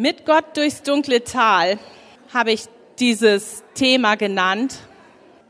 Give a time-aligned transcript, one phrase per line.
[0.00, 1.78] Mit Gott durchs dunkle Tal
[2.32, 2.62] habe ich
[3.00, 4.78] dieses Thema genannt.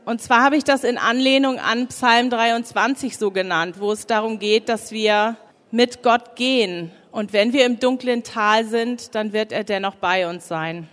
[0.03, 4.39] Und zwar habe ich das in Anlehnung an Psalm 23 so genannt, wo es darum
[4.39, 5.37] geht, dass wir
[5.71, 6.91] mit Gott gehen.
[7.13, 10.89] Und wenn wir im dunklen Tal sind, dann wird er dennoch bei uns sein.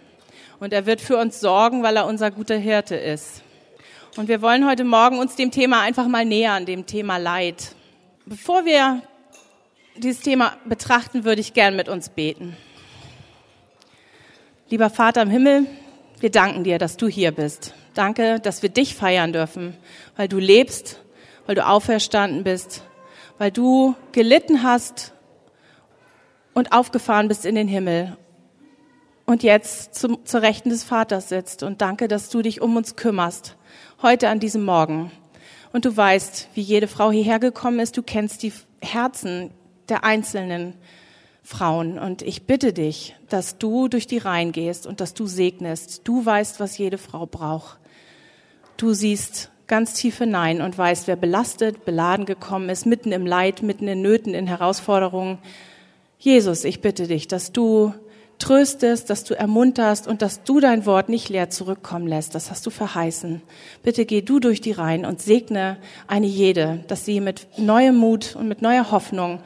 [0.60, 3.42] Und er wird für uns sorgen, weil er unser guter Hirte ist.
[4.16, 7.74] Und wir wollen heute Morgen uns dem Thema einfach mal nähern, dem Thema Leid.
[8.24, 9.02] Bevor wir
[9.96, 12.56] dieses Thema betrachten, würde ich gern mit uns beten.
[14.70, 15.66] Lieber Vater im Himmel,
[16.20, 17.72] wir danken dir, dass du hier bist.
[17.94, 19.74] Danke, dass wir dich feiern dürfen,
[20.14, 21.00] weil du lebst,
[21.46, 22.82] weil du auferstanden bist,
[23.38, 25.14] weil du gelitten hast
[26.52, 28.18] und aufgefahren bist in den Himmel
[29.24, 31.62] und jetzt zum, zur Rechten des Vaters sitzt.
[31.62, 33.56] Und danke, dass du dich um uns kümmerst,
[34.02, 35.10] heute an diesem Morgen.
[35.72, 37.96] Und du weißt, wie jede Frau hierher gekommen ist.
[37.96, 39.50] Du kennst die Herzen
[39.88, 40.74] der Einzelnen.
[41.48, 41.98] Frauen.
[41.98, 46.02] Und ich bitte dich, dass du durch die Reihen gehst und dass du segnest.
[46.04, 47.78] Du weißt, was jede Frau braucht.
[48.76, 53.62] Du siehst ganz tief hinein und weißt, wer belastet, beladen gekommen ist, mitten im Leid,
[53.62, 55.38] mitten in Nöten, in Herausforderungen.
[56.18, 57.94] Jesus, ich bitte dich, dass du
[58.38, 62.34] tröstest, dass du ermunterst und dass du dein Wort nicht leer zurückkommen lässt.
[62.34, 63.40] Das hast du verheißen.
[63.82, 68.36] Bitte geh du durch die Reihen und segne eine jede, dass sie mit neuem Mut
[68.36, 69.40] und mit neuer Hoffnung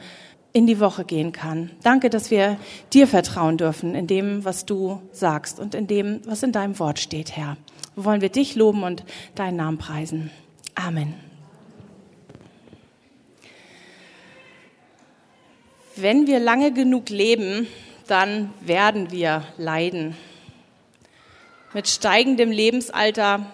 [0.53, 1.71] in die Woche gehen kann.
[1.81, 2.57] Danke, dass wir
[2.93, 6.99] dir vertrauen dürfen in dem, was du sagst und in dem, was in deinem Wort
[6.99, 7.57] steht, Herr.
[7.95, 9.03] Wo wollen wir dich loben und
[9.35, 10.29] deinen Namen preisen.
[10.75, 11.15] Amen.
[15.95, 17.67] Wenn wir lange genug leben,
[18.07, 20.15] dann werden wir leiden.
[21.73, 23.45] Mit steigendem Lebensalter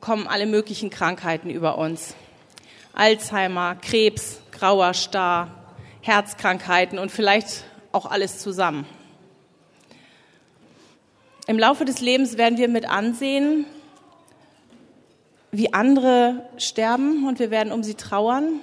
[0.00, 2.14] kommen alle möglichen Krankheiten über uns.
[2.92, 5.55] Alzheimer, Krebs, grauer Star,
[6.06, 8.86] Herzkrankheiten und vielleicht auch alles zusammen.
[11.48, 13.66] Im Laufe des Lebens werden wir mit ansehen,
[15.50, 18.60] wie andere sterben und wir werden um sie trauern.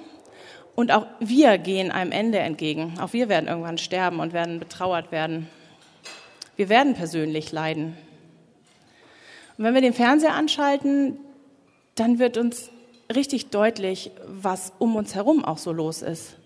[0.74, 2.94] Und auch wir gehen einem Ende entgegen.
[3.00, 5.48] Auch wir werden irgendwann sterben und werden betrauert werden.
[6.56, 7.96] Wir werden persönlich leiden.
[9.56, 11.18] Und wenn wir den Fernseher anschalten,
[11.94, 12.70] dann wird uns
[13.14, 16.36] richtig deutlich, was um uns herum auch so los ist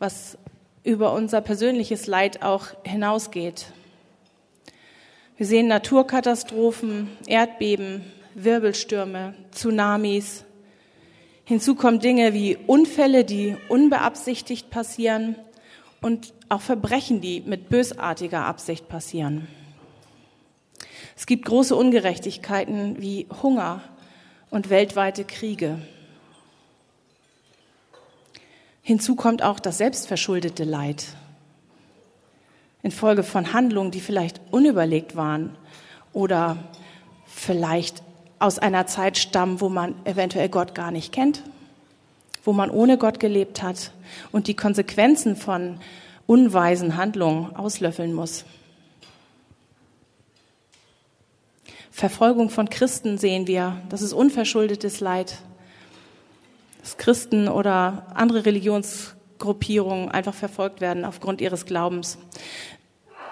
[0.00, 0.38] was
[0.82, 3.66] über unser persönliches Leid auch hinausgeht.
[5.36, 8.02] Wir sehen Naturkatastrophen, Erdbeben,
[8.34, 10.44] Wirbelstürme, Tsunamis.
[11.44, 15.36] Hinzu kommen Dinge wie Unfälle, die unbeabsichtigt passieren
[16.00, 19.48] und auch Verbrechen, die mit bösartiger Absicht passieren.
[21.14, 23.82] Es gibt große Ungerechtigkeiten wie Hunger
[24.48, 25.78] und weltweite Kriege.
[28.90, 31.06] Hinzu kommt auch das selbstverschuldete Leid
[32.82, 35.56] infolge von Handlungen, die vielleicht unüberlegt waren
[36.12, 36.56] oder
[37.24, 38.02] vielleicht
[38.40, 41.44] aus einer Zeit stammen, wo man eventuell Gott gar nicht kennt,
[42.42, 43.92] wo man ohne Gott gelebt hat
[44.32, 45.78] und die Konsequenzen von
[46.26, 48.44] unweisen Handlungen auslöffeln muss.
[51.92, 55.38] Verfolgung von Christen sehen wir, das ist unverschuldetes Leid
[56.80, 62.18] dass Christen oder andere Religionsgruppierungen einfach verfolgt werden aufgrund ihres Glaubens.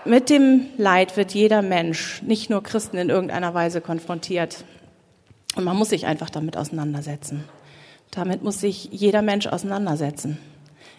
[0.05, 4.65] Mit dem Leid wird jeder Mensch, nicht nur Christen, in irgendeiner Weise konfrontiert.
[5.57, 7.45] Und man muss sich einfach damit auseinandersetzen.
[8.11, 10.39] Damit muss sich jeder Mensch auseinandersetzen.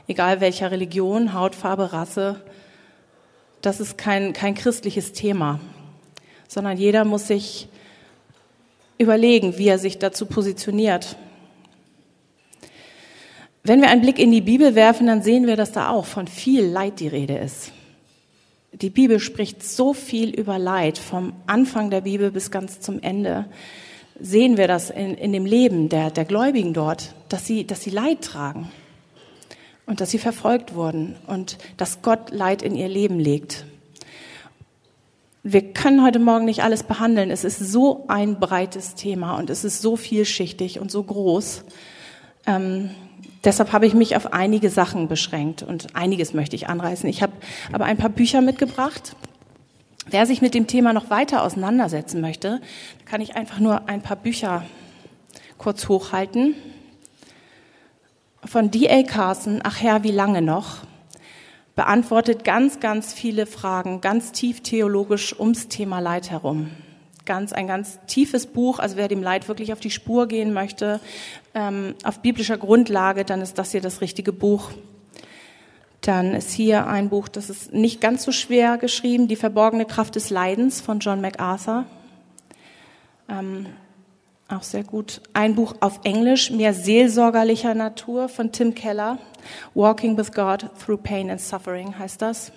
[0.08, 2.42] Egal welcher Religion, Hautfarbe, Rasse.
[3.62, 5.60] Das ist kein, kein christliches Thema,
[6.48, 7.68] sondern jeder muss sich
[8.98, 11.16] überlegen, wie er sich dazu positioniert.
[13.64, 16.28] Wenn wir einen Blick in die Bibel werfen, dann sehen wir, dass da auch von
[16.28, 17.72] viel Leid die Rede ist.
[18.72, 23.46] Die Bibel spricht so viel über Leid, vom Anfang der Bibel bis ganz zum Ende.
[24.20, 27.90] Sehen wir das in, in dem Leben der, der Gläubigen dort, dass sie, dass sie
[27.90, 28.72] Leid tragen
[29.86, 33.66] und dass sie verfolgt wurden und dass Gott Leid in ihr Leben legt.
[35.44, 37.32] Wir können heute Morgen nicht alles behandeln.
[37.32, 41.64] Es ist so ein breites Thema und es ist so vielschichtig und so groß.
[42.46, 42.92] Ähm,
[43.44, 47.10] Deshalb habe ich mich auf einige Sachen beschränkt und einiges möchte ich anreißen.
[47.10, 47.34] Ich habe
[47.72, 49.16] aber ein paar Bücher mitgebracht.
[50.08, 52.60] Wer sich mit dem Thema noch weiter auseinandersetzen möchte,
[53.06, 54.66] kann ich einfach nur ein paar Bücher
[55.58, 56.56] kurz hochhalten.
[58.44, 59.04] Von D.A.
[59.04, 60.78] Carson, Ach Herr, wie lange noch?
[61.76, 66.72] beantwortet ganz, ganz viele Fragen, ganz tief theologisch ums Thema Leid herum
[67.30, 68.80] ganz, ein ganz tiefes Buch.
[68.80, 71.00] Also wer dem Leid wirklich auf die Spur gehen möchte,
[71.54, 74.72] ähm, auf biblischer Grundlage, dann ist das hier das richtige Buch.
[76.02, 80.16] Dann ist hier ein Buch, das ist nicht ganz so schwer geschrieben, Die verborgene Kraft
[80.16, 81.86] des Leidens von John MacArthur.
[83.30, 83.68] Ähm,
[84.48, 85.22] auch sehr gut.
[85.34, 89.20] Ein Buch auf Englisch, mehr seelsorgerlicher Natur von Tim Keller.
[89.76, 92.52] Walking with God Through Pain and Suffering heißt das.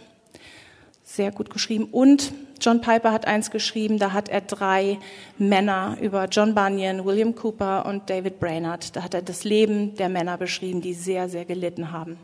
[1.04, 1.88] Sehr gut geschrieben.
[1.92, 4.98] Und John Piper hat eins geschrieben, da hat er drei
[5.36, 8.94] Männer über John Bunyan, William Cooper und David Brainerd.
[8.94, 12.18] Da hat er das Leben der Männer beschrieben, die sehr, sehr gelitten haben.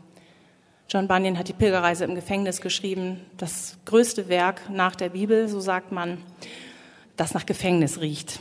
[0.87, 5.59] John Bunyan hat die Pilgerreise im Gefängnis geschrieben, das größte Werk nach der Bibel, so
[5.59, 6.19] sagt man,
[7.17, 8.39] das nach Gefängnis riecht.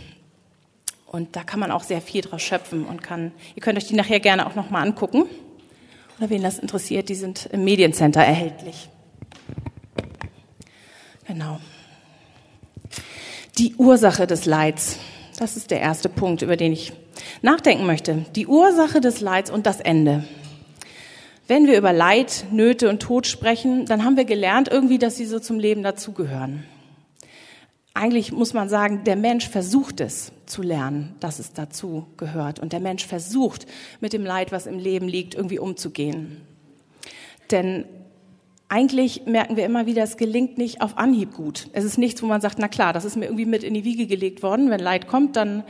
[1.05, 3.97] Und da kann man auch sehr viel draus schöpfen und kann, ihr könnt euch die
[3.97, 5.25] nachher gerne auch nochmal angucken.
[6.19, 8.89] Oder wen das interessiert, die sind im Mediencenter erhältlich.
[11.27, 11.59] Genau.
[13.59, 15.01] Die Ursache des Leids.
[15.37, 16.93] Das ist der erste Punkt, über den ich
[17.43, 18.25] nachdenken möchte.
[18.37, 20.23] Die Ursache des Leids und das Ende.
[21.49, 25.25] Wenn wir über Leid, Nöte und Tod sprechen, dann haben wir gelernt irgendwie, dass sie
[25.25, 26.63] so zum Leben dazugehören.
[27.95, 32.61] Eigentlich muss man sagen, der Mensch versucht es zu lernen, dass es dazu gehört.
[32.61, 33.67] Und der Mensch versucht,
[34.01, 36.43] mit dem Leid, was im Leben liegt, irgendwie umzugehen.
[37.51, 37.87] Denn
[38.69, 41.69] eigentlich merken wir immer wieder, es gelingt nicht auf Anhieb gut.
[41.73, 43.85] Es ist nichts, wo man sagt, na klar, das ist mir irgendwie mit in die
[43.85, 44.71] Wiege gelegt worden.
[44.71, 45.65] Wenn Leid kommt, dann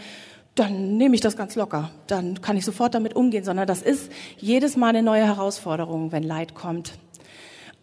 [0.59, 1.91] dann nehme ich das ganz locker.
[2.09, 6.25] Dann kann ich sofort damit umgehen, sondern das ist jedes Mal eine neue Herausforderung, wenn
[6.25, 6.93] Leid kommt.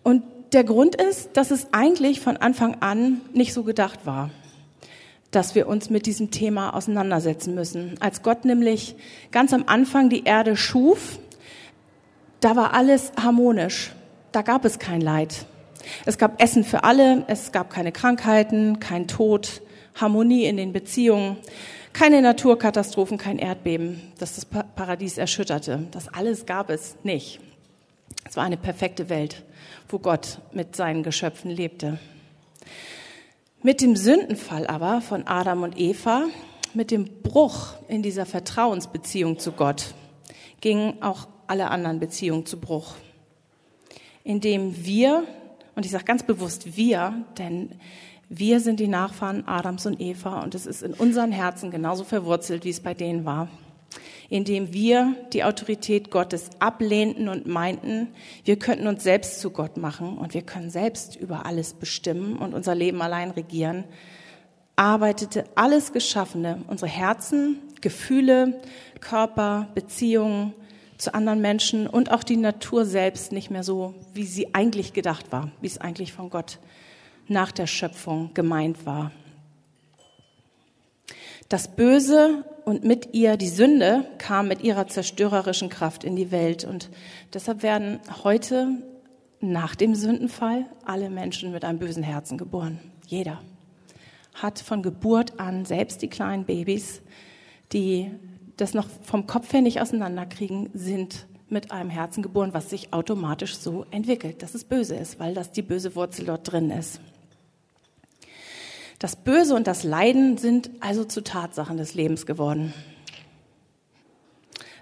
[0.03, 4.29] Und der Grund ist, dass es eigentlich von Anfang an nicht so gedacht war,
[5.31, 7.95] dass wir uns mit diesem Thema auseinandersetzen müssen.
[8.00, 8.95] Als Gott nämlich
[9.31, 11.19] ganz am Anfang die Erde schuf,
[12.41, 13.91] da war alles harmonisch.
[14.35, 15.45] Da gab es kein Leid.
[16.03, 19.61] Es gab Essen für alle, es gab keine Krankheiten, kein Tod,
[19.95, 21.37] Harmonie in den Beziehungen.
[21.93, 25.87] Keine Naturkatastrophen, kein Erdbeben, das das Paradies erschütterte.
[25.91, 27.39] Das alles gab es nicht.
[28.25, 29.45] Es war eine perfekte Welt,
[29.87, 31.97] wo Gott mit seinen Geschöpfen lebte.
[33.61, 36.25] Mit dem Sündenfall aber von Adam und Eva,
[36.73, 39.93] mit dem Bruch in dieser Vertrauensbeziehung zu Gott,
[40.59, 42.95] gingen auch alle anderen Beziehungen zu Bruch.
[44.25, 45.24] Indem wir,
[45.75, 47.69] und ich sage ganz bewusst wir, denn
[48.27, 52.66] wir sind die Nachfahren Adams und Eva und es ist in unseren Herzen genauso verwurzelt,
[52.66, 53.50] wie es bei denen war.
[54.27, 58.07] Indem wir die Autorität Gottes ablehnten und meinten,
[58.44, 62.56] wir könnten uns selbst zu Gott machen und wir können selbst über alles bestimmen und
[62.56, 63.83] unser Leben allein regieren,
[64.75, 68.60] arbeitete alles Geschaffene, unsere Herzen, Gefühle,
[69.01, 70.56] Körper, Beziehungen
[70.97, 75.31] zu anderen Menschen und auch die Natur selbst nicht mehr so, wie sie eigentlich gedacht
[75.31, 76.59] war, wie es eigentlich von Gott
[77.27, 79.12] nach der Schöpfung gemeint war.
[81.50, 86.65] Das Böse und mit ihr die Sünde kam mit ihrer zerstörerischen Kraft in die Welt.
[86.65, 86.89] Und
[87.33, 88.68] deshalb werden heute
[89.42, 92.80] nach dem Sündenfall alle Menschen mit einem bösen Herzen geboren.
[93.06, 93.42] Jeder
[94.33, 97.01] hat von Geburt an, selbst die kleinen Babys,
[97.71, 98.12] die
[98.57, 103.57] das noch vom Kopf her nicht auseinanderkriegen, sind mit einem Herzen geboren, was sich automatisch
[103.57, 107.00] so entwickelt, dass es böse ist, weil das die böse Wurzel dort drin ist.
[109.00, 112.74] Das Böse und das Leiden sind also zu Tatsachen des Lebens geworden.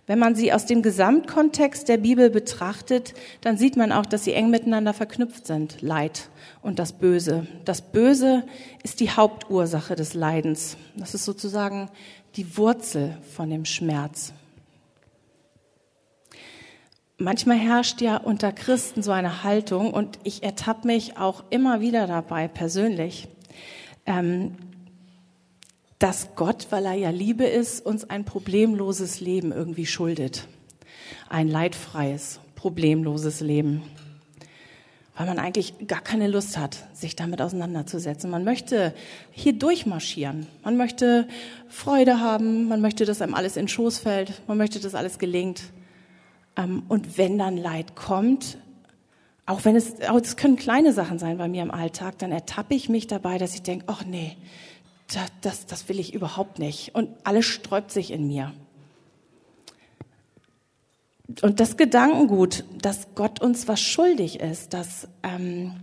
[0.06, 4.34] Wenn man sie aus dem Gesamtkontext der Bibel betrachtet, dann sieht man auch, dass sie
[4.34, 6.30] eng miteinander verknüpft sind, Leid
[6.62, 7.48] und das Böse.
[7.64, 8.44] Das Böse
[8.84, 10.76] ist die Hauptursache des Leidens.
[10.98, 11.90] Das ist sozusagen
[12.36, 14.34] die Wurzel von dem Schmerz.
[17.18, 22.08] Manchmal herrscht ja unter Christen so eine Haltung und ich ertappe mich auch immer wieder
[22.08, 23.28] dabei persönlich,
[24.06, 24.56] ähm,
[26.00, 30.48] dass Gott, weil er ja Liebe ist, uns ein problemloses Leben irgendwie schuldet.
[31.30, 33.84] Ein leidfreies, problemloses Leben.
[35.16, 38.32] Weil man eigentlich gar keine Lust hat, sich damit auseinanderzusetzen.
[38.32, 38.96] Man möchte
[39.32, 40.48] hier durchmarschieren.
[40.64, 41.28] Man möchte
[41.70, 42.68] Freude haben.
[42.68, 44.42] Man möchte, dass einem alles in Schoß fällt.
[44.48, 45.62] Man möchte, dass alles gelingt.
[46.56, 48.58] Ähm, und wenn dann Leid kommt,
[49.46, 52.74] auch wenn es, auch es können kleine Sachen sein bei mir im Alltag, dann ertappe
[52.74, 54.38] ich mich dabei, dass ich denke, ach nee,
[55.14, 56.96] das, das, das will ich überhaupt nicht.
[56.96, 58.54] Und alles sträubt sich in mir.
[61.42, 65.74] Und das Gedankengut, dass Gott uns was schuldig ist, dass ähm,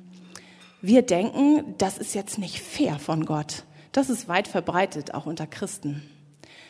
[0.82, 3.64] wir denken, das ist jetzt nicht fair von Gott.
[3.92, 6.02] Das ist weit verbreitet, auch unter Christen.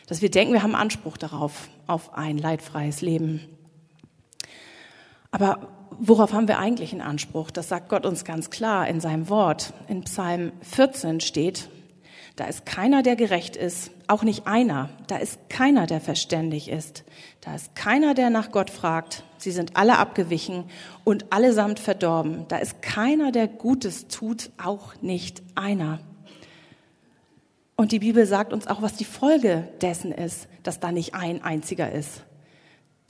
[0.07, 3.41] Dass wir denken, wir haben Anspruch darauf, auf ein leidfreies Leben.
[5.31, 7.51] Aber worauf haben wir eigentlich einen Anspruch?
[7.51, 9.73] Das sagt Gott uns ganz klar in seinem Wort.
[9.89, 11.69] In Psalm 14 steht,
[12.35, 14.89] Da ist keiner, der gerecht ist, auch nicht einer.
[15.07, 17.03] Da ist keiner, der verständig ist.
[17.39, 19.23] Da ist keiner, der nach Gott fragt.
[19.37, 20.65] Sie sind alle abgewichen
[21.03, 22.45] und allesamt verdorben.
[22.49, 25.99] Da ist keiner, der Gutes tut, auch nicht einer.
[27.75, 31.43] Und die Bibel sagt uns auch, was die Folge dessen ist, dass da nicht ein
[31.43, 32.23] einziger ist,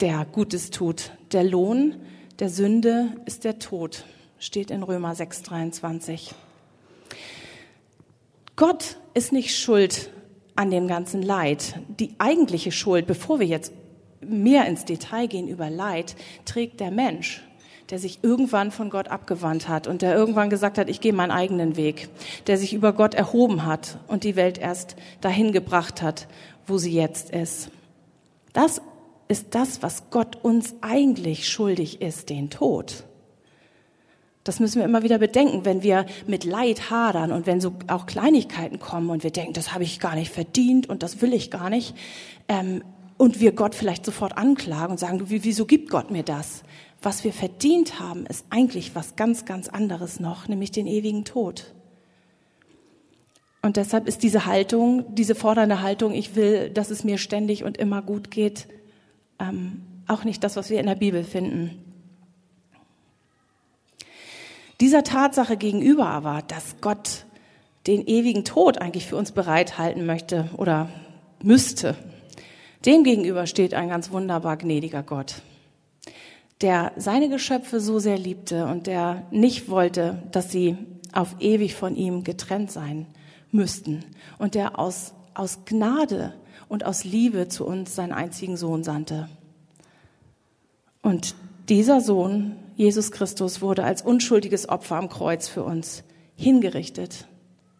[0.00, 1.12] der Gutes tut.
[1.32, 1.96] Der Lohn
[2.38, 4.04] der Sünde ist der Tod,
[4.38, 6.34] steht in Römer 6, 23.
[8.56, 10.10] Gott ist nicht schuld
[10.54, 11.76] an dem ganzen Leid.
[11.98, 13.72] Die eigentliche Schuld, bevor wir jetzt
[14.20, 17.42] mehr ins Detail gehen über Leid, trägt der Mensch,
[17.90, 21.30] der sich irgendwann von Gott abgewandt hat und der irgendwann gesagt hat, ich gehe meinen
[21.30, 22.08] eigenen Weg,
[22.46, 26.28] der sich über Gott erhoben hat und die Welt erst dahin gebracht hat,
[26.66, 27.70] wo sie jetzt ist.
[28.52, 28.80] Das
[29.28, 33.04] ist das, was Gott uns eigentlich schuldig ist, den Tod.
[34.44, 38.06] Das müssen wir immer wieder bedenken, wenn wir mit Leid hadern und wenn so auch
[38.06, 41.50] Kleinigkeiten kommen und wir denken, das habe ich gar nicht verdient und das will ich
[41.50, 41.94] gar nicht.
[42.48, 42.82] Ähm,
[43.18, 46.64] und wir Gott vielleicht sofort anklagen und sagen, wieso gibt Gott mir das?
[47.02, 51.72] Was wir verdient haben, ist eigentlich was ganz, ganz anderes noch, nämlich den ewigen Tod.
[53.60, 57.76] Und deshalb ist diese Haltung, diese fordernde Haltung, ich will, dass es mir ständig und
[57.76, 58.66] immer gut geht,
[59.38, 61.91] ähm, auch nicht das, was wir in der Bibel finden.
[64.82, 67.24] Dieser Tatsache gegenüber aber, dass Gott
[67.86, 70.88] den ewigen Tod eigentlich für uns bereithalten möchte oder
[71.40, 71.94] müsste,
[72.84, 75.36] dem gegenüber steht ein ganz wunderbar gnädiger Gott,
[76.62, 80.76] der seine Geschöpfe so sehr liebte und der nicht wollte, dass sie
[81.12, 83.06] auf ewig von ihm getrennt sein
[83.52, 84.04] müssten
[84.38, 86.34] und der aus, aus Gnade
[86.68, 89.28] und aus Liebe zu uns seinen einzigen Sohn sandte.
[91.02, 91.36] Und
[91.68, 96.04] dieser Sohn Jesus Christus wurde als unschuldiges Opfer am Kreuz für uns
[96.36, 97.26] hingerichtet.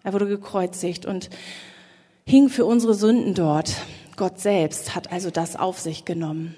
[0.03, 1.31] Er wurde gekreuzigt und
[2.27, 3.77] hing für unsere Sünden dort.
[4.17, 6.55] Gott selbst hat also das auf sich genommen,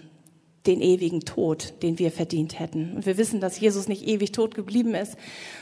[0.66, 2.94] den ewigen Tod, den wir verdient hätten.
[2.96, 5.16] Und wir wissen, dass Jesus nicht ewig tot geblieben ist,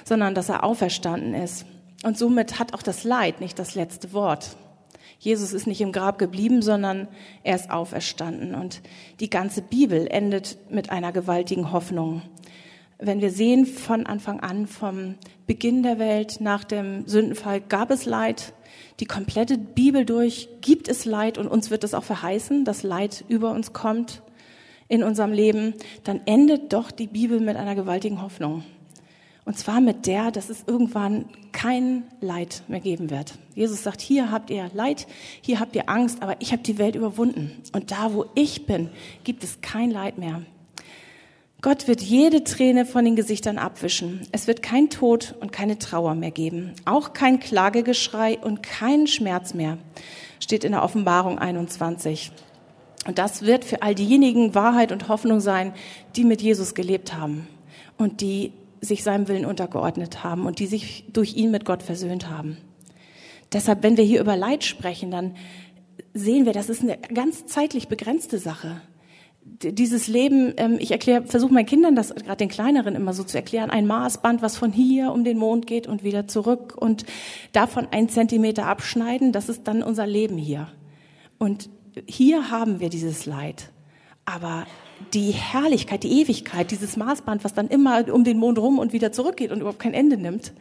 [0.04, 1.66] sondern dass er auferstanden ist.
[2.04, 4.56] Und somit hat auch das Leid nicht das letzte Wort.
[5.22, 7.06] Jesus ist nicht im Grab geblieben, sondern
[7.44, 8.54] er ist auferstanden.
[8.56, 8.82] Und
[9.20, 12.22] die ganze Bibel endet mit einer gewaltigen Hoffnung
[13.04, 18.06] wenn wir sehen von Anfang an, vom Beginn der Welt nach dem Sündenfall gab es
[18.06, 18.54] Leid,
[19.00, 23.24] die komplette Bibel durch gibt es Leid und uns wird es auch verheißen, dass Leid
[23.28, 24.22] über uns kommt
[24.88, 25.74] in unserem Leben,
[26.04, 28.62] dann endet doch die Bibel mit einer gewaltigen Hoffnung.
[29.44, 33.34] Und zwar mit der, dass es irgendwann kein Leid mehr geben wird.
[33.54, 35.06] Jesus sagt, hier habt ihr Leid,
[35.40, 37.50] hier habt ihr Angst, aber ich habe die Welt überwunden.
[37.72, 38.88] Und da, wo ich bin,
[39.24, 40.42] gibt es kein Leid mehr.
[41.60, 44.26] Gott wird jede Träne von den Gesichtern abwischen.
[44.32, 46.72] Es wird kein Tod und keine Trauer mehr geben.
[46.84, 49.78] Auch kein Klagegeschrei und kein Schmerz mehr.
[50.40, 52.32] Steht in der Offenbarung 21.
[53.06, 55.72] Und das wird für all diejenigen Wahrheit und Hoffnung sein,
[56.16, 57.46] die mit Jesus gelebt haben
[57.96, 62.28] und die sich seinem Willen untergeordnet haben und die sich durch ihn mit Gott versöhnt
[62.28, 62.58] haben.
[63.52, 65.36] Deshalb, wenn wir hier über Leid sprechen, dann
[66.12, 68.82] sehen wir, das ist eine ganz zeitlich begrenzte Sache
[69.44, 73.36] dieses Leben, ähm, ich erkläre, versuche meinen Kindern das gerade den kleineren immer so zu
[73.36, 77.04] erklären, ein Maßband, was von hier um den Mond geht und wieder zurück und
[77.52, 80.68] davon ein Zentimeter abschneiden, das ist dann unser Leben hier.
[81.38, 81.70] Und
[82.06, 83.70] hier haben wir dieses Leid.
[84.24, 84.66] Aber
[85.14, 89.12] die Herrlichkeit, die Ewigkeit, dieses Maßband, was dann immer um den Mond rum und wieder
[89.12, 90.52] zurückgeht und überhaupt kein Ende nimmt,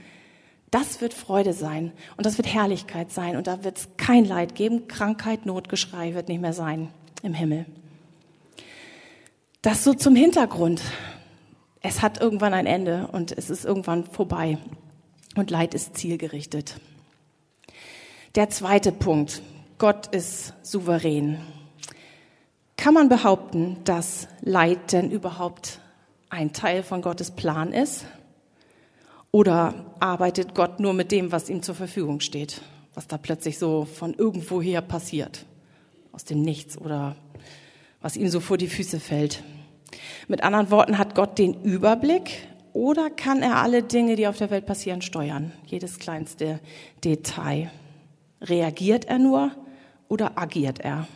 [0.71, 4.55] das wird Freude sein und das wird Herrlichkeit sein und da wird es kein Leid
[4.55, 6.88] geben, Krankheit, Notgeschrei wird nicht mehr sein
[7.24, 7.65] im Himmel.
[9.62, 10.81] Das so zum Hintergrund.
[11.81, 14.57] Es hat irgendwann ein Ende und es ist irgendwann vorbei.
[15.36, 16.79] Und Leid ist zielgerichtet.
[18.36, 19.41] Der zweite Punkt.
[19.77, 21.38] Gott ist souverän.
[22.81, 25.81] Kann man behaupten, dass Leid denn überhaupt
[26.31, 28.07] ein Teil von Gottes Plan ist?
[29.29, 32.63] Oder arbeitet Gott nur mit dem, was ihm zur Verfügung steht?
[32.95, 35.45] Was da plötzlich so von irgendwoher passiert?
[36.11, 37.15] Aus dem Nichts oder
[38.01, 39.43] was ihm so vor die Füße fällt.
[40.27, 44.50] Mit anderen Worten, hat Gott den Überblick oder kann er alle Dinge, die auf der
[44.50, 45.51] Welt passieren, steuern?
[45.67, 46.59] Jedes kleinste
[47.03, 47.69] Detail.
[48.41, 49.51] Reagiert er nur
[50.07, 51.07] oder agiert er?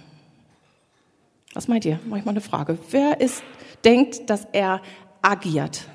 [1.56, 2.02] Was meint ihr?
[2.06, 2.78] Mach ich mal eine Frage.
[2.92, 3.42] Wer ist,
[3.86, 4.82] denkt, dass er
[5.22, 5.88] agiert?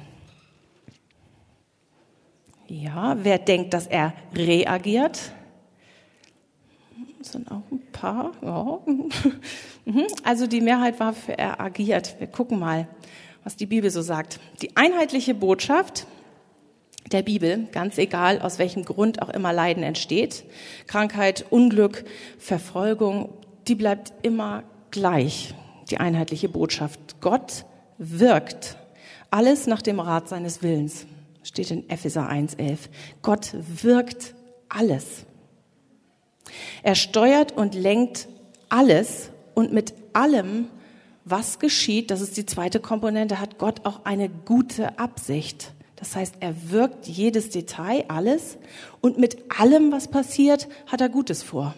[2.66, 5.32] Ja, wer denkt, dass er reagiert?
[7.18, 8.32] Das sind auch ein paar.
[8.42, 8.80] Ja.
[9.86, 10.06] Mhm.
[10.24, 12.14] Also die Mehrheit war für er agiert.
[12.18, 12.86] Wir gucken mal,
[13.44, 14.38] was die Bibel so sagt.
[14.60, 16.06] Die einheitliche Botschaft,
[17.10, 20.44] der Bibel, ganz egal aus welchem Grund auch immer Leiden entsteht.
[20.86, 22.04] Krankheit, Unglück,
[22.38, 23.30] Verfolgung,
[23.66, 25.54] die bleibt immer gleich,
[25.90, 27.20] die einheitliche Botschaft.
[27.20, 27.64] Gott
[27.98, 28.76] wirkt
[29.30, 31.06] alles nach dem Rat seines Willens.
[31.42, 32.78] Steht in Epheser 1,11.
[33.22, 34.34] Gott wirkt
[34.68, 35.24] alles.
[36.82, 38.28] Er steuert und lenkt
[38.68, 40.66] alles und mit allem,
[41.24, 45.72] was geschieht, das ist die zweite Komponente, hat Gott auch eine gute Absicht.
[45.96, 48.56] Das heißt, er wirkt jedes Detail, alles
[49.00, 51.74] und mit allem, was passiert, hat er Gutes vor.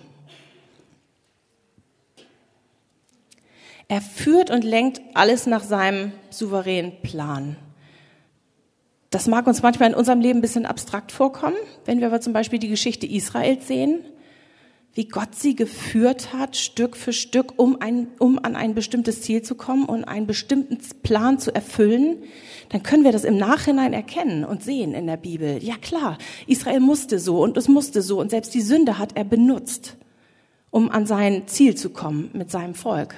[3.89, 7.57] Er führt und lenkt alles nach seinem souveränen Plan.
[9.11, 12.33] Das mag uns manchmal in unserem Leben ein bisschen abstrakt vorkommen, wenn wir aber zum
[12.33, 14.01] Beispiel die Geschichte Israels sehen,
[14.95, 19.43] wie Gott sie geführt hat, Stück für Stück, um, ein, um an ein bestimmtes Ziel
[19.43, 22.23] zu kommen und einen bestimmten Plan zu erfüllen,
[22.69, 25.63] dann können wir das im Nachhinein erkennen und sehen in der Bibel.
[25.63, 29.25] Ja klar, Israel musste so und es musste so und selbst die Sünde hat er
[29.25, 29.97] benutzt,
[30.71, 33.15] um an sein Ziel zu kommen mit seinem Volk.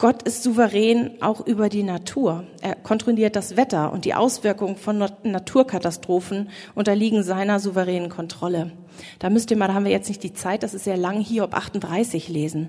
[0.00, 2.44] Gott ist souverän auch über die Natur.
[2.60, 8.70] Er kontrolliert das Wetter und die Auswirkungen von Naturkatastrophen unterliegen seiner souveränen Kontrolle.
[9.18, 11.18] Da müsst ihr mal, da haben wir jetzt nicht die Zeit, das ist sehr lang,
[11.18, 12.68] hier ob 38 lesen,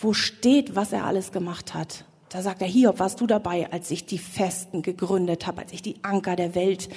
[0.00, 2.04] wo steht, was er alles gemacht hat.
[2.30, 5.80] Da sagt er, Hiob, warst du dabei, als ich die Festen gegründet habe, als ich
[5.80, 6.90] die Anker der Welt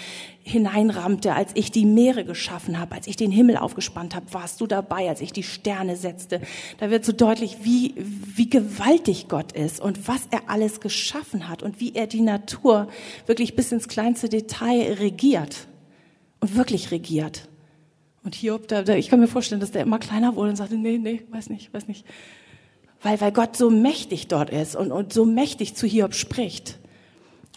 [0.43, 4.67] hineinrammte, als ich die Meere geschaffen habe, als ich den Himmel aufgespannt habe, warst du
[4.67, 6.41] dabei, als ich die Sterne setzte.
[6.79, 11.63] Da wird so deutlich, wie, wie gewaltig Gott ist und was er alles geschaffen hat
[11.63, 12.89] und wie er die Natur
[13.25, 15.67] wirklich bis ins kleinste Detail regiert
[16.41, 17.47] und wirklich regiert.
[18.23, 20.75] Und Hiob, da, da, ich kann mir vorstellen, dass der immer kleiner wurde und sagte,
[20.75, 22.05] nee, nee, weiß nicht, weiß nicht
[23.03, 26.79] weil, weil Gott so mächtig dort ist und, und so mächtig zu Hiob spricht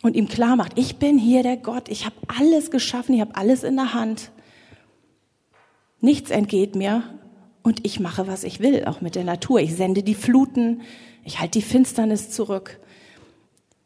[0.03, 3.37] und ihm klar macht, ich bin hier der Gott, ich habe alles geschaffen, ich habe
[3.37, 4.31] alles in der Hand.
[6.01, 7.03] Nichts entgeht mir
[7.63, 9.61] und ich mache, was ich will, auch mit der Natur.
[9.61, 10.83] Ich sende die Fluten,
[11.25, 12.79] ich halte die Finsternis zurück.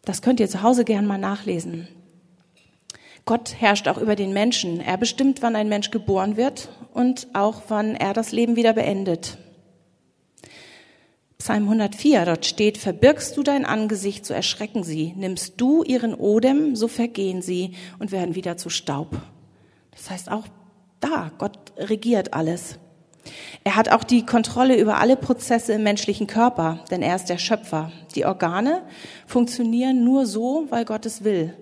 [0.05, 1.87] Das könnt ihr zu Hause gern mal nachlesen.
[3.25, 4.81] Gott herrscht auch über den Menschen.
[4.81, 9.39] Er bestimmt, wann ein Mensch geboren wird und auch wann er das Leben wieder beendet.
[11.41, 15.15] Psalm 104, dort steht, verbirgst du dein Angesicht, so erschrecken sie.
[15.17, 19.17] Nimmst du ihren Odem, so vergehen sie und werden wieder zu Staub.
[19.93, 20.47] Das heißt auch
[20.99, 22.81] da, Gott regiert alles.
[23.63, 27.39] Er hat auch die Kontrolle über alle Prozesse im menschlichen Körper, denn er ist der
[27.39, 27.93] Schöpfer.
[28.17, 28.83] Die Organe
[29.27, 31.55] funktionieren nur so, weil Gott es will.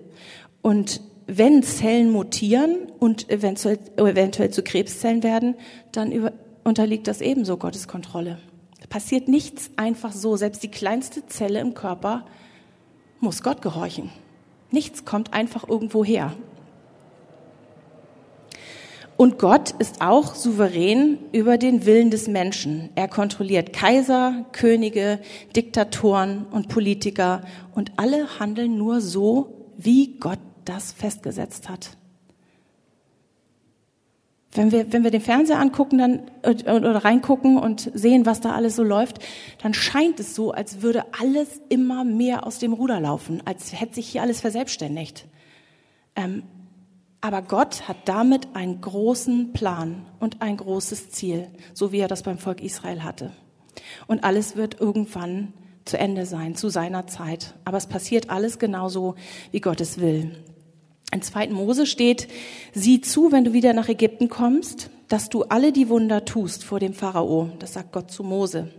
[0.63, 5.55] Und wenn Zellen mutieren und eventuell, eventuell zu Krebszellen werden,
[5.91, 8.39] dann über, unterliegt das ebenso Gottes Kontrolle
[8.89, 10.35] passiert nichts einfach so.
[10.35, 12.25] Selbst die kleinste Zelle im Körper
[13.19, 14.09] muss Gott gehorchen.
[14.71, 16.33] Nichts kommt einfach irgendwo her.
[19.17, 22.91] Und Gott ist auch souverän über den Willen des Menschen.
[22.93, 25.19] Er kontrolliert Kaiser, Könige,
[25.55, 27.41] Diktatoren und Politiker
[27.73, 31.97] und alle handeln nur so, wie Gott das festgesetzt hat.
[34.57, 38.75] Wenn wir, wenn wir den Fernseher angucken dann, oder reingucken und sehen, was da alles
[38.75, 39.19] so läuft,
[39.61, 43.95] dann scheint es so, als würde alles immer mehr aus dem Ruder laufen, als hätte
[43.95, 45.27] sich hier alles verselbstständigt.
[46.15, 46.43] Ähm,
[47.21, 52.23] aber Gott hat damit einen großen Plan und ein großes Ziel, so wie er das
[52.23, 53.31] beim Volk Israel hatte.
[54.07, 55.53] Und alles wird irgendwann
[55.85, 57.55] zu Ende sein, zu seiner Zeit.
[57.65, 59.15] Aber es passiert alles genauso,
[59.51, 60.35] wie Gott es will.
[61.11, 61.49] In 2.
[61.49, 62.27] Mose steht,
[62.73, 66.79] sieh zu, wenn du wieder nach Ägypten kommst, dass du alle die Wunder tust vor
[66.79, 68.71] dem Pharao, das sagt Gott zu Mose,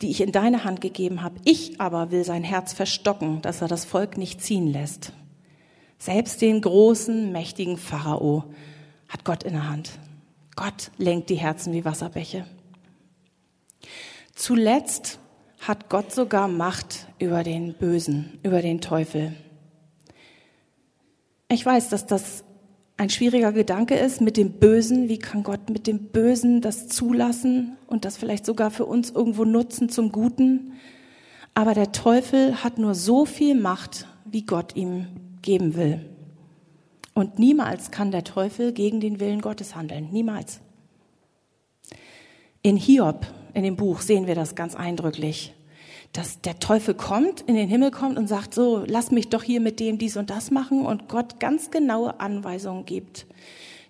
[0.00, 1.40] die ich in deine Hand gegeben habe.
[1.44, 5.12] Ich aber will sein Herz verstocken, dass er das Volk nicht ziehen lässt.
[5.98, 8.44] Selbst den großen, mächtigen Pharao
[9.08, 9.90] hat Gott in der Hand.
[10.54, 12.46] Gott lenkt die Herzen wie Wasserbäche.
[14.34, 15.18] Zuletzt
[15.60, 19.34] hat Gott sogar Macht über den Bösen, über den Teufel.
[21.48, 22.44] Ich weiß, dass das
[22.96, 25.08] ein schwieriger Gedanke ist mit dem Bösen.
[25.08, 29.44] Wie kann Gott mit dem Bösen das zulassen und das vielleicht sogar für uns irgendwo
[29.44, 30.74] nutzen zum Guten?
[31.54, 35.06] Aber der Teufel hat nur so viel Macht, wie Gott ihm
[35.42, 36.04] geben will.
[37.14, 40.08] Und niemals kann der Teufel gegen den Willen Gottes handeln.
[40.10, 40.60] Niemals.
[42.62, 45.54] In Hiob, in dem Buch, sehen wir das ganz eindrücklich
[46.14, 49.60] dass der Teufel kommt, in den Himmel kommt und sagt, so, lass mich doch hier
[49.60, 53.26] mit dem dies und das machen und Gott ganz genaue Anweisungen gibt,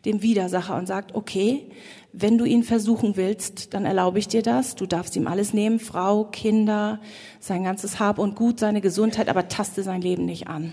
[0.06, 1.66] dem Widersacher und sagt, okay,
[2.14, 4.74] wenn du ihn versuchen willst, dann erlaube ich dir das.
[4.74, 6.98] Du darfst ihm alles nehmen, Frau, Kinder,
[7.40, 10.72] sein ganzes Hab und Gut, seine Gesundheit, aber taste sein Leben nicht an.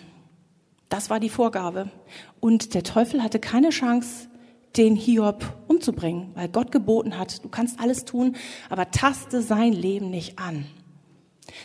[0.87, 1.91] Das war die Vorgabe.
[2.39, 4.29] Und der Teufel hatte keine Chance,
[4.77, 8.37] den Hiob umzubringen, weil Gott geboten hat, du kannst alles tun,
[8.69, 10.65] aber taste sein Leben nicht an.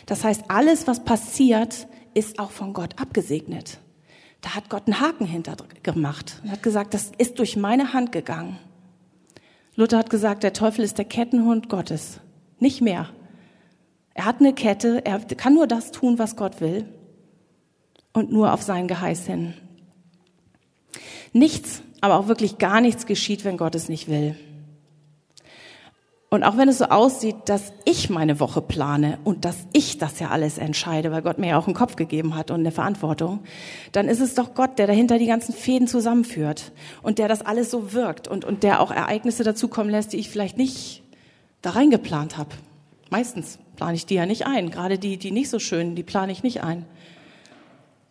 [0.07, 3.77] Das heißt, alles, was passiert, ist auch von Gott abgesegnet.
[4.41, 8.11] Da hat Gott einen Haken hinter gemacht und hat gesagt, das ist durch meine Hand
[8.11, 8.57] gegangen.
[9.75, 12.19] Luther hat gesagt, der Teufel ist der Kettenhund Gottes.
[12.59, 13.09] Nicht mehr.
[14.15, 16.85] Er hat eine Kette, er kann nur das tun, was Gott will
[18.13, 19.53] und nur auf sein Geheiß hin.
[21.33, 24.35] Nichts, aber auch wirklich gar nichts geschieht, wenn Gott es nicht will.
[26.29, 30.19] Und auch wenn es so aussieht, dass ich meine Woche plane und dass ich das
[30.19, 33.39] ja alles entscheide, weil Gott mir ja auch einen Kopf gegeben hat und eine Verantwortung,
[33.93, 37.71] dann ist es doch Gott, der dahinter die ganzen Fäden zusammenführt und der das alles
[37.71, 41.01] so wirkt und, und der auch Ereignisse dazukommen lässt, die ich vielleicht nicht
[41.61, 42.49] da reingeplant habe.
[43.09, 44.69] Meistens plane ich die ja nicht ein.
[44.69, 46.85] Gerade die, die nicht so schönen, die plane ich nicht ein.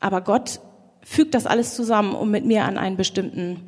[0.01, 0.61] Aber Gott
[1.03, 3.61] fügt das alles zusammen, um mit mir an einen bestimmten,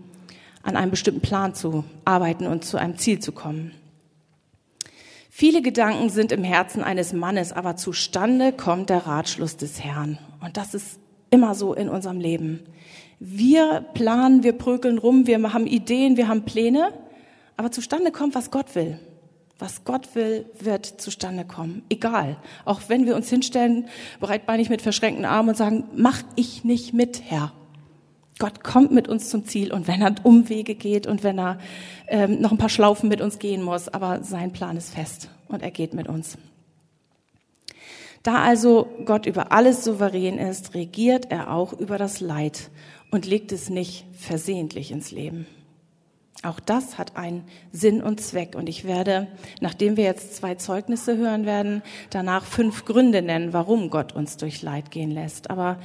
[0.62, 3.72] an einem bestimmten Plan zu arbeiten und zu einem Ziel zu kommen.
[5.40, 10.18] Viele Gedanken sind im Herzen eines Mannes, aber zustande kommt der Ratschluss des Herrn.
[10.40, 10.98] Und das ist
[11.30, 12.66] immer so in unserem Leben.
[13.20, 16.92] Wir planen, wir prökeln rum, wir haben Ideen, wir haben Pläne,
[17.56, 18.98] aber zustande kommt, was Gott will.
[19.60, 21.84] Was Gott will, wird zustande kommen.
[21.88, 22.38] Egal.
[22.64, 23.86] Auch wenn wir uns hinstellen,
[24.18, 27.52] breitbeinig mit verschränkten Armen und sagen, mach ich nicht mit, Herr.
[28.38, 31.58] Gott kommt mit uns zum Ziel und wenn er Umwege geht und wenn er
[32.06, 35.62] ähm, noch ein paar Schlaufen mit uns gehen muss, aber sein Plan ist fest und
[35.62, 36.38] er geht mit uns.
[38.22, 42.70] Da also Gott über alles souverän ist, regiert er auch über das Leid
[43.10, 45.46] und legt es nicht versehentlich ins Leben.
[46.42, 48.54] Auch das hat einen Sinn und Zweck.
[48.54, 49.26] Und ich werde,
[49.60, 54.62] nachdem wir jetzt zwei Zeugnisse hören werden, danach fünf Gründe nennen, warum Gott uns durch
[54.62, 55.50] Leid gehen lässt.
[55.50, 55.78] Aber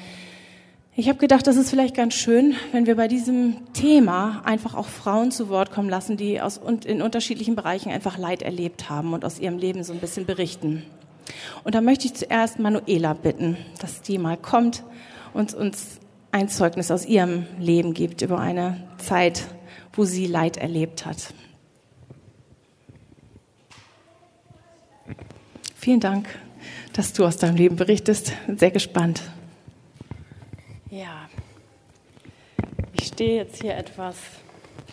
[0.95, 4.85] ich habe gedacht, das ist vielleicht ganz schön, wenn wir bei diesem Thema einfach auch
[4.85, 9.25] Frauen zu Wort kommen lassen, die aus, in unterschiedlichen Bereichen einfach Leid erlebt haben und
[9.25, 10.83] aus ihrem Leben so ein bisschen berichten.
[11.63, 14.83] Und da möchte ich zuerst Manuela bitten, dass die mal kommt
[15.33, 15.99] und uns
[16.31, 19.47] ein Zeugnis aus ihrem Leben gibt über eine Zeit,
[19.93, 21.33] wo sie Leid erlebt hat.
[25.75, 26.27] Vielen Dank,
[26.93, 28.33] dass du aus deinem Leben berichtest.
[28.47, 29.23] Sehr gespannt.
[30.93, 31.27] Ja,
[32.93, 34.15] ich stehe jetzt hier etwas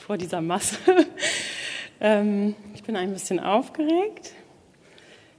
[0.06, 0.78] vor dieser Masse.
[2.00, 4.32] ähm, ich bin ein bisschen aufgeregt.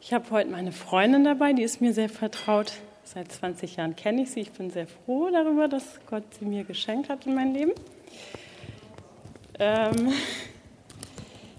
[0.02, 2.74] Ich habe heute meine Freundin dabei, die ist mir sehr vertraut.
[3.04, 4.42] Seit 20 Jahren kenne ich sie.
[4.42, 7.72] Ich bin sehr froh darüber, dass Gott sie mir geschenkt hat in meinem Leben.
[9.58, 10.14] Ähm,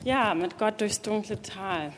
[0.05, 1.93] ja, mit Gott durchs dunkle Tal.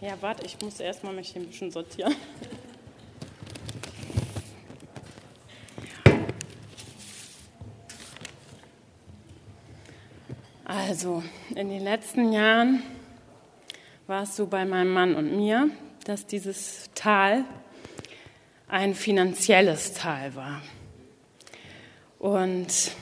[0.00, 2.16] Ja, warte, ich muss erstmal mich hier ein bisschen sortieren.
[10.72, 11.24] Also,
[11.56, 12.84] in den letzten Jahren
[14.06, 15.68] war es so bei meinem Mann und mir,
[16.04, 17.44] dass dieses Tal
[18.68, 20.62] ein finanzielles Tal war.
[22.20, 22.92] Und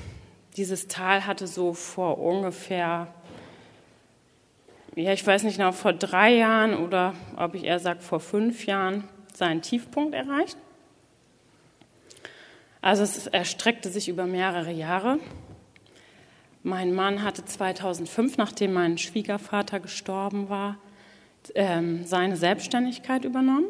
[0.57, 3.09] dieses Tal hatte so vor ungefähr,
[4.97, 8.65] ja, ich weiß nicht genau, vor drei Jahren oder ob ich eher sage vor fünf
[8.65, 10.57] Jahren seinen Tiefpunkt erreicht.
[12.81, 15.19] Also es erstreckte sich über mehrere Jahre.
[16.69, 20.77] Mein Mann hatte 2005, nachdem mein Schwiegervater gestorben war,
[21.55, 23.69] ähm, seine Selbstständigkeit übernommen.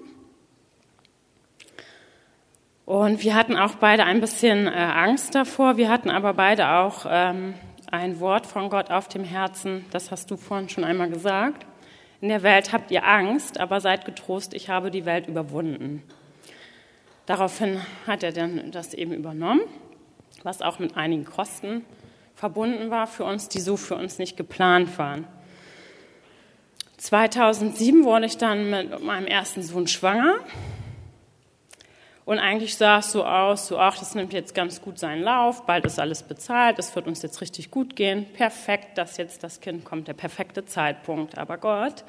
[2.86, 5.76] Und wir hatten auch beide ein bisschen äh, Angst davor.
[5.76, 7.54] Wir hatten aber beide auch ähm,
[7.88, 9.84] ein Wort von Gott auf dem Herzen.
[9.92, 11.66] Das hast du vorhin schon einmal gesagt.
[12.20, 16.02] In der Welt habt ihr Angst, aber seid getrost, ich habe die Welt überwunden.
[17.26, 19.60] Daraufhin hat er dann das eben übernommen,
[20.42, 21.84] was auch mit einigen Kosten
[22.38, 25.26] verbunden war für uns, die so für uns nicht geplant waren.
[26.98, 30.36] 2007 wurde ich dann mit meinem ersten Sohn schwanger.
[32.24, 35.66] Und eigentlich sah es so aus, so, ach, das nimmt jetzt ganz gut seinen Lauf,
[35.66, 38.26] bald ist alles bezahlt, es wird uns jetzt richtig gut gehen.
[38.34, 41.38] Perfekt, dass jetzt das Kind kommt, der perfekte Zeitpunkt.
[41.38, 42.04] Aber Gott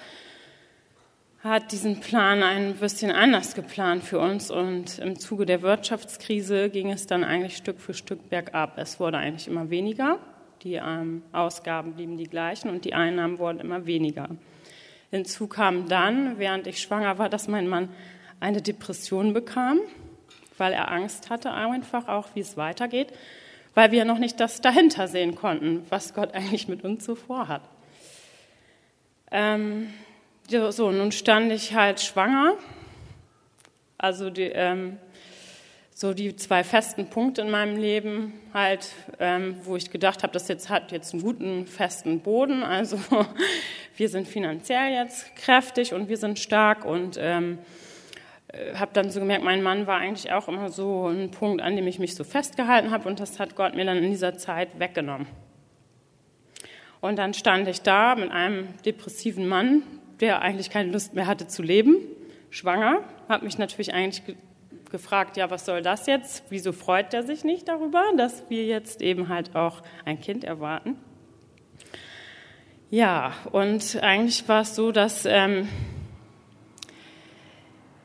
[1.43, 6.91] hat diesen Plan ein bisschen anders geplant für uns und im Zuge der Wirtschaftskrise ging
[6.91, 8.77] es dann eigentlich Stück für Stück bergab.
[8.77, 10.19] Es wurde eigentlich immer weniger,
[10.63, 14.29] die ähm, Ausgaben blieben die gleichen und die Einnahmen wurden immer weniger.
[15.11, 17.89] Hinzu kam dann, während ich schwanger war, dass mein Mann
[18.39, 19.79] eine Depression bekam,
[20.57, 23.13] weil er Angst hatte einfach auch, wie es weitergeht
[23.73, 27.61] weil wir noch nicht das dahinter sehen konnten, was Gott eigentlich mit uns so vorhat.
[29.31, 29.93] Ähm,
[30.49, 32.55] so, nun stand ich halt schwanger.
[33.97, 34.97] Also die, ähm,
[35.93, 40.47] so die zwei festen Punkte in meinem Leben halt, ähm, wo ich gedacht habe, das
[40.47, 42.63] jetzt hat jetzt einen guten festen Boden.
[42.63, 42.99] Also
[43.97, 47.59] wir sind finanziell jetzt kräftig und wir sind stark und ähm,
[48.47, 51.75] äh, habe dann so gemerkt, mein Mann war eigentlich auch immer so ein Punkt, an
[51.75, 54.79] dem ich mich so festgehalten habe und das hat Gott mir dann in dieser Zeit
[54.79, 55.27] weggenommen.
[57.01, 59.83] Und dann stand ich da mit einem depressiven Mann,
[60.19, 61.97] der eigentlich keine Lust mehr hatte zu leben,
[62.49, 64.23] schwanger, habe mich natürlich eigentlich
[64.89, 66.43] gefragt, ja, was soll das jetzt?
[66.49, 70.97] Wieso freut er sich nicht darüber, dass wir jetzt eben halt auch ein Kind erwarten?
[72.89, 75.69] Ja, und eigentlich war es so, dass ähm,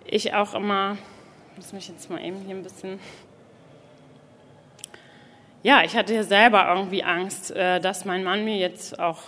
[0.07, 0.99] ich auch immer,
[1.57, 2.99] muss mich jetzt mal eben hier ein bisschen,
[5.63, 9.23] ja, ich hatte ja selber irgendwie Angst, äh, dass mein Mann mir jetzt auch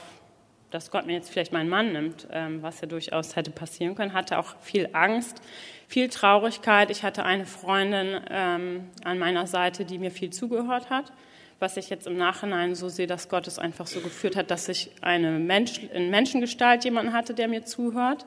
[0.71, 4.13] dass Gott mir jetzt vielleicht meinen Mann nimmt, ähm, was ja durchaus hätte passieren können,
[4.13, 5.41] hatte auch viel Angst,
[5.89, 6.91] viel Traurigkeit.
[6.91, 11.13] Ich hatte eine Freundin ähm, an meiner Seite, die mir viel zugehört hat,
[11.61, 14.69] was ich jetzt im Nachhinein so sehe, dass Gott es einfach so geführt hat, dass
[14.69, 18.27] ich eine Mensch, in Menschengestalt jemanden hatte, der mir zuhört.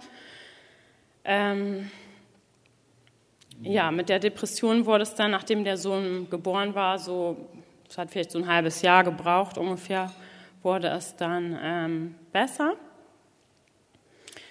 [1.25, 1.91] Ähm,
[3.62, 7.49] ja, mit der Depression wurde es dann, nachdem der Sohn geboren war, so,
[7.89, 10.12] es hat vielleicht so ein halbes Jahr gebraucht ungefähr,
[10.62, 12.76] wurde es dann ähm, besser.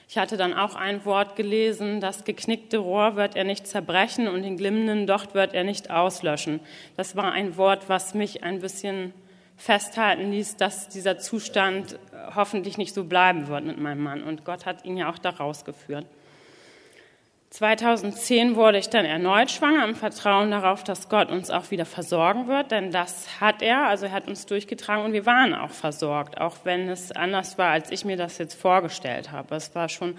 [0.08, 4.42] Ich hatte dann auch ein Wort gelesen, das geknickte Rohr wird er nicht zerbrechen und
[4.42, 6.60] den glimmenden Docht wird er nicht auslöschen.
[6.96, 9.12] Das war ein Wort, was mich ein bisschen
[9.58, 11.98] festhalten ließ, dass dieser Zustand
[12.34, 14.22] hoffentlich nicht so bleiben wird mit meinem Mann.
[14.22, 16.06] Und Gott hat ihn ja auch da rausgeführt.
[17.50, 22.46] 2010 wurde ich dann erneut schwanger im Vertrauen darauf, dass Gott uns auch wieder versorgen
[22.46, 26.38] wird, denn das hat er, also er hat uns durchgetragen und wir waren auch versorgt,
[26.38, 29.54] auch wenn es anders war, als ich mir das jetzt vorgestellt habe.
[29.54, 30.18] Es war schon,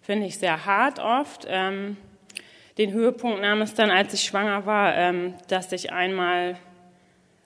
[0.00, 1.46] finde ich, sehr hart oft.
[1.46, 1.98] Ähm,
[2.78, 6.56] den Höhepunkt nahm es dann, als ich schwanger war, ähm, dass ich einmal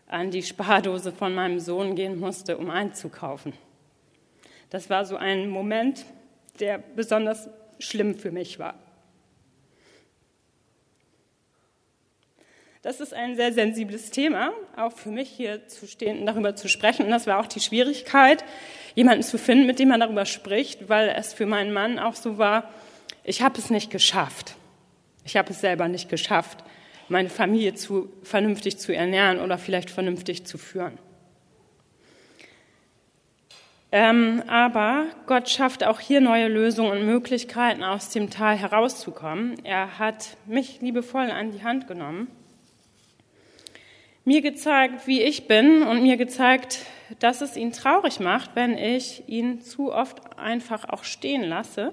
[0.07, 3.55] an die Spardose von meinem Sohn gehen musste, um einzukaufen.
[4.71, 6.07] Das war so ein Moment,
[6.61, 7.49] der besonders
[7.81, 8.75] schlimm für mich war.
[12.87, 16.69] Das ist ein sehr sensibles Thema, auch für mich hier zu stehen und darüber zu
[16.69, 17.05] sprechen.
[17.05, 18.45] Und das war auch die Schwierigkeit,
[18.95, 22.39] jemanden zu finden, mit dem man darüber spricht, weil es für meinen Mann auch so
[22.39, 22.71] war,
[23.25, 24.55] ich habe es nicht geschafft.
[25.25, 26.63] Ich habe es selber nicht geschafft,
[27.09, 30.97] meine Familie zu, vernünftig zu ernähren oder vielleicht vernünftig zu führen.
[33.91, 39.57] Ähm, aber Gott schafft auch hier neue Lösungen und Möglichkeiten, aus dem Tal herauszukommen.
[39.65, 42.29] Er hat mich liebevoll an die Hand genommen
[44.27, 46.85] mir gezeigt, wie ich bin und mir gezeigt,
[47.21, 51.93] dass es ihn traurig macht, wenn ich ihn zu oft einfach auch stehen lasse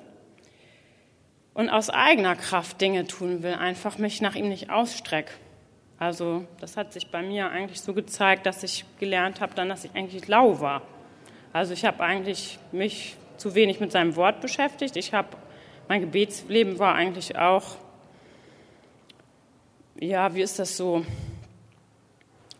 [1.53, 5.31] und aus eigener Kraft Dinge tun will, einfach mich nach ihm nicht ausstrecke.
[5.99, 9.85] Also das hat sich bei mir eigentlich so gezeigt, dass ich gelernt habe dann, dass
[9.85, 10.81] ich eigentlich lau war.
[11.53, 14.97] Also ich habe eigentlich mich zu wenig mit seinem Wort beschäftigt.
[14.97, 15.37] Ich habe
[15.87, 17.77] mein Gebetsleben war eigentlich auch
[19.99, 21.05] ja, wie ist das so?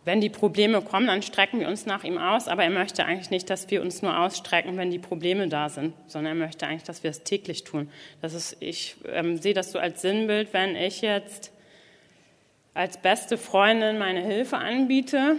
[0.04, 3.30] Wenn die Probleme kommen, dann strecken wir uns nach ihm aus, aber er möchte eigentlich
[3.30, 6.84] nicht, dass wir uns nur ausstrecken, wenn die Probleme da sind, sondern er möchte eigentlich,
[6.84, 7.90] dass wir es täglich tun.
[8.20, 11.52] Das ist, ich ähm, sehe das so als Sinnbild, wenn ich jetzt
[12.74, 15.36] als beste Freundin meine Hilfe anbiete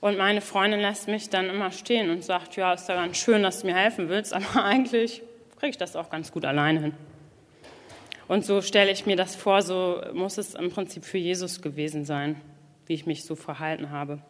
[0.00, 3.44] und meine Freundin lässt mich dann immer stehen und sagt, ja, ist ja ganz schön,
[3.44, 5.22] dass du mir helfen willst, aber eigentlich
[5.58, 6.94] kriege ich das auch ganz gut alleine hin.
[8.26, 12.04] Und so stelle ich mir das vor, so muss es im Prinzip für Jesus gewesen
[12.04, 12.40] sein
[12.90, 14.20] wie ich mich so verhalten habe.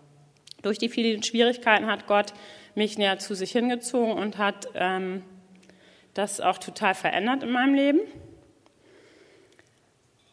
[0.61, 2.35] Durch die vielen Schwierigkeiten hat Gott
[2.75, 5.25] mich näher zu sich hingezogen und hat ähm,
[6.13, 8.01] das auch total verändert in meinem Leben.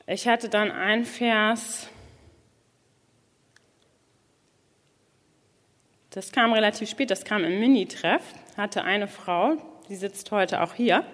[0.07, 1.89] Ich hatte dann ein Vers,
[6.09, 8.23] das kam relativ spät, das kam im Mini-Treff,
[8.57, 9.55] hatte eine Frau,
[9.87, 11.05] die sitzt heute auch hier,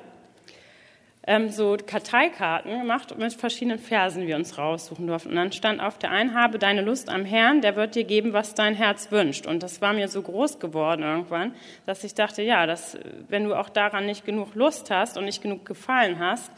[1.25, 5.29] ähm, so Karteikarten gemacht mit verschiedenen Versen, die wir uns raussuchen durften.
[5.29, 8.33] Und dann stand auf der einen, habe deine Lust am Herrn, der wird dir geben,
[8.33, 9.47] was dein Herz wünscht.
[9.47, 11.55] Und das war mir so groß geworden irgendwann,
[11.85, 12.97] dass ich dachte, ja, dass,
[13.29, 16.51] wenn du auch daran nicht genug Lust hast und nicht genug Gefallen hast,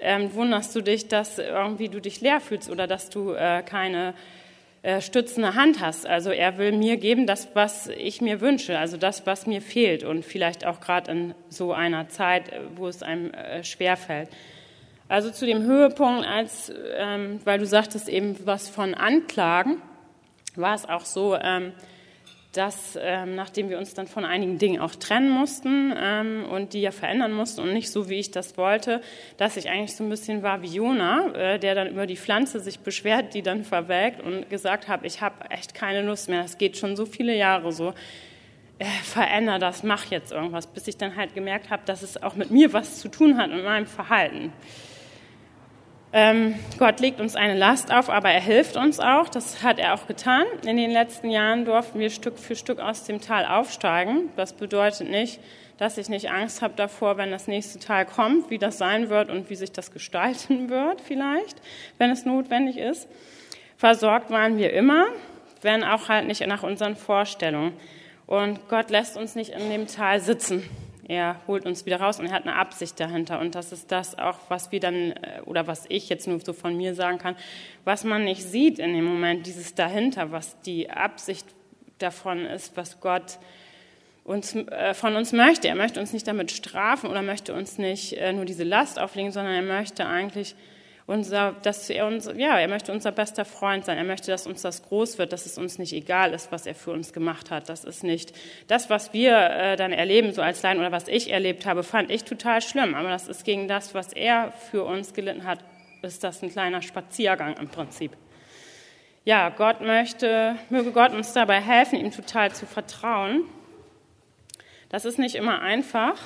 [0.00, 4.14] ähm, wunderst du dich, dass irgendwie du dich leer fühlst oder dass du äh, keine
[4.84, 6.06] äh, stützende Hand hast.
[6.06, 10.04] Also er will mir geben, das, was ich mir wünsche, also das, was mir fehlt
[10.04, 14.28] und vielleicht auch gerade in so einer Zeit, äh, wo es einem äh, schwer fällt.
[15.08, 19.80] Also zu dem Höhepunkt, als, ähm, weil du sagtest eben was von Anklagen,
[20.54, 21.72] war es auch so, ähm,
[22.56, 26.80] dass ähm, nachdem wir uns dann von einigen Dingen auch trennen mussten ähm, und die
[26.80, 29.00] ja verändern mussten und nicht so, wie ich das wollte,
[29.36, 32.60] dass ich eigentlich so ein bisschen war wie Jona, äh, der dann über die Pflanze
[32.60, 36.56] sich beschwert, die dann verwelkt und gesagt habe, ich habe echt keine Lust mehr, das
[36.56, 37.92] geht schon so viele Jahre so,
[38.78, 42.34] äh, veränder das, mach jetzt irgendwas, bis ich dann halt gemerkt habe, dass es auch
[42.34, 44.52] mit mir was zu tun hat, mit meinem Verhalten.
[46.16, 49.28] Ähm, Gott legt uns eine Last auf, aber er hilft uns auch.
[49.28, 50.44] Das hat er auch getan.
[50.64, 54.30] In den letzten Jahren durften wir Stück für Stück aus dem Tal aufsteigen.
[54.36, 55.40] Das bedeutet nicht,
[55.76, 59.28] dass ich nicht Angst habe davor, wenn das nächste Tal kommt, wie das sein wird
[59.28, 61.60] und wie sich das gestalten wird vielleicht,
[61.98, 63.08] wenn es notwendig ist.
[63.76, 65.06] Versorgt waren wir immer,
[65.62, 67.72] wenn auch halt nicht nach unseren Vorstellungen.
[68.28, 70.62] Und Gott lässt uns nicht in dem Tal sitzen.
[71.06, 73.40] Er holt uns wieder raus und er hat eine Absicht dahinter.
[73.40, 76.52] Und das ist das auch, was wir dann, äh, oder was ich jetzt nur so
[76.52, 77.36] von mir sagen kann,
[77.84, 81.46] was man nicht sieht in dem Moment, dieses dahinter, was die Absicht
[81.98, 83.38] davon ist, was Gott
[84.24, 85.68] uns, äh, von uns möchte.
[85.68, 89.30] Er möchte uns nicht damit strafen oder möchte uns nicht äh, nur diese Last auflegen,
[89.30, 90.56] sondern er möchte eigentlich
[91.06, 93.98] unser, dass er uns, ja, er möchte unser bester Freund sein.
[93.98, 96.74] Er möchte, dass uns das groß wird, dass es uns nicht egal ist, was er
[96.74, 97.68] für uns gemacht hat.
[97.68, 98.32] Das ist nicht
[98.68, 102.10] das, was wir äh, dann erleben, so als Leiden oder was ich erlebt habe, fand
[102.10, 102.94] ich total schlimm.
[102.94, 105.58] Aber das ist gegen das, was er für uns gelitten hat,
[106.00, 108.12] ist das ein kleiner Spaziergang im Prinzip.
[109.26, 113.44] Ja, Gott möchte, möge Gott uns dabei helfen, ihm total zu vertrauen.
[114.88, 116.18] Das ist nicht immer einfach,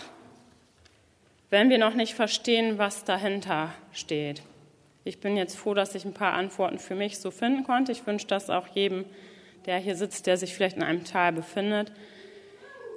[1.50, 4.42] wenn wir noch nicht verstehen, was dahinter steht.
[5.08, 7.92] Ich bin jetzt froh, dass ich ein paar Antworten für mich so finden konnte.
[7.92, 9.06] Ich wünsche das auch jedem,
[9.64, 11.92] der hier sitzt, der sich vielleicht in einem Tal befindet,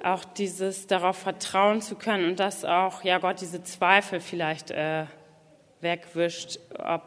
[0.02, 5.06] auch dieses darauf vertrauen zu können und dass auch ja Gott diese Zweifel vielleicht äh,
[5.80, 7.02] wegwischt, ob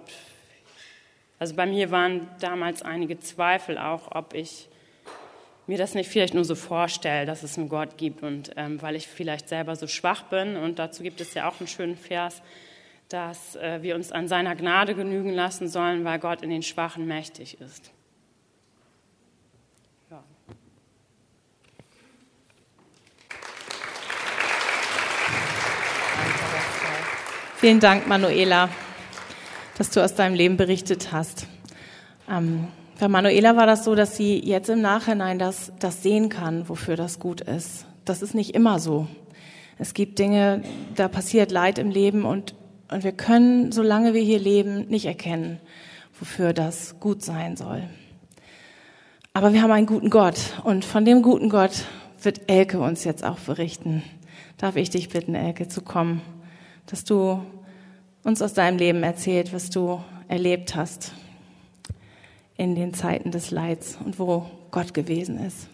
[1.38, 4.70] also bei mir waren damals einige Zweifel auch, ob ich
[5.68, 8.96] mir das nicht vielleicht nur so vorstelle, dass es einen Gott gibt und ähm, weil
[8.96, 12.42] ich vielleicht selber so schwach bin und dazu gibt es ja auch einen schönen Vers,
[13.10, 17.06] dass äh, wir uns an seiner Gnade genügen lassen sollen, weil Gott in den Schwachen
[17.08, 17.92] mächtig ist.
[27.66, 28.70] Vielen Dank, Manuela,
[29.78, 31.48] dass du aus deinem Leben berichtet hast.
[32.30, 32.68] Ähm,
[33.00, 36.96] bei Manuela war das so, dass sie jetzt im Nachhinein das, das sehen kann, wofür
[36.96, 37.88] das gut ist.
[38.04, 39.08] Das ist nicht immer so.
[39.80, 40.64] Es gibt Dinge,
[40.96, 42.54] da passiert Leid im Leben und
[42.90, 45.60] und wir können, solange wir hier leben, nicht erkennen,
[46.20, 47.84] wofür das gut sein soll.
[49.34, 51.86] Aber wir haben einen guten Gott und von dem guten Gott
[52.22, 54.04] wird Elke uns jetzt auch berichten.
[54.58, 56.22] Darf ich dich bitten, Elke, zu kommen,
[56.86, 57.42] dass du
[58.24, 61.14] uns aus deinem Leben erzählt, was du erlebt hast
[62.58, 65.68] in den Zeiten des Leids und wo Gott gewesen ist.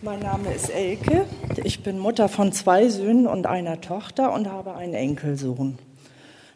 [0.00, 1.24] Mein Name ist Elke.
[1.64, 5.76] Ich bin Mutter von zwei Söhnen und einer Tochter und habe einen Enkelsohn.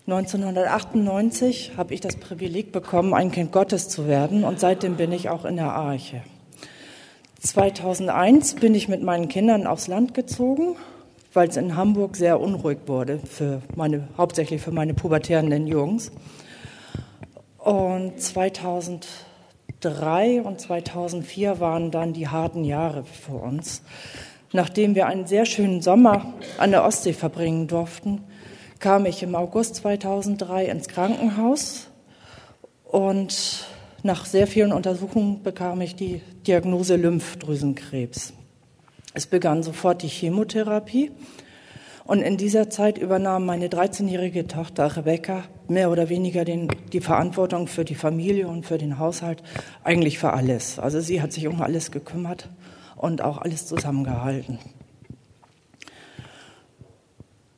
[0.07, 5.29] 1998 habe ich das Privileg bekommen, ein Kind Gottes zu werden und seitdem bin ich
[5.29, 6.23] auch in der Arche.
[7.41, 10.77] 2001 bin ich mit meinen Kindern aufs Land gezogen,
[11.33, 16.13] weil es in Hamburg sehr unruhig wurde, für meine, hauptsächlich für meine pubertierenden Jungs.
[17.59, 19.09] Und 2000
[19.83, 23.83] 2003 und 2004 waren dann die harten Jahre für uns.
[24.53, 28.23] Nachdem wir einen sehr schönen Sommer an der Ostsee verbringen durften,
[28.79, 31.89] kam ich im August 2003 ins Krankenhaus
[32.85, 33.67] und
[34.05, 38.35] nach sehr vielen Untersuchungen bekam ich die Diagnose Lymphdrüsenkrebs.
[39.15, 41.11] Es begann sofort die Chemotherapie
[42.05, 47.69] und in dieser Zeit übernahm meine 13-jährige Tochter Rebecca mehr oder weniger den, die Verantwortung
[47.69, 49.43] für die Familie und für den Haushalt,
[49.85, 50.79] eigentlich für alles.
[50.79, 52.49] Also sie hat sich um alles gekümmert
[52.97, 54.59] und auch alles zusammengehalten.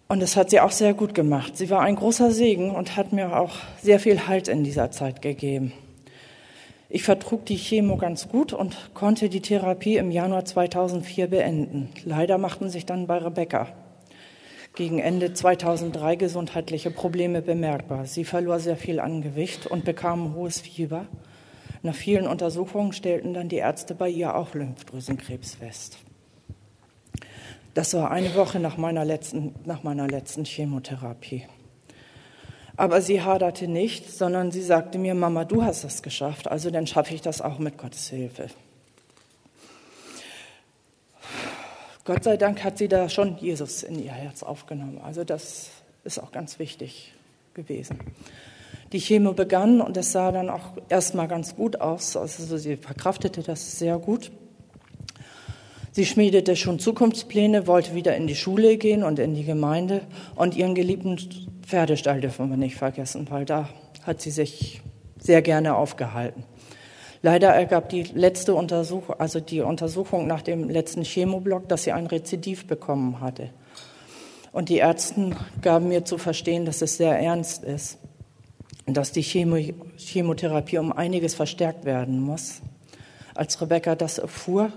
[0.08, 1.56] Und das hat sie auch sehr gut gemacht.
[1.56, 3.52] Sie war ein großer Segen und hat mir auch
[3.82, 5.72] sehr viel Halt in dieser Zeit gegeben.
[6.90, 11.88] Ich vertrug die Chemo ganz gut und konnte die Therapie im Januar 2004 beenden.
[12.04, 13.68] Leider machten sich dann bei Rebecca
[14.74, 18.06] gegen Ende 2003 gesundheitliche Probleme bemerkbar.
[18.06, 21.06] Sie verlor sehr viel an Gewicht und bekam hohes Fieber.
[21.82, 25.98] Nach vielen Untersuchungen stellten dann die Ärzte bei ihr auch Lymphdrüsenkrebs fest.
[27.74, 31.46] Das war eine Woche nach meiner letzten, nach meiner letzten Chemotherapie.
[32.76, 36.86] Aber sie haderte nicht, sondern sie sagte mir, Mama, du hast es geschafft, also dann
[36.88, 38.48] schaffe ich das auch mit Gottes Hilfe.
[42.04, 45.00] Gott sei Dank hat sie da schon Jesus in ihr Herz aufgenommen.
[45.02, 45.70] Also das
[46.04, 47.14] ist auch ganz wichtig
[47.54, 47.98] gewesen.
[48.92, 52.14] Die Chemo begann und es sah dann auch erstmal ganz gut aus.
[52.14, 54.30] Also sie verkraftete das sehr gut.
[55.92, 60.02] Sie schmiedete schon Zukunftspläne, wollte wieder in die Schule gehen und in die Gemeinde
[60.34, 61.18] und ihren geliebten
[61.62, 63.70] Pferdestall dürfen wir nicht vergessen, weil da
[64.02, 64.82] hat sie sich
[65.18, 66.44] sehr gerne aufgehalten.
[67.24, 72.06] Leider ergab die letzte Untersuchung, also die Untersuchung nach dem letzten Chemoblock, dass sie ein
[72.06, 73.48] Rezidiv bekommen hatte.
[74.52, 75.30] Und die Ärzte
[75.62, 77.96] gaben mir zu verstehen, dass es sehr ernst ist
[78.84, 79.56] und dass die Chemo
[79.96, 82.60] Chemotherapie um einiges verstärkt werden muss.
[83.34, 84.70] Als Rebecca das erfuhr,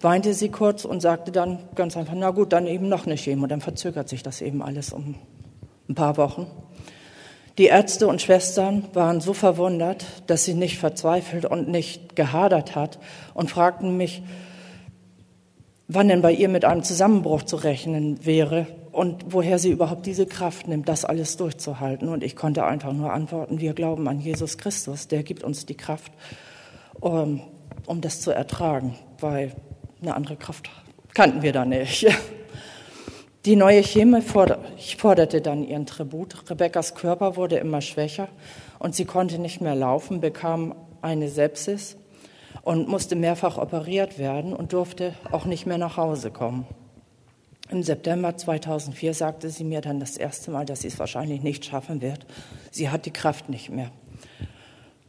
[0.00, 3.48] weinte sie kurz und sagte dann ganz einfach, na gut, dann eben noch eine Chemo,
[3.48, 5.16] dann verzögert sich das eben alles um
[5.88, 6.46] ein paar Wochen.
[7.60, 12.98] Die Ärzte und Schwestern waren so verwundert, dass sie nicht verzweifelt und nicht gehadert hat
[13.34, 14.22] und fragten mich,
[15.86, 20.24] wann denn bei ihr mit einem Zusammenbruch zu rechnen wäre und woher sie überhaupt diese
[20.24, 22.08] Kraft nimmt, das alles durchzuhalten.
[22.08, 25.76] Und ich konnte einfach nur antworten, wir glauben an Jesus Christus, der gibt uns die
[25.76, 26.12] Kraft,
[26.98, 27.42] um,
[27.84, 29.52] um das zu ertragen, weil
[30.00, 30.70] eine andere Kraft
[31.12, 32.06] kannten wir da nicht.
[33.46, 36.50] Die neue Chemie forderte dann ihren Tribut.
[36.50, 38.28] Rebekkas Körper wurde immer schwächer
[38.78, 41.96] und sie konnte nicht mehr laufen, bekam eine Sepsis
[42.62, 46.66] und musste mehrfach operiert werden und durfte auch nicht mehr nach Hause kommen.
[47.70, 51.64] Im September 2004 sagte sie mir dann das erste Mal, dass sie es wahrscheinlich nicht
[51.64, 52.26] schaffen wird.
[52.70, 53.90] Sie hat die Kraft nicht mehr.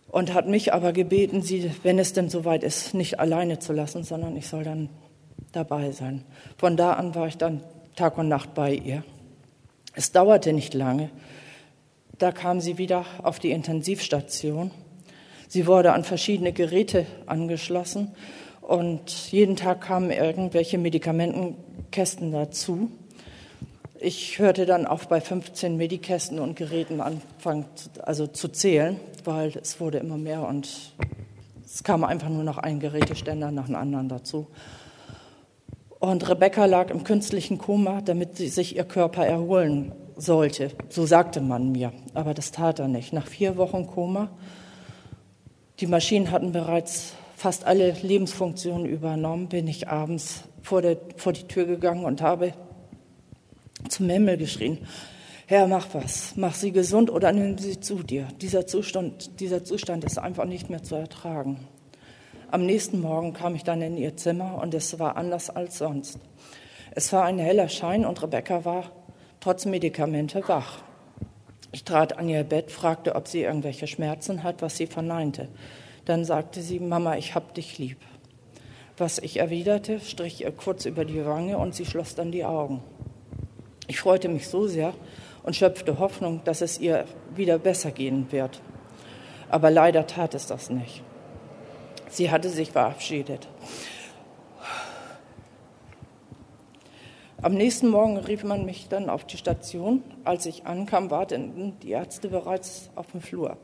[0.08, 4.04] Und hat mich aber gebeten, sie, wenn es denn soweit ist, nicht alleine zu lassen,
[4.04, 4.90] sondern ich soll dann
[5.52, 6.24] dabei sein.
[6.58, 7.62] Von da an war ich dann
[7.96, 9.04] Tag und Nacht bei ihr.
[9.94, 11.10] Es dauerte nicht lange.
[12.18, 14.72] Da kam sie wieder auf die Intensivstation.
[15.48, 18.16] Sie wurde an verschiedene Geräte angeschlossen
[18.62, 22.90] und jeden Tag kamen irgendwelche Medikamentenkästen dazu.
[24.00, 27.66] Ich hörte dann auf bei 15 Medikästen und Geräten anfangen,
[28.02, 30.94] also zu zählen, weil es wurde immer mehr und
[31.66, 34.48] es kam einfach nur noch ein Geräteständer nach dem anderen dazu.
[36.02, 40.72] Und Rebecca lag im künstlichen Koma, damit sie sich ihr Körper erholen sollte.
[40.90, 41.94] So sagte man mir.
[42.16, 43.14] Aber das tat er nicht.
[43.14, 44.32] Nach vier Wochen Koma,
[45.80, 51.44] die Maschinen hatten bereits fast alle Lebensfunktionen übernommen, bin ich abends vor, der, vor die
[51.44, 52.56] Tür gegangen und habe
[53.88, 54.80] zum Himmel geschrien,
[55.46, 58.28] Herr, mach was, mach sie gesund oder nimm sie zu dir.
[58.42, 61.60] Dieser Zustand, dieser Zustand ist einfach nicht mehr zu ertragen.
[62.52, 66.20] Am nächsten Morgen kam ich dann in ihr Zimmer und es war anders als sonst.
[66.94, 68.92] Es war ein heller Schein und Rebecca war
[69.40, 70.80] trotz Medikamente wach.
[71.72, 75.48] Ich trat an ihr Bett, fragte, ob sie irgendwelche Schmerzen hat, was sie verneinte.
[76.04, 78.00] Dann sagte sie, Mama, ich hab dich lieb.
[78.98, 82.84] Was ich erwiderte, strich ihr kurz über die Wange und sie schloss dann die Augen.
[83.88, 84.94] Ich freute mich so sehr
[85.44, 88.62] und schöpfte Hoffnung, dass es ihr wieder besser gehen wird.
[89.48, 91.02] Aber leider tat es das nicht.
[92.12, 93.48] Sie hatte sich verabschiedet.
[97.42, 100.04] Am nächsten Morgen rief man mich dann auf die Station.
[100.24, 103.58] Als ich ankam, warteten die Ärzte bereits auf dem Flur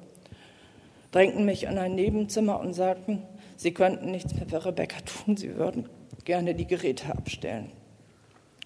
[1.12, 3.24] drängten mich in ein Nebenzimmer und sagten,
[3.56, 5.90] sie könnten nichts mehr für Rebecca tun, sie würden
[6.26, 7.72] gerne die Geräte abstellen.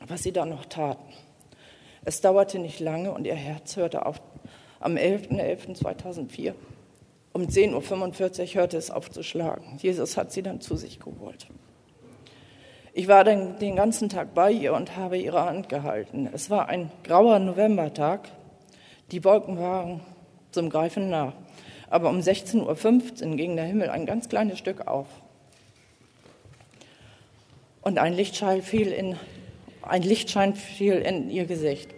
[0.06, 1.14] Was sie dann noch taten.
[2.04, 4.22] Es dauerte nicht lange und ihr Herz hörte auf.
[4.80, 6.54] Am 11.11.2004
[7.34, 9.78] um 10.45 Uhr hörte es auf zu schlagen.
[9.80, 11.48] Jesus hat sie dann zu sich geholt.
[12.94, 16.30] Ich war dann den ganzen Tag bei ihr und habe ihre Hand gehalten.
[16.34, 18.28] Es war ein grauer Novembertag.
[19.12, 20.02] Die Wolken waren
[20.52, 21.34] zum Greifen nah
[21.92, 25.08] aber um 16.15 Uhr ging der Himmel ein ganz kleines Stück auf.
[27.82, 29.18] Und ein Lichtschein fiel in,
[29.82, 31.94] ein Lichtschein fiel in ihr Gesicht.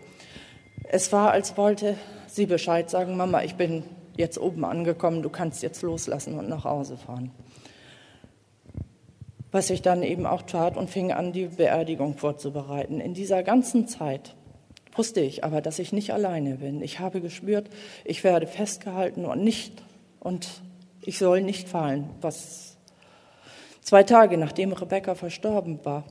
[0.86, 3.84] Es war, als wollte sie Bescheid sagen, Mama, ich bin
[4.18, 7.32] jetzt oben angekommen, du kannst jetzt loslassen und nach Hause fahren.
[9.52, 13.00] Was ich dann eben auch tat und fing an, die Beerdigung vorzubereiten.
[13.00, 14.36] In dieser ganzen Zeit
[14.96, 16.82] wusste ich aber, dass ich nicht alleine bin.
[16.82, 17.70] Ich habe gespürt,
[18.04, 19.84] ich werde festgehalten und nicht
[20.20, 20.48] und
[21.02, 22.10] ich soll nicht fallen.
[22.22, 22.78] Was
[23.82, 26.04] zwei Tage nachdem Rebecca verstorben war,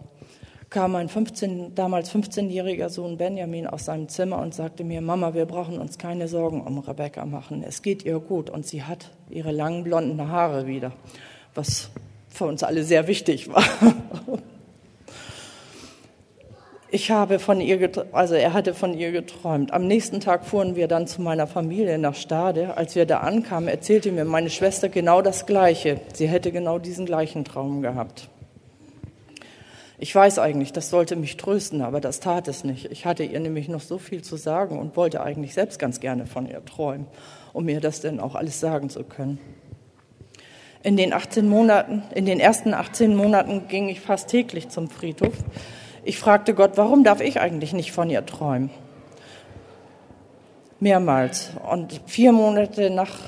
[0.73, 5.45] kam mein 15, damals 15-jähriger Sohn Benjamin aus seinem Zimmer und sagte mir, Mama, wir
[5.45, 7.63] brauchen uns keine Sorgen um Rebecca machen.
[7.63, 10.93] Es geht ihr gut und sie hat ihre langen blonden Haare wieder,
[11.55, 11.91] was
[12.31, 13.63] für uns alle sehr wichtig war.
[16.95, 19.73] Ich habe von ihr, also er hatte von ihr geträumt.
[19.73, 22.77] Am nächsten Tag fuhren wir dann zu meiner Familie nach Stade.
[22.77, 26.03] Als wir da ankamen, erzählte mir meine Schwester genau das Gleiche.
[26.13, 28.29] Sie hätte genau diesen gleichen Traum gehabt.
[30.03, 32.91] Ich weiß eigentlich, das sollte mich trösten, aber das tat es nicht.
[32.91, 36.27] Ich hatte ihr nämlich noch so viel zu sagen und wollte eigentlich selbst ganz gerne
[36.27, 37.07] von ihr träumen.
[37.53, 39.39] um mir das denn auch alles sagen zu können.
[40.83, 45.35] In den 18 Monaten, in den ersten 18 Monaten ging ich fast täglich zum Friedhof.
[46.03, 48.71] Ich fragte Gott, warum darf ich eigentlich nicht von ihr träumen?
[50.81, 51.51] Mehrmals.
[51.71, 53.21] Und vier Monate nach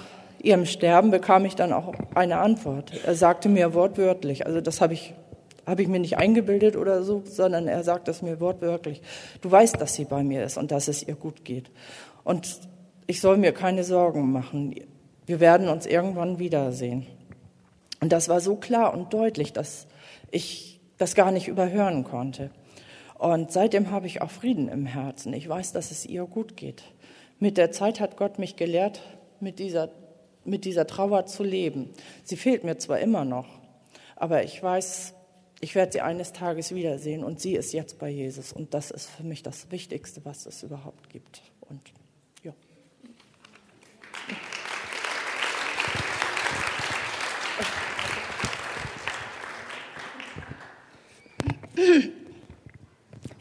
[0.44, 2.92] ihrem Sterben bekam ich dann auch eine Antwort.
[3.04, 5.14] Er sagte mir wortwörtlich, also das habe ich,
[5.66, 9.02] habe ich mir nicht eingebildet oder so, sondern er sagt es mir wortwörtlich.
[9.40, 11.70] Du weißt, dass sie bei mir ist und dass es ihr gut geht.
[12.22, 12.60] Und
[13.06, 14.74] ich soll mir keine Sorgen machen.
[15.26, 17.06] Wir werden uns irgendwann wiedersehen.
[18.00, 19.86] Und das war so klar und deutlich, dass
[20.30, 22.50] ich das gar nicht überhören konnte.
[23.18, 25.32] Und seitdem habe ich auch Frieden im Herzen.
[25.32, 26.82] Ich weiß, dass es ihr gut geht.
[27.38, 29.00] Mit der Zeit hat Gott mich gelehrt,
[29.40, 29.90] mit dieser,
[30.44, 31.90] mit dieser Trauer zu leben.
[32.22, 33.46] Sie fehlt mir zwar immer noch,
[34.16, 35.14] aber ich weiß,
[35.60, 38.52] ich werde sie eines Tages wiedersehen und sie ist jetzt bei Jesus.
[38.52, 41.42] Und das ist für mich das Wichtigste, was es überhaupt gibt.
[41.60, 41.80] Und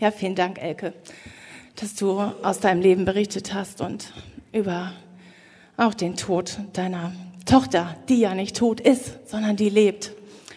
[0.03, 0.93] Ja, vielen Dank, Elke,
[1.77, 4.11] dass du aus deinem Leben berichtet hast und
[4.51, 4.91] über
[5.77, 7.13] auch den Tod deiner
[7.45, 10.11] Tochter, die ja nicht tot ist, sondern die lebt.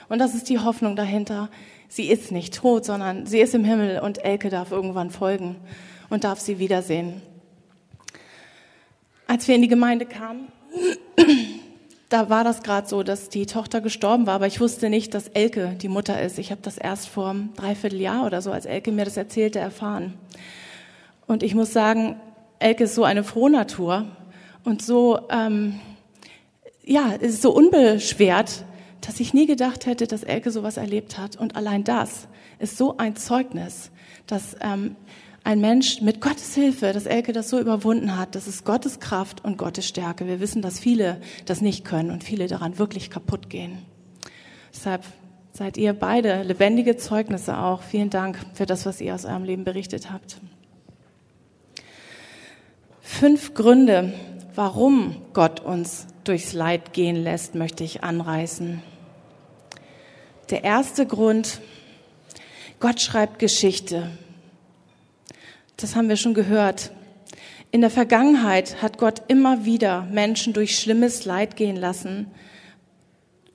[0.09, 1.49] Und das ist die Hoffnung dahinter.
[1.89, 5.57] Sie ist nicht tot, sondern sie ist im Himmel und Elke darf irgendwann folgen
[6.11, 7.23] und darf sie wiedersehen.
[9.27, 10.49] Als wir in die Gemeinde kamen,
[12.09, 15.29] da war das gerade so, dass die Tochter gestorben war, aber ich wusste nicht, dass
[15.29, 16.39] Elke die Mutter ist.
[16.39, 20.15] Ich habe das erst vor einem Dreivierteljahr oder so, als Elke mir das erzählte, erfahren.
[21.27, 22.21] Und ich muss sagen,
[22.61, 24.07] Elke ist so eine Frohnatur
[24.65, 25.81] und so, ähm,
[26.85, 28.65] ja, ist so unbeschwert,
[29.07, 31.37] dass ich nie gedacht hätte, dass Elke sowas erlebt hat.
[31.37, 32.27] Und allein das
[32.59, 33.93] ist so ein Zeugnis,
[34.27, 34.97] dass ähm,
[35.45, 39.45] ein Mensch mit Gottes Hilfe, dass Elke das so überwunden hat, das ist Gottes Kraft
[39.45, 40.27] und Gottes Stärke.
[40.27, 43.79] Wir wissen, dass viele das nicht können und viele daran wirklich kaputt gehen.
[44.75, 45.05] Deshalb
[45.53, 47.83] seid ihr beide lebendige Zeugnisse auch.
[47.83, 50.41] Vielen Dank für das, was ihr aus eurem Leben berichtet habt.
[53.01, 54.13] Fünf Gründe,
[54.57, 58.83] warum Gott uns durchs Leid gehen lässt, möchte ich anreißen.
[60.51, 61.61] Der erste Grund,
[62.79, 64.11] Gott schreibt Geschichte.
[65.77, 66.93] Das haben wir schon gehört.
[67.73, 72.31] In der Vergangenheit hat Gott immer wieder Menschen durch schlimmes Leid gehen lassen.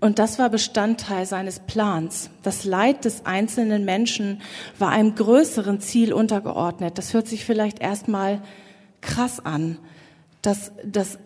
[0.02, 2.30] Und das war Bestandteil seines Plans.
[2.44, 4.42] Das Leid des einzelnen Menschen
[4.78, 6.98] war einem größeren Ziel untergeordnet.
[6.98, 8.42] Das hört sich vielleicht erstmal
[9.00, 9.78] krass an,
[10.42, 11.20] dass das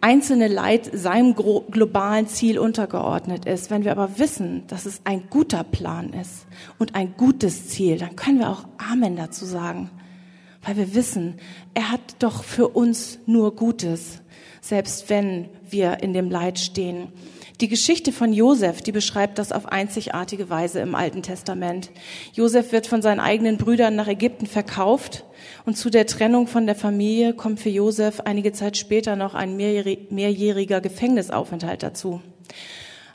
[0.00, 3.70] einzelne Leid seinem globalen Ziel untergeordnet ist.
[3.70, 6.46] Wenn wir aber wissen, dass es ein guter Plan ist
[6.78, 9.90] und ein gutes Ziel, dann können wir auch Amen dazu sagen
[10.62, 11.36] weil wir wissen,
[11.74, 14.20] er hat doch für uns nur Gutes,
[14.60, 17.08] selbst wenn wir in dem Leid stehen.
[17.60, 21.90] Die Geschichte von Josef, die beschreibt das auf einzigartige Weise im Alten Testament.
[22.32, 25.24] Josef wird von seinen eigenen Brüdern nach Ägypten verkauft
[25.66, 29.56] und zu der Trennung von der Familie kommt für Josef einige Zeit später noch ein
[29.56, 32.20] mehrjähriger Gefängnisaufenthalt dazu,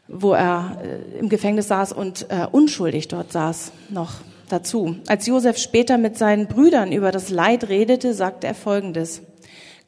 [0.09, 4.15] wo er äh, im Gefängnis saß und äh, unschuldig dort saß noch
[4.49, 4.97] dazu.
[5.07, 9.21] Als Josef später mit seinen Brüdern über das Leid redete, sagte er Folgendes.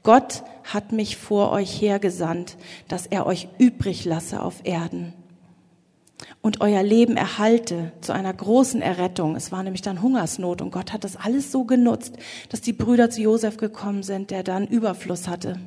[0.05, 2.55] Gott hat mich vor euch hergesandt,
[2.87, 5.13] dass er euch übrig lasse auf Erden
[6.41, 9.35] und euer Leben erhalte zu einer großen Errettung.
[9.35, 12.17] Es war nämlich dann Hungersnot und Gott hat das alles so genutzt,
[12.49, 15.59] dass die Brüder zu Josef gekommen sind, der dann Überfluss hatte.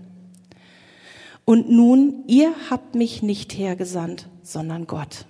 [1.45, 5.27] Und nun, ihr habt mich nicht hergesandt, sondern Gott.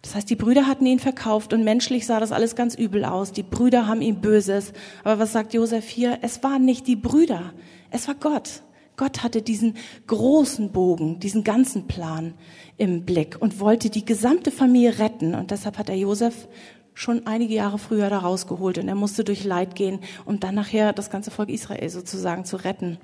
[0.00, 3.32] Das heißt, die Brüder hatten ihn verkauft und menschlich sah das alles ganz übel aus.
[3.32, 4.72] Die Brüder haben ihm Böses.
[5.04, 6.18] Aber was sagt Josef hier?
[6.22, 7.52] Es waren nicht die Brüder,
[7.92, 8.62] es war Gott.
[8.96, 9.76] Gott hatte diesen
[10.06, 12.34] großen Bogen, diesen ganzen Plan
[12.76, 15.34] im Blick und wollte die gesamte Familie retten.
[15.34, 16.46] Und deshalb hat er Josef
[16.94, 20.92] schon einige Jahre früher da rausgeholt und er musste durch Leid gehen, um dann nachher
[20.92, 22.98] das ganze Volk Israel sozusagen zu retten,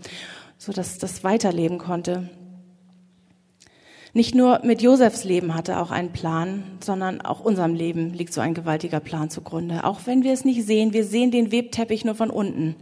[0.58, 2.28] so dass das weiterleben konnte.
[4.14, 8.32] Nicht nur mit Josefs Leben hatte er auch einen Plan, sondern auch unserem Leben liegt
[8.32, 9.84] so ein gewaltiger Plan zugrunde.
[9.84, 12.76] Auch wenn wir es nicht sehen, wir sehen den Webteppich nur von unten.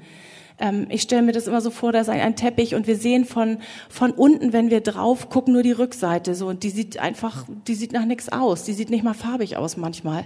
[0.58, 3.24] Ähm, ich stelle mir das immer so vor, da ist ein Teppich und wir sehen
[3.24, 6.34] von, von unten, wenn wir drauf gucken, nur die Rückseite.
[6.34, 8.64] So, und die sieht einfach, die sieht nach nichts aus.
[8.64, 10.24] Die sieht nicht mal farbig aus manchmal.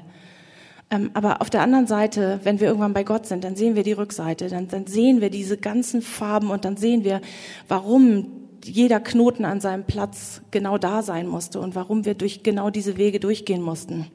[0.90, 3.84] Ähm, aber auf der anderen Seite, wenn wir irgendwann bei Gott sind, dann sehen wir
[3.84, 7.20] die Rückseite, dann, dann sehen wir diese ganzen Farben und dann sehen wir,
[7.68, 8.26] warum
[8.64, 12.96] jeder Knoten an seinem Platz genau da sein musste und warum wir durch genau diese
[12.96, 14.06] Wege durchgehen mussten.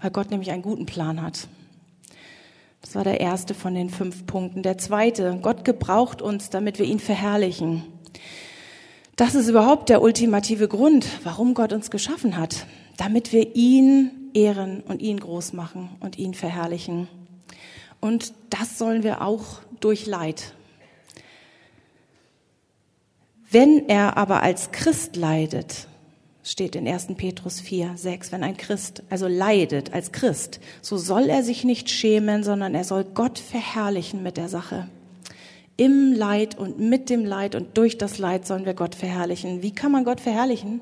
[0.00, 1.48] Weil Gott nämlich einen guten Plan hat.
[2.80, 4.62] Das war der erste von den fünf Punkten.
[4.62, 7.84] Der zweite, Gott gebraucht uns, damit wir ihn verherrlichen.
[9.16, 12.66] Das ist überhaupt der ultimative Grund, warum Gott uns geschaffen hat,
[12.96, 17.06] damit wir ihn ehren und ihn groß machen und ihn verherrlichen.
[18.00, 20.54] Und das sollen wir auch durch Leid.
[23.50, 25.86] Wenn er aber als Christ leidet,
[26.42, 27.08] steht in 1.
[27.16, 31.90] Petrus 4, 6, wenn ein Christ also leidet als Christ, so soll er sich nicht
[31.90, 34.88] schämen, sondern er soll Gott verherrlichen mit der Sache.
[35.76, 39.62] Im Leid und mit dem Leid und durch das Leid sollen wir Gott verherrlichen.
[39.62, 40.80] Wie kann man Gott verherrlichen,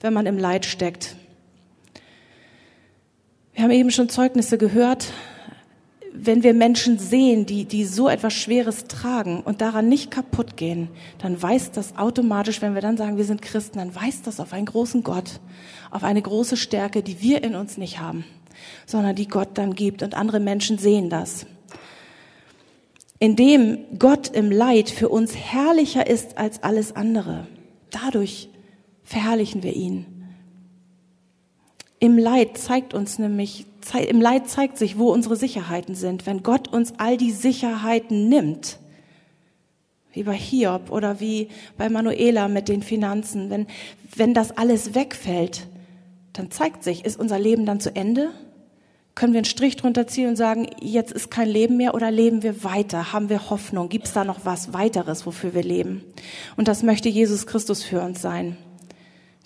[0.00, 1.16] wenn man im Leid steckt?
[3.54, 5.12] Wir haben eben schon Zeugnisse gehört
[6.14, 10.88] wenn wir Menschen sehen, die, die so etwas Schweres tragen und daran nicht kaputt gehen,
[11.18, 14.52] dann weiß das automatisch, wenn wir dann sagen, wir sind Christen, dann weiß das auf
[14.52, 15.40] einen großen Gott,
[15.90, 18.24] auf eine große Stärke, die wir in uns nicht haben,
[18.86, 21.46] sondern die Gott dann gibt und andere Menschen sehen das.
[23.18, 27.46] Indem Gott im Leid für uns herrlicher ist als alles andere,
[27.90, 28.50] dadurch
[29.02, 30.06] verherrlichen wir ihn.
[32.00, 33.66] Im Leid zeigt uns nämlich,
[34.08, 36.26] im Leid zeigt sich, wo unsere Sicherheiten sind.
[36.26, 38.78] Wenn Gott uns all die Sicherheiten nimmt,
[40.12, 43.66] wie bei Hiob oder wie bei Manuela mit den Finanzen, wenn,
[44.14, 45.66] wenn das alles wegfällt,
[46.32, 48.30] dann zeigt sich, ist unser Leben dann zu Ende?
[49.14, 52.42] Können wir einen Strich drunter ziehen und sagen, jetzt ist kein Leben mehr oder leben
[52.42, 53.12] wir weiter?
[53.12, 53.90] Haben wir Hoffnung?
[53.90, 56.02] Gibt es da noch was weiteres, wofür wir leben?
[56.56, 58.56] Und das möchte Jesus Christus für uns sein.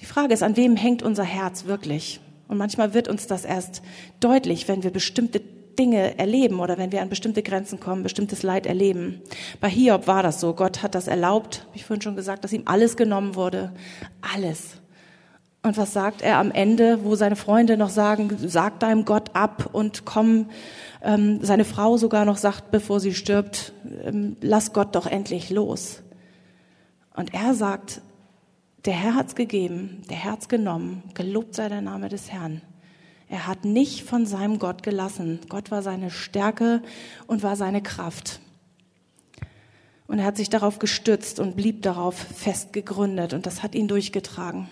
[0.01, 2.20] Die Frage ist, an wem hängt unser Herz wirklich?
[2.49, 3.82] Und manchmal wird uns das erst
[4.20, 5.40] deutlich, wenn wir bestimmte
[5.78, 9.20] Dinge erleben oder wenn wir an bestimmte Grenzen kommen, bestimmtes Leid erleben.
[9.61, 10.55] Bei Hiob war das so.
[10.55, 13.72] Gott hat das erlaubt, ich vorhin schon gesagt, dass ihm alles genommen wurde.
[14.34, 14.78] Alles.
[15.62, 19.70] Und was sagt er am Ende, wo seine Freunde noch sagen, sag deinem Gott ab
[19.72, 20.49] und komm,
[21.03, 23.72] ähm, seine Frau sogar noch sagt, bevor sie stirbt,
[24.05, 26.03] ähm, lass Gott doch endlich los.
[27.16, 28.01] Und er sagt,
[28.87, 31.03] der Herr hat's gegeben, der Herr hat's genommen.
[31.14, 32.62] Gelobt sei der Name des Herrn.
[33.28, 35.41] Er hat nicht von seinem Gott gelassen.
[35.49, 36.82] Gott war seine Stärke
[37.26, 38.41] und war seine Kraft.
[40.07, 43.89] Und er hat sich darauf gestützt und blieb darauf fest gegründet und das hat ihn
[43.89, 44.68] durchgetragen.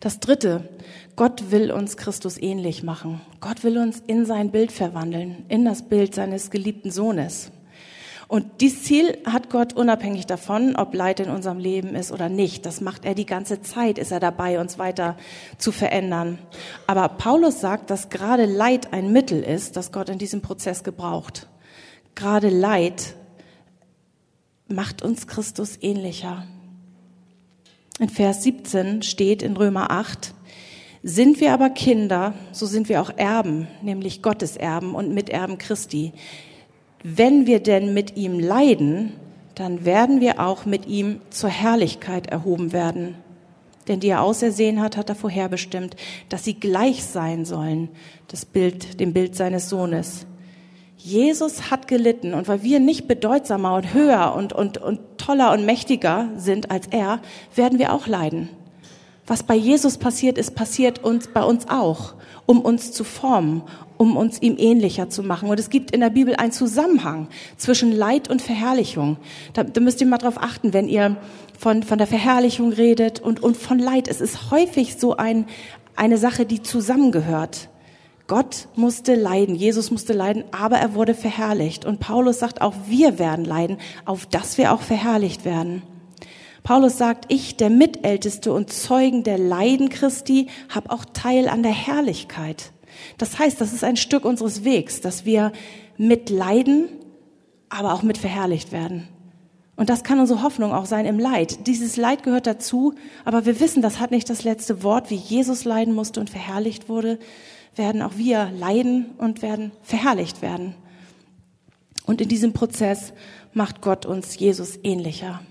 [0.00, 0.68] Das dritte,
[1.14, 3.20] Gott will uns Christus ähnlich machen.
[3.40, 7.50] Gott will uns in sein Bild verwandeln, in das Bild seines geliebten Sohnes.
[8.28, 12.66] Und dieses Ziel hat Gott unabhängig davon, ob Leid in unserem Leben ist oder nicht.
[12.66, 15.16] Das macht er die ganze Zeit, ist er dabei, uns weiter
[15.58, 16.38] zu verändern.
[16.88, 21.46] Aber Paulus sagt, dass gerade Leid ein Mittel ist, das Gott in diesem Prozess gebraucht.
[22.16, 23.14] Gerade Leid
[24.66, 26.46] macht uns Christus ähnlicher.
[28.00, 30.34] In Vers 17 steht in Römer 8,
[31.04, 36.12] sind wir aber Kinder, so sind wir auch Erben, nämlich Gottes Erben und Miterben Christi
[37.08, 39.12] wenn wir denn mit ihm leiden,
[39.54, 43.14] dann werden wir auch mit ihm zur Herrlichkeit erhoben werden.
[43.86, 45.94] Denn die er ausersehen hat, hat er vorherbestimmt,
[46.28, 47.90] dass sie gleich sein sollen,
[48.26, 50.26] das Bild, dem Bild seines Sohnes.
[50.96, 55.64] Jesus hat gelitten und weil wir nicht bedeutsamer und höher und, und, und toller und
[55.64, 57.20] mächtiger sind als er,
[57.54, 58.48] werden wir auch leiden.
[59.28, 62.14] Was bei Jesus passiert ist, passiert uns bei uns auch,
[62.46, 63.62] um uns zu formen,
[63.98, 65.48] um uns ihm ähnlicher zu machen.
[65.48, 69.16] Und es gibt in der Bibel einen Zusammenhang zwischen Leid und Verherrlichung.
[69.52, 71.16] Da, da müsst ihr mal drauf achten, wenn ihr
[71.58, 74.08] von, von der Verherrlichung redet und, und von Leid.
[74.08, 75.46] Es ist häufig so ein,
[75.94, 77.68] eine Sache, die zusammengehört.
[78.28, 81.84] Gott musste leiden, Jesus musste leiden, aber er wurde verherrlicht.
[81.84, 85.82] Und Paulus sagt, auch wir werden leiden, auf dass wir auch verherrlicht werden.
[86.64, 91.70] Paulus sagt, ich, der Mitälteste und Zeugen der Leiden Christi, habe auch Teil an der
[91.70, 92.72] Herrlichkeit.
[93.18, 95.52] Das heißt, das ist ein Stück unseres Wegs, dass wir
[95.96, 96.88] mit leiden,
[97.68, 99.08] aber auch mit verherrlicht werden.
[99.76, 101.66] Und das kann unsere Hoffnung auch sein im Leid.
[101.66, 102.94] Dieses Leid gehört dazu,
[103.24, 105.10] aber wir wissen, das hat nicht das letzte Wort.
[105.10, 107.18] Wie Jesus leiden musste und verherrlicht wurde,
[107.74, 110.74] werden auch wir leiden und werden verherrlicht werden.
[112.06, 113.12] Und in diesem Prozess
[113.52, 115.42] macht Gott uns Jesus ähnlicher.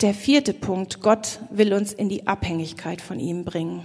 [0.00, 3.82] Der vierte Punkt, Gott will uns in die Abhängigkeit von ihm bringen.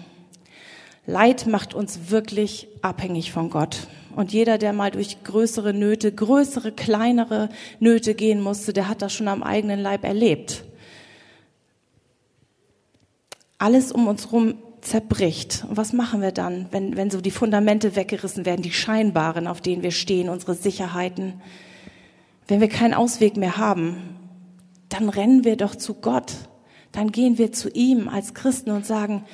[1.08, 3.88] Leid macht uns wirklich abhängig von Gott.
[4.16, 7.50] Und jeder, der mal durch größere Nöte, größere, kleinere
[7.80, 10.64] Nöte gehen musste, der hat das schon am eigenen Leib erlebt.
[13.58, 15.66] Alles um uns herum zerbricht.
[15.70, 19.62] Und was machen wir dann, wenn, wenn so die Fundamente weggerissen werden, die scheinbaren, auf
[19.62, 21.42] denen wir stehen, unsere Sicherheiten?
[22.48, 23.98] Wenn wir keinen Ausweg mehr haben,
[24.90, 26.34] dann rennen wir doch zu Gott.
[26.92, 29.26] Dann gehen wir zu ihm als Christen und sagen,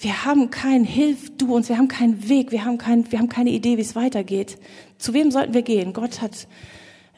[0.00, 3.28] wir haben keinen Hilf du uns, wir haben keinen Weg, wir haben, kein, wir haben
[3.28, 4.58] keine Idee, wie es weitergeht.
[4.98, 5.92] Zu wem sollten wir gehen?
[5.92, 6.46] Gott hat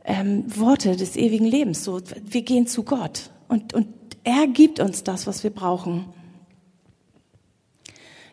[0.04, 1.84] ähm, Worte des ewigen Lebens.
[1.84, 3.88] So, wir gehen zu Gott Und, und
[4.24, 6.06] er gibt uns das, was wir brauchen.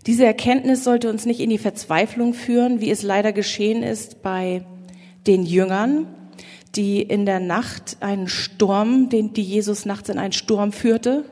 [0.05, 4.65] Diese Erkenntnis sollte uns nicht in die Verzweiflung führen, wie es leider geschehen ist bei
[5.27, 6.07] den Jüngern,
[6.75, 11.25] die in der Nacht einen Sturm, den die Jesus nachts in einen Sturm führte,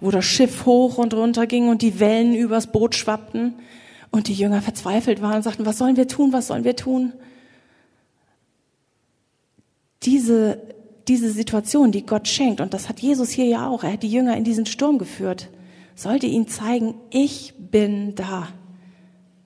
[0.00, 3.54] wo das Schiff hoch und runter ging und die Wellen übers Boot schwappten
[4.10, 7.12] und die Jünger verzweifelt waren und sagten, was sollen wir tun, was sollen wir tun?
[10.02, 10.60] Diese,
[11.08, 14.10] diese Situation, die Gott schenkt, und das hat Jesus hier ja auch, er hat die
[14.10, 15.48] Jünger in diesen Sturm geführt,
[15.94, 18.48] sollte ihnen zeigen, ich bin da.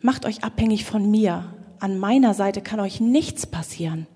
[0.00, 1.54] Macht euch abhängig von mir.
[1.80, 4.06] An meiner Seite kann euch nichts passieren.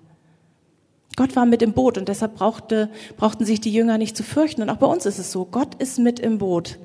[1.18, 4.62] Gott war mit im Boot und deshalb brauchte, brauchten sich die Jünger nicht zu fürchten.
[4.62, 6.78] Und auch bei uns ist es so, Gott ist mit im Boot.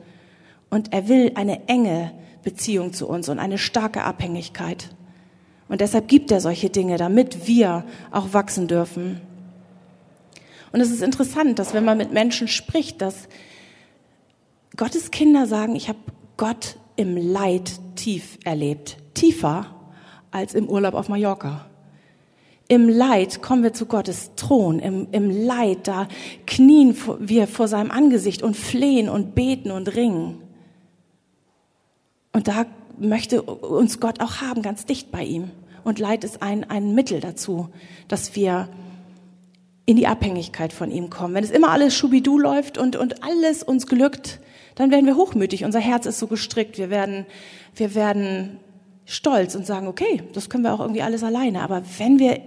[0.72, 2.12] Und er will eine enge
[2.42, 4.90] Beziehung zu uns und eine starke Abhängigkeit.
[5.70, 9.22] Und deshalb gibt er solche Dinge, damit wir auch wachsen dürfen.
[10.72, 13.28] Und es ist interessant, dass wenn man mit Menschen spricht, dass
[14.78, 16.00] Gottes Kinder sagen, ich habe
[16.38, 18.98] Gott im Leid tief erlebt.
[19.14, 19.68] Tiefer
[20.32, 21.68] als im Urlaub auf Mallorca.
[22.74, 24.80] Im Leid kommen wir zu Gottes Thron.
[24.80, 26.08] Im, Im Leid, da
[26.48, 30.42] knien wir vor seinem Angesicht und flehen und beten und ringen.
[32.32, 32.66] Und da
[32.98, 35.52] möchte uns Gott auch haben, ganz dicht bei ihm.
[35.84, 37.70] Und Leid ist ein, ein Mittel dazu,
[38.08, 38.70] dass wir
[39.86, 41.36] in die Abhängigkeit von ihm kommen.
[41.36, 44.40] Wenn es immer alles schubidu läuft und, und alles uns glückt,
[44.74, 45.64] dann werden wir hochmütig.
[45.64, 46.80] Unser Herz ist so gestrickt.
[46.80, 47.28] Wir werden,
[47.76, 48.58] wir werden
[49.06, 51.62] stolz und sagen, okay, das können wir auch irgendwie alles alleine.
[51.62, 52.42] Aber wenn wir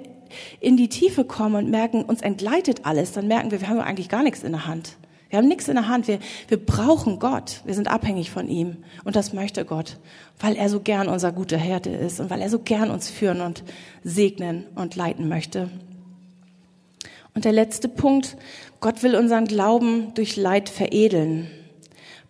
[0.60, 4.08] in die Tiefe kommen und merken, uns entgleitet alles, dann merken wir, wir haben eigentlich
[4.08, 4.96] gar nichts in der Hand.
[5.28, 6.06] Wir haben nichts in der Hand.
[6.06, 7.60] Wir, wir brauchen Gott.
[7.64, 8.84] Wir sind abhängig von ihm.
[9.04, 9.98] Und das möchte Gott,
[10.38, 13.40] weil er so gern unser guter Härte ist und weil er so gern uns führen
[13.40, 13.64] und
[14.04, 15.68] segnen und leiten möchte.
[17.34, 18.36] Und der letzte Punkt,
[18.80, 21.50] Gott will unseren Glauben durch Leid veredeln.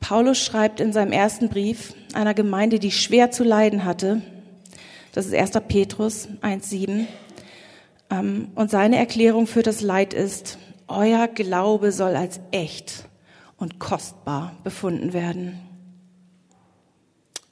[0.01, 4.23] Paulus schreibt in seinem ersten Brief einer Gemeinde, die schwer zu leiden hatte,
[5.13, 5.53] das ist 1.
[5.69, 7.07] Petrus 1.7, ähm,
[8.09, 13.09] und seine Erklärung für das Leid ist, euer Glaube soll als echt
[13.57, 15.59] und kostbar befunden werden.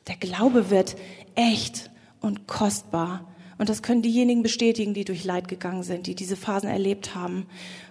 [0.07, 0.97] Der Glaube wird
[1.35, 1.91] echt
[2.21, 3.27] und kostbar.
[3.59, 7.47] Und das können diejenigen bestätigen, die durch Leid gegangen sind, die diese Phasen erlebt haben,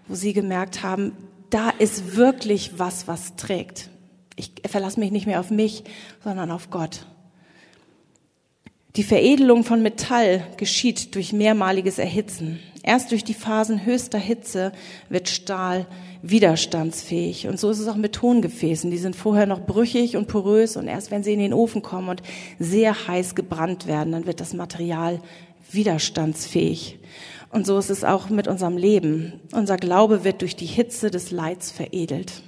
[0.07, 1.13] wo sie gemerkt haben,
[1.49, 3.89] da ist wirklich was, was trägt.
[4.35, 5.83] Ich verlasse mich nicht mehr auf mich,
[6.23, 7.05] sondern auf Gott.
[8.95, 12.59] Die Veredelung von Metall geschieht durch mehrmaliges Erhitzen.
[12.83, 14.71] Erst durch die Phasen höchster Hitze
[15.09, 15.87] wird Stahl
[16.21, 17.47] widerstandsfähig.
[17.47, 18.91] Und so ist es auch mit Tongefäßen.
[18.91, 22.09] Die sind vorher noch brüchig und porös und erst wenn sie in den Ofen kommen
[22.09, 22.21] und
[22.59, 25.21] sehr heiß gebrannt werden, dann wird das Material
[25.71, 26.99] widerstandsfähig.
[27.49, 29.39] Und so ist es auch mit unserem Leben.
[29.53, 32.43] Unser Glaube wird durch die Hitze des Leids veredelt.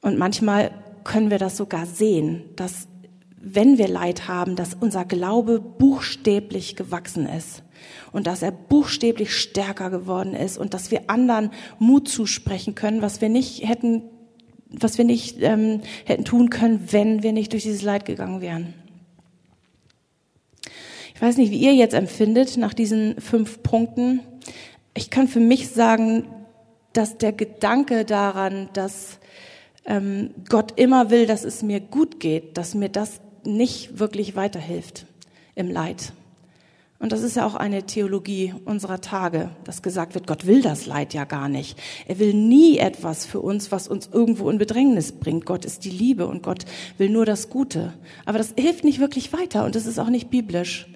[0.00, 0.70] Und manchmal
[1.02, 2.86] können wir das sogar sehen, dass
[3.44, 7.62] wenn wir Leid haben, dass unser Glaube buchstäblich gewachsen ist
[8.12, 13.20] und dass er buchstäblich stärker geworden ist und dass wir anderen Mut zusprechen können, was
[13.20, 14.02] wir nicht hätten,
[14.70, 18.74] was wir nicht ähm, hätten tun können, wenn wir nicht durch dieses Leid gegangen wären.
[21.14, 24.20] Ich weiß nicht, wie ihr jetzt empfindet nach diesen fünf Punkten.
[24.94, 26.26] Ich kann für mich sagen,
[26.92, 29.18] dass der Gedanke daran, dass
[29.84, 35.06] ähm, Gott immer will, dass es mir gut geht, dass mir das nicht wirklich weiterhilft
[35.54, 36.12] im Leid.
[37.04, 40.86] Und das ist ja auch eine Theologie unserer Tage, dass gesagt wird, Gott will das
[40.86, 41.78] Leid ja gar nicht.
[42.06, 45.44] Er will nie etwas für uns, was uns irgendwo in Bedrängnis bringt.
[45.44, 46.64] Gott ist die Liebe und Gott
[46.96, 47.92] will nur das Gute.
[48.24, 50.86] Aber das hilft nicht wirklich weiter und es ist auch nicht biblisch.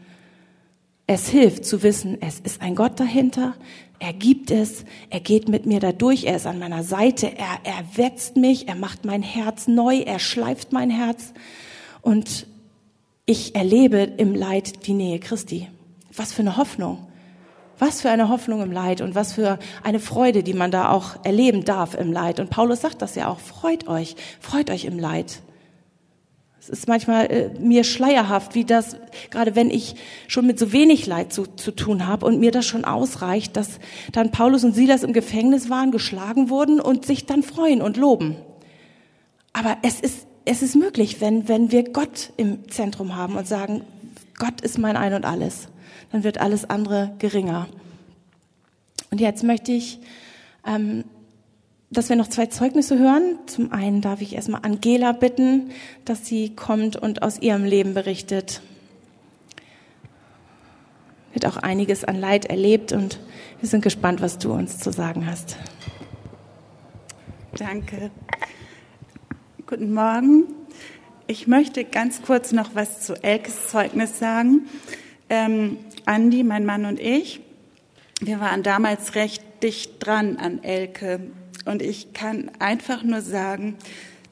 [1.07, 3.55] Es hilft zu wissen, es ist ein Gott dahinter,
[3.99, 7.59] er gibt es, er geht mit mir da durch, er ist an meiner Seite, er
[7.65, 11.33] erwetzt mich, er macht mein Herz neu, er schleift mein Herz
[12.03, 12.47] und
[13.27, 15.69] ich erlebe im Leid die Nähe Christi.
[16.17, 17.07] Was für eine Hoffnung.
[17.79, 21.25] Was für eine Hoffnung im Leid und was für eine Freude, die man da auch
[21.25, 22.41] erleben darf im Leid.
[22.41, 25.43] Und Paulus sagt das ja auch, freut euch, freut euch im Leid.
[26.59, 28.97] Es ist manchmal äh, mir schleierhaft, wie das,
[29.31, 29.95] gerade wenn ich
[30.27, 33.79] schon mit so wenig Leid zu, zu tun habe und mir das schon ausreicht, dass
[34.13, 38.37] dann Paulus und Silas im Gefängnis waren, geschlagen wurden und sich dann freuen und loben.
[39.53, 43.83] Aber es ist, es ist möglich, wenn, wenn wir Gott im Zentrum haben und sagen,
[44.39, 45.69] Gott ist mein Ein und alles,
[46.13, 47.69] dann wird alles andere geringer.
[49.11, 50.01] Und jetzt möchte ich
[50.67, 51.05] ähm,
[51.91, 53.39] dass wir noch zwei Zeugnisse hören.
[53.47, 55.71] Zum einen darf ich erstmal Angela bitten,
[56.05, 58.61] dass sie kommt und aus ihrem Leben berichtet.
[61.33, 63.21] Wird auch einiges an Leid erlebt und
[63.61, 65.57] wir sind gespannt, was du uns zu sagen hast.
[67.57, 68.11] Danke.
[69.69, 70.45] Guten Morgen.
[71.27, 74.67] Ich möchte ganz kurz noch was zu Elkes Zeugnis sagen.
[75.29, 77.43] Ähm, Andi, mein Mann und ich,
[78.19, 81.21] wir waren damals recht dicht dran an Elke.
[81.67, 83.77] Und ich kann einfach nur sagen,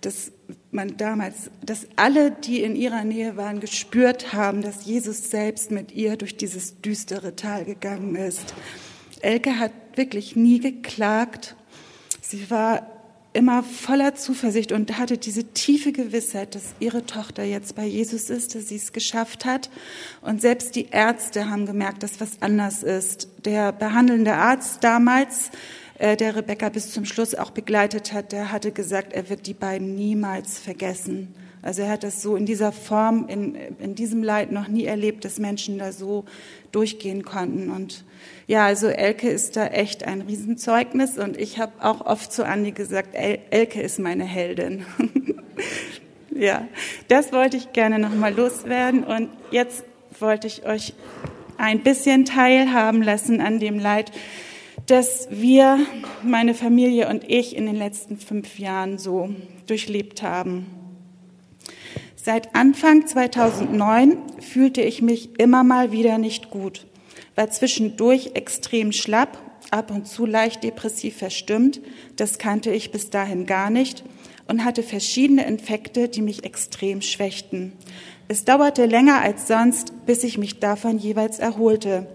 [0.01, 0.32] dass
[0.70, 5.93] man damals, dass alle, die in ihrer Nähe waren, gespürt haben, dass Jesus selbst mit
[5.93, 8.55] ihr durch dieses düstere Tal gegangen ist.
[9.20, 11.57] Elke hat wirklich nie geklagt.
[12.22, 12.96] Sie war
[13.37, 18.55] immer voller Zuversicht und hatte diese tiefe Gewissheit, dass ihre Tochter jetzt bei Jesus ist,
[18.55, 19.68] dass sie es geschafft hat.
[20.22, 23.28] Und selbst die Ärzte haben gemerkt, dass was anders ist.
[23.45, 25.51] Der behandelnde Arzt damals,
[25.99, 29.55] äh, der Rebecca bis zum Schluss auch begleitet hat, der hatte gesagt, er wird die
[29.55, 31.34] beiden niemals vergessen.
[31.67, 35.25] Also er hat das so in dieser Form, in, in diesem Leid noch nie erlebt,
[35.25, 36.25] dass Menschen da so
[36.71, 37.71] durchgehen konnten.
[37.71, 38.05] Und
[38.47, 42.71] ja, also Elke ist da echt ein Riesenzeugnis und ich habe auch oft zu Andi
[42.71, 44.87] gesagt, El Elke ist meine Heldin.
[46.31, 46.69] ja,
[47.09, 49.83] das wollte ich gerne nochmal loswerden und jetzt
[50.21, 50.95] wollte ich euch
[51.59, 54.12] ein bisschen teilhaben lassen an dem Leid,
[54.87, 55.81] das wir,
[56.23, 59.31] meine Familie und ich in den letzten fünf Jahren so
[59.67, 60.76] durchlebt haben.
[62.27, 66.85] Seit Anfang 2009 fühlte ich mich immer mal wieder nicht gut
[67.37, 69.39] war zwischendurch extrem schlapp,
[69.70, 71.81] ab und zu leicht depressiv verstimmt,
[72.16, 74.03] das kannte ich bis dahin gar nicht,
[74.49, 77.74] und hatte verschiedene Infekte, die mich extrem schwächten.
[78.27, 82.09] Es dauerte länger als sonst, bis ich mich davon jeweils erholte.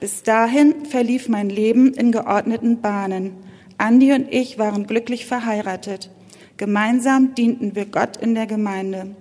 [0.00, 3.36] Bis dahin verlief mein Leben in geordneten Bahnen.
[3.78, 6.10] Andi und ich waren glücklich verheiratet.
[6.56, 9.14] Gemeinsam dienten wir Gott in der Gemeinde.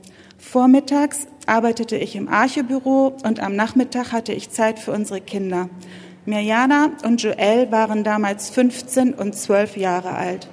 [0.44, 5.70] Vormittags arbeitete ich im Archebüro und am Nachmittag hatte ich Zeit für unsere Kinder.
[6.26, 10.48] Mirjana und Joel waren damals 15 und 12 Jahre alt.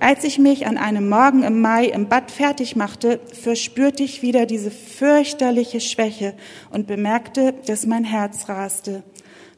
[0.00, 4.46] Als ich mich an einem Morgen im Mai im Bad fertig machte, verspürte ich wieder
[4.46, 6.32] diese fürchterliche Schwäche
[6.70, 9.02] und bemerkte, dass mein Herz raste.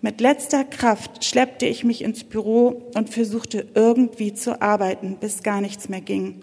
[0.02, 5.60] Mit letzter Kraft schleppte ich mich ins Büro und versuchte irgendwie zu arbeiten, bis gar
[5.60, 6.40] nichts mehr ging.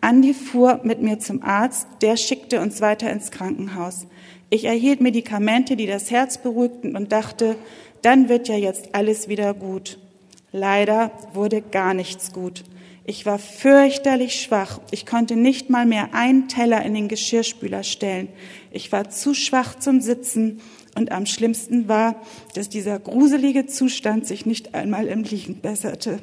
[0.00, 4.06] Andi fuhr mit mir zum Arzt, der schickte uns weiter ins Krankenhaus.
[4.50, 7.56] Ich erhielt Medikamente, die das Herz beruhigten und dachte,
[8.02, 9.98] dann wird ja jetzt alles wieder gut.
[10.52, 12.64] Leider wurde gar nichts gut.
[13.04, 14.80] Ich war fürchterlich schwach.
[14.90, 18.28] Ich konnte nicht mal mehr einen Teller in den Geschirrspüler stellen.
[18.72, 20.60] Ich war zu schwach zum Sitzen
[20.96, 22.16] und am schlimmsten war,
[22.54, 26.18] dass dieser gruselige Zustand sich nicht einmal im Liegen besserte.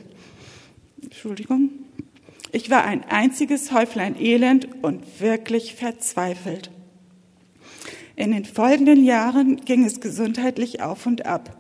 [1.02, 1.70] Entschuldigung.
[2.56, 6.70] Ich war ein einziges Häuflein Elend und wirklich verzweifelt.
[8.16, 11.58] In den folgenden Jahren ging es gesundheitlich auf und ab.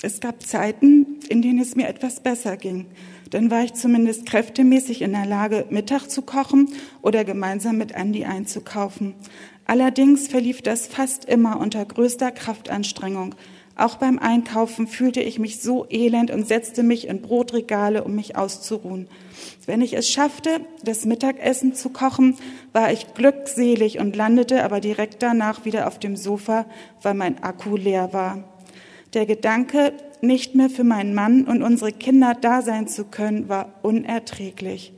[0.00, 2.86] Es gab Zeiten, in denen es mir etwas besser ging.
[3.30, 6.68] Dann war ich zumindest kräftemäßig in der Lage, Mittag zu kochen
[7.02, 9.14] oder gemeinsam mit Andi einzukaufen.
[9.66, 13.34] Allerdings verlief das fast immer unter größter Kraftanstrengung.
[13.74, 18.36] Auch beim Einkaufen fühlte ich mich so elend und setzte mich in Brotregale, um mich
[18.36, 19.08] auszuruhen.
[19.66, 22.36] Wenn ich es schaffte, das Mittagessen zu kochen,
[22.72, 26.66] war ich glückselig und landete aber direkt danach wieder auf dem Sofa,
[27.02, 28.44] weil mein Akku leer war.
[29.14, 33.74] Der Gedanke, nicht mehr für meinen Mann und unsere Kinder da sein zu können, war
[33.82, 34.92] unerträglich.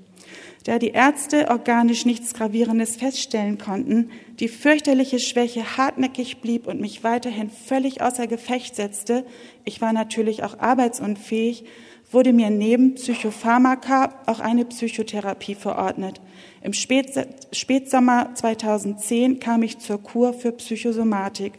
[0.64, 4.10] Da die Ärzte organisch nichts Gravierendes feststellen konnten,
[4.40, 9.24] die fürchterliche Schwäche hartnäckig blieb und mich weiterhin völlig außer Gefecht setzte,
[9.64, 11.64] ich war natürlich auch arbeitsunfähig,
[12.10, 16.20] wurde mir neben Psychopharmaka auch eine Psychotherapie verordnet.
[16.62, 21.52] Im Spätsommer 2010 kam ich zur Kur für Psychosomatik.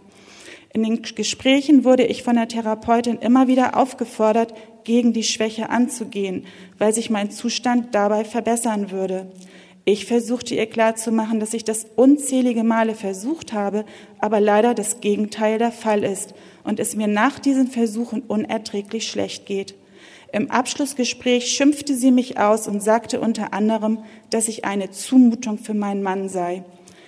[0.73, 6.45] In den Gesprächen wurde ich von der Therapeutin immer wieder aufgefordert, gegen die Schwäche anzugehen,
[6.77, 9.31] weil sich mein Zustand dabei verbessern würde.
[9.83, 13.85] Ich versuchte ihr klarzumachen, dass ich das unzählige Male versucht habe,
[14.19, 16.33] aber leider das Gegenteil der Fall ist
[16.63, 19.75] und es mir nach diesen Versuchen unerträglich schlecht geht.
[20.33, 25.73] Im Abschlussgespräch schimpfte sie mich aus und sagte unter anderem, dass ich eine Zumutung für
[25.73, 26.63] meinen Mann sei.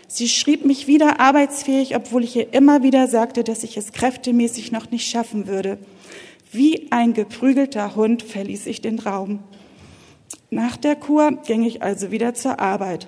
[0.07, 4.71] Sie schrieb mich wieder arbeitsfähig, obwohl ich ihr immer wieder sagte, dass ich es kräftemäßig
[4.71, 5.77] noch nicht schaffen würde.
[6.51, 9.39] Wie ein geprügelter Hund verließ ich den Raum.
[10.51, 13.07] Nach der Kur ging ich also wieder zur Arbeit.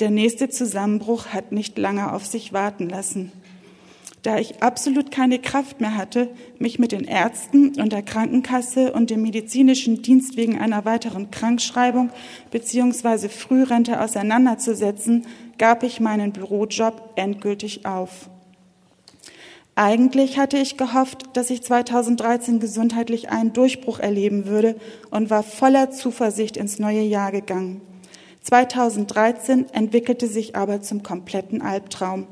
[0.00, 3.30] Der nächste Zusammenbruch hat nicht lange auf sich warten lassen.
[4.22, 9.08] Da ich absolut keine Kraft mehr hatte, mich mit den Ärzten und der Krankenkasse und
[9.08, 12.10] dem medizinischen Dienst wegen einer weiteren Krankschreibung
[12.50, 13.30] bzw.
[13.30, 18.28] Frührente auseinanderzusetzen, gab ich meinen Bürojob endgültig auf.
[19.74, 24.76] Eigentlich hatte ich gehofft, dass ich 2013 gesundheitlich einen Durchbruch erleben würde
[25.10, 27.80] und war voller Zuversicht ins neue Jahr gegangen.
[28.42, 32.26] 2013 entwickelte sich aber zum kompletten Albtraum.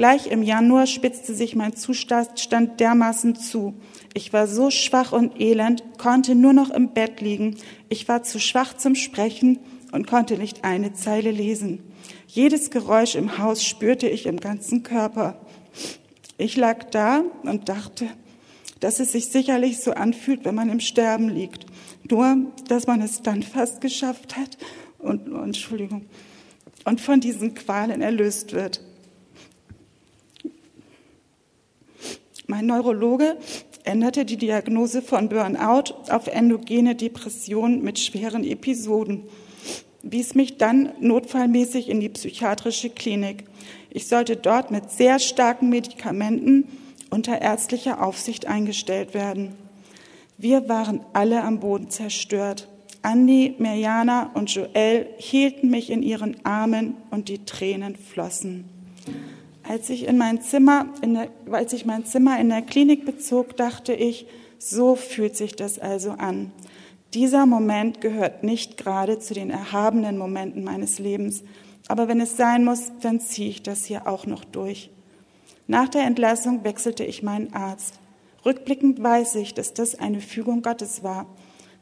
[0.00, 3.74] Gleich im Januar spitzte sich mein Zustand dermaßen zu.
[4.14, 7.58] Ich war so schwach und elend, konnte nur noch im Bett liegen.
[7.90, 9.58] Ich war zu schwach zum Sprechen
[9.92, 11.80] und konnte nicht eine Zeile lesen.
[12.26, 15.38] Jedes Geräusch im Haus spürte ich im ganzen Körper.
[16.38, 18.06] Ich lag da und dachte,
[18.80, 21.66] dass es sich sicherlich so anfühlt, wenn man im Sterben liegt.
[22.10, 22.38] Nur,
[22.68, 24.56] dass man es dann fast geschafft hat
[24.98, 26.06] und, Entschuldigung,
[26.86, 28.80] und von diesen Qualen erlöst wird.
[32.50, 33.36] Mein Neurologe
[33.84, 39.22] änderte die Diagnose von Burnout auf endogene Depression mit schweren Episoden,
[40.02, 43.44] wies mich dann notfallmäßig in die psychiatrische Klinik.
[43.88, 46.64] Ich sollte dort mit sehr starken Medikamenten
[47.08, 49.52] unter ärztlicher Aufsicht eingestellt werden.
[50.36, 52.66] Wir waren alle am Boden zerstört.
[53.02, 58.64] Andi, Mirjana und Joel hielten mich in ihren Armen und die Tränen flossen.
[59.70, 63.56] Als ich, in mein Zimmer, in der, als ich mein Zimmer in der Klinik bezog,
[63.56, 64.26] dachte ich,
[64.58, 66.50] so fühlt sich das also an.
[67.14, 71.44] Dieser Moment gehört nicht gerade zu den erhabenen Momenten meines Lebens,
[71.86, 74.90] aber wenn es sein muss, dann ziehe ich das hier auch noch durch.
[75.68, 77.94] Nach der Entlassung wechselte ich meinen Arzt.
[78.44, 81.26] Rückblickend weiß ich, dass das eine Fügung Gottes war.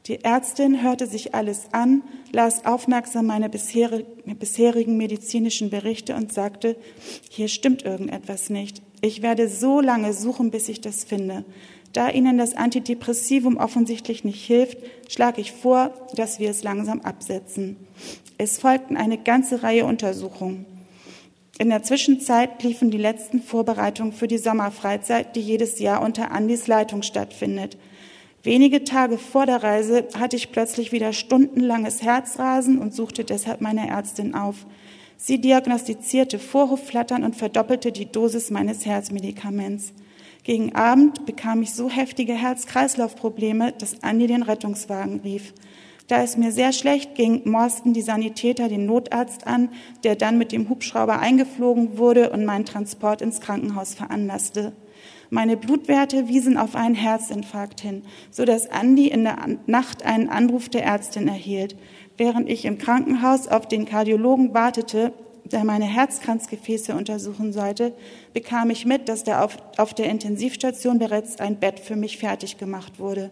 [0.09, 2.03] Die Ärztin hörte sich alles an,
[2.33, 6.77] las aufmerksam meine bisherigen medizinischen Berichte und sagte,
[7.29, 8.81] hier stimmt irgendetwas nicht.
[9.03, 11.45] Ich werde so lange suchen, bis ich das finde.
[11.93, 14.79] Da Ihnen das Antidepressivum offensichtlich nicht hilft,
[15.09, 17.77] schlage ich vor, dass wir es langsam absetzen.
[18.39, 20.65] Es folgten eine ganze Reihe Untersuchungen.
[21.59, 26.67] In der Zwischenzeit liefen die letzten Vorbereitungen für die Sommerfreizeit, die jedes Jahr unter Andys
[26.67, 27.77] Leitung stattfindet.
[28.49, 33.87] Wenige Tage vor der Reise hatte ich plötzlich wieder stundenlanges Herzrasen und suchte deshalb meine
[33.87, 34.65] Ärztin auf.
[35.19, 39.93] Sie diagnostizierte Vorhofflattern und verdoppelte die Dosis meines Herzmedikaments.
[40.45, 45.53] Gegen Abend bekam ich so heftige Herz-Kreislauf-Probleme, dass Andi den Rettungswagen rief.
[46.07, 49.69] Da es mir sehr schlecht ging, morsten die Sanitäter den Notarzt an,
[50.05, 54.73] der dann mit dem Hubschrauber eingeflogen wurde und meinen Transport ins Krankenhaus veranlasste.
[55.31, 60.69] Meine Blutwerte wiesen auf einen Herzinfarkt hin, so dass Andi in der Nacht einen Anruf
[60.69, 61.77] der Ärztin erhielt.
[62.17, 65.13] Während ich im Krankenhaus auf den Kardiologen wartete,
[65.45, 67.95] der meine Herzkranzgefäße untersuchen sollte,
[68.33, 72.59] bekam ich mit, dass der auf, auf der Intensivstation bereits ein Bett für mich fertig
[72.59, 73.31] gemacht wurde.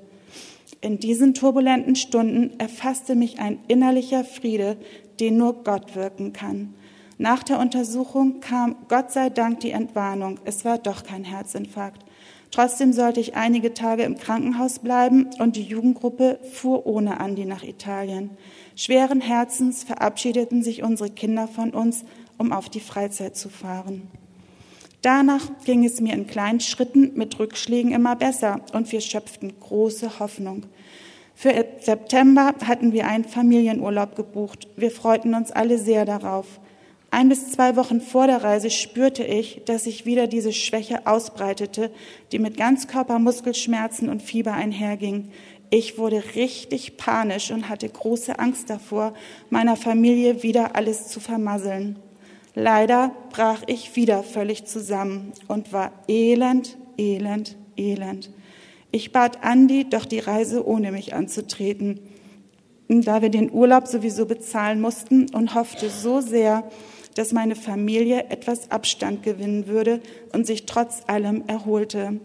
[0.80, 4.76] In diesen turbulenten Stunden erfasste mich ein innerlicher Friede,
[5.20, 6.74] den nur Gott wirken kann.
[7.18, 10.38] Nach der Untersuchung kam Gott sei Dank die Entwarnung.
[10.44, 12.04] Es war doch kein Herzinfarkt.
[12.50, 17.62] Trotzdem sollte ich einige Tage im Krankenhaus bleiben und die Jugendgruppe fuhr ohne Andi nach
[17.62, 18.30] Italien.
[18.76, 22.04] Schweren Herzens verabschiedeten sich unsere Kinder von uns,
[22.38, 24.02] um auf die Freizeit zu fahren.
[25.02, 30.18] Danach ging es mir in kleinen Schritten mit Rückschlägen immer besser und wir schöpften große
[30.18, 30.66] Hoffnung.
[31.34, 34.68] Für September hatten wir einen Familienurlaub gebucht.
[34.76, 36.60] Wir freuten uns alle sehr darauf.
[37.10, 41.90] Ein bis zwei Wochen vor der Reise spürte ich, dass sich wieder diese Schwäche ausbreitete,
[42.32, 45.30] die mit Ganzkörpermuskelschmerzen und Fieber einherging.
[45.70, 49.14] Ich wurde richtig panisch und hatte große Angst davor,
[49.50, 51.98] meiner Familie wieder alles zu vermasseln.
[52.54, 58.30] Leider brach ich wieder völlig zusammen und war elend, elend, elend.
[58.90, 62.00] Ich bat Andi, doch die Reise ohne mich anzutreten,
[62.88, 66.64] da wir den Urlaub sowieso bezahlen mussten und hoffte so sehr,
[67.16, 70.00] dass meine Familie etwas Abstand gewinnen würde
[70.32, 72.20] und sich trotz allem erholte.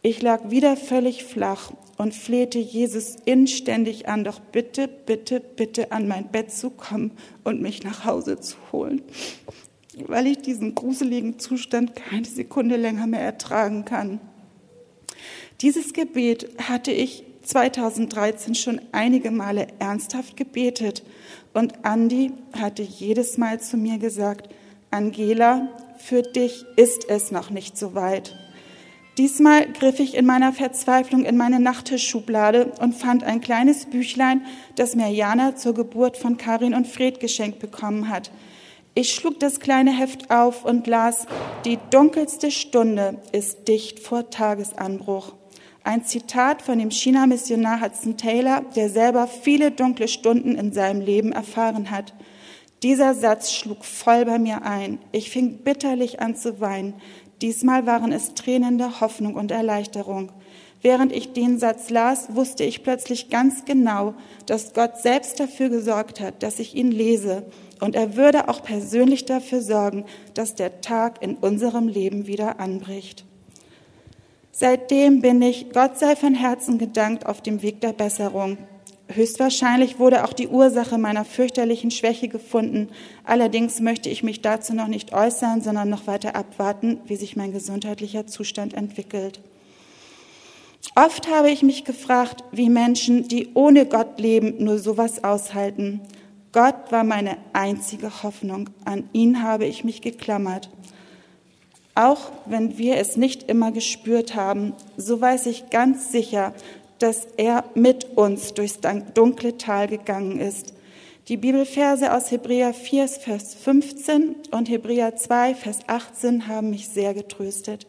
[0.00, 6.08] Ich lag wieder völlig flach und flehte Jesus inständig an, doch bitte, bitte, bitte an
[6.08, 7.12] mein Bett zu kommen
[7.44, 9.02] und mich nach Hause zu holen,
[10.06, 14.20] weil ich diesen gruseligen Zustand keine Sekunde länger mehr ertragen kann.
[15.60, 21.02] Dieses Gebet hatte ich 2013 schon einige Male ernsthaft gebetet
[21.54, 24.48] und Andi hatte jedes Mal zu mir gesagt,
[24.90, 28.36] Angela, für dich ist es noch nicht so weit.
[29.18, 34.46] Diesmal griff ich in meiner Verzweiflung in meine Nachttischschublade und fand ein kleines Büchlein,
[34.76, 38.30] das mir Jana zur Geburt von Karin und Fred geschenkt bekommen hat.
[38.94, 41.26] Ich schlug das kleine Heft auf und las,
[41.66, 45.34] die dunkelste Stunde ist dicht vor Tagesanbruch.
[45.84, 51.32] Ein Zitat von dem China-Missionar Hudson Taylor, der selber viele dunkle Stunden in seinem Leben
[51.32, 52.14] erfahren hat.
[52.84, 55.00] Dieser Satz schlug voll bei mir ein.
[55.10, 56.94] Ich fing bitterlich an zu weinen.
[57.40, 60.30] Diesmal waren es Tränen der Hoffnung und Erleichterung.
[60.82, 64.14] Während ich den Satz las, wusste ich plötzlich ganz genau,
[64.46, 67.44] dass Gott selbst dafür gesorgt hat, dass ich ihn lese.
[67.80, 70.04] Und er würde auch persönlich dafür sorgen,
[70.34, 73.24] dass der Tag in unserem Leben wieder anbricht.
[74.54, 78.58] Seitdem bin ich, Gott sei von Herzen gedankt, auf dem Weg der Besserung.
[79.08, 82.88] Höchstwahrscheinlich wurde auch die Ursache meiner fürchterlichen Schwäche gefunden.
[83.24, 87.52] Allerdings möchte ich mich dazu noch nicht äußern, sondern noch weiter abwarten, wie sich mein
[87.52, 89.40] gesundheitlicher Zustand entwickelt.
[90.94, 96.00] Oft habe ich mich gefragt, wie Menschen, die ohne Gott leben, nur sowas aushalten.
[96.52, 98.68] Gott war meine einzige Hoffnung.
[98.84, 100.68] An ihn habe ich mich geklammert.
[101.94, 106.54] Auch wenn wir es nicht immer gespürt haben, so weiß ich ganz sicher,
[106.98, 108.78] dass er mit uns durchs
[109.14, 110.72] dunkle Tal gegangen ist.
[111.28, 117.14] Die Bibelverse aus Hebräer 4, Vers 15 und Hebräer 2, Vers 18 haben mich sehr
[117.14, 117.86] getröstet.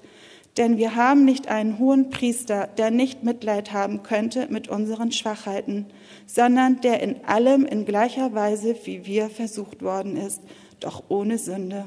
[0.57, 5.87] Denn wir haben nicht einen hohen Priester, der nicht Mitleid haben könnte mit unseren Schwachheiten,
[6.27, 10.41] sondern der in allem in gleicher Weise wie wir versucht worden ist,
[10.79, 11.85] doch ohne Sünde.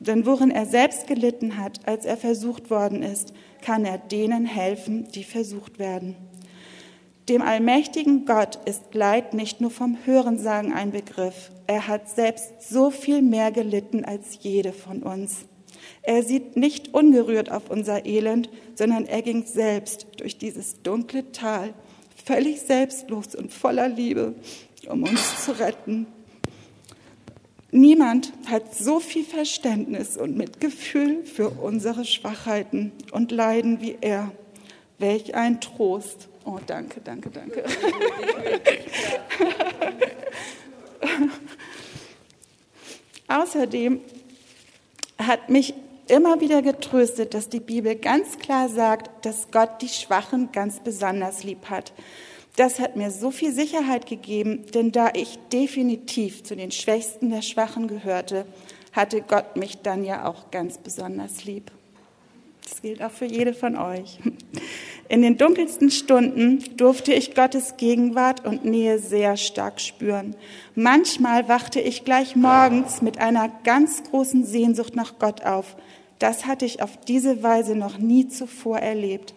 [0.00, 3.32] Denn worin er selbst gelitten hat, als er versucht worden ist,
[3.62, 6.14] kann er denen helfen, die versucht werden.
[7.28, 11.50] Dem allmächtigen Gott ist Leid nicht nur vom Hörensagen ein Begriff.
[11.66, 15.46] Er hat selbst so viel mehr gelitten als jede von uns.
[16.02, 21.74] Er sieht nicht ungerührt auf unser Elend, sondern er ging selbst durch dieses dunkle Tal,
[22.24, 24.34] völlig selbstlos und voller Liebe,
[24.88, 26.06] um uns zu retten.
[27.70, 34.32] Niemand hat so viel Verständnis und Mitgefühl für unsere Schwachheiten und Leiden wie er.
[34.98, 36.28] Welch ein Trost.
[36.44, 37.62] Oh, danke, danke, danke.
[43.28, 44.00] Außerdem
[45.18, 45.74] hat mich
[46.08, 51.44] immer wieder getröstet, dass die Bibel ganz klar sagt, dass Gott die Schwachen ganz besonders
[51.44, 51.92] lieb hat.
[52.58, 57.42] Das hat mir so viel Sicherheit gegeben, denn da ich definitiv zu den Schwächsten der
[57.42, 58.46] Schwachen gehörte,
[58.90, 61.70] hatte Gott mich dann ja auch ganz besonders lieb.
[62.68, 64.18] Das gilt auch für jede von euch.
[65.08, 70.34] In den dunkelsten Stunden durfte ich Gottes Gegenwart und Nähe sehr stark spüren.
[70.74, 75.76] Manchmal wachte ich gleich morgens mit einer ganz großen Sehnsucht nach Gott auf.
[76.18, 79.32] Das hatte ich auf diese Weise noch nie zuvor erlebt.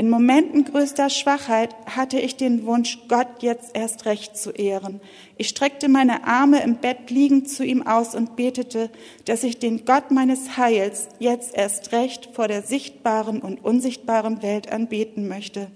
[0.00, 4.98] In Momenten größter Schwachheit hatte ich den Wunsch, Gott jetzt erst recht zu ehren.
[5.36, 8.88] Ich streckte meine Arme im Bett liegend zu ihm aus und betete,
[9.26, 14.72] dass ich den Gott meines Heils jetzt erst recht vor der sichtbaren und unsichtbaren Welt
[14.72, 15.66] anbeten möchte.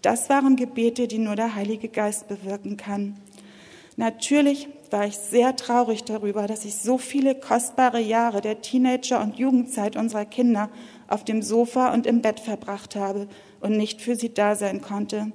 [0.00, 3.18] Das waren Gebete, die nur der Heilige Geist bewirken kann.
[3.98, 9.36] Natürlich war ich sehr traurig darüber, dass ich so viele kostbare Jahre der Teenager- und
[9.38, 10.70] Jugendzeit unserer Kinder
[11.08, 13.28] auf dem Sofa und im Bett verbracht habe
[13.60, 15.32] und nicht für sie da sein konnte.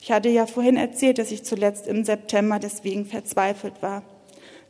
[0.00, 4.02] Ich hatte ja vorhin erzählt, dass ich zuletzt im September deswegen verzweifelt war.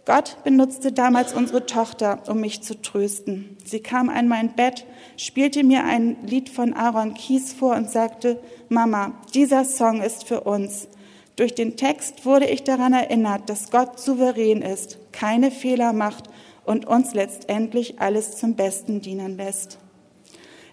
[0.05, 3.57] Gott benutzte damals unsere Tochter, um mich zu trösten.
[3.65, 4.85] Sie kam an mein Bett,
[5.17, 10.41] spielte mir ein Lied von Aaron Kies vor und sagte, Mama, dieser Song ist für
[10.41, 10.89] uns.
[11.37, 16.29] Durch den Text wurde ich daran erinnert, dass Gott souverän ist, keine Fehler macht
[16.65, 19.79] und uns letztendlich alles zum Besten dienen lässt.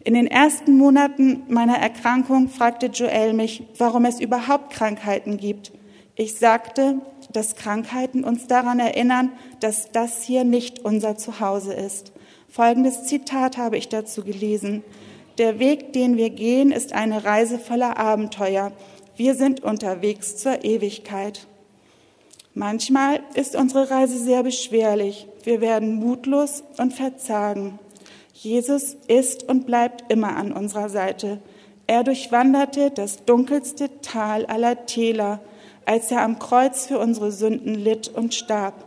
[0.04, 5.74] In den ersten Monaten meiner Erkrankung fragte Joel mich, warum es überhaupt Krankheiten gibt.
[6.16, 7.00] Ich sagte,
[7.34, 12.14] dass Krankheiten uns daran erinnern, dass das hier nicht unser Zuhause ist.
[12.50, 14.84] Folgendes Zitat habe ich dazu gelesen.
[15.38, 18.72] Der Weg, den wir gehen, ist eine Reise voller Abenteuer.
[19.16, 21.46] Wir sind unterwegs zur Ewigkeit.
[22.54, 25.28] Manchmal ist unsere Reise sehr beschwerlich.
[25.44, 27.80] Wir werden mutlos und verzagen.
[28.42, 31.42] Jesus ist und bleibt immer an unserer Seite.
[31.88, 35.42] Er durchwanderte das dunkelste Tal aller Täler,
[35.86, 38.86] als er am Kreuz für unsere Sünden litt und starb.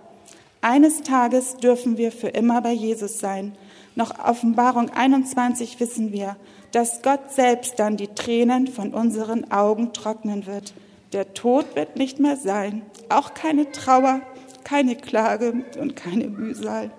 [0.63, 3.55] Eines Tages dürfen wir für immer bei Jesus sein.
[3.95, 6.37] Nach Offenbarung 21 wissen wir,
[6.71, 10.73] dass Gott selbst dann die Tränen von unseren Augen trocknen wird.
[11.13, 12.81] Der Tod wird nicht mehr sein,
[13.11, 14.23] auch keine Trauer,
[14.65, 16.91] keine Klage und keine Mühsal.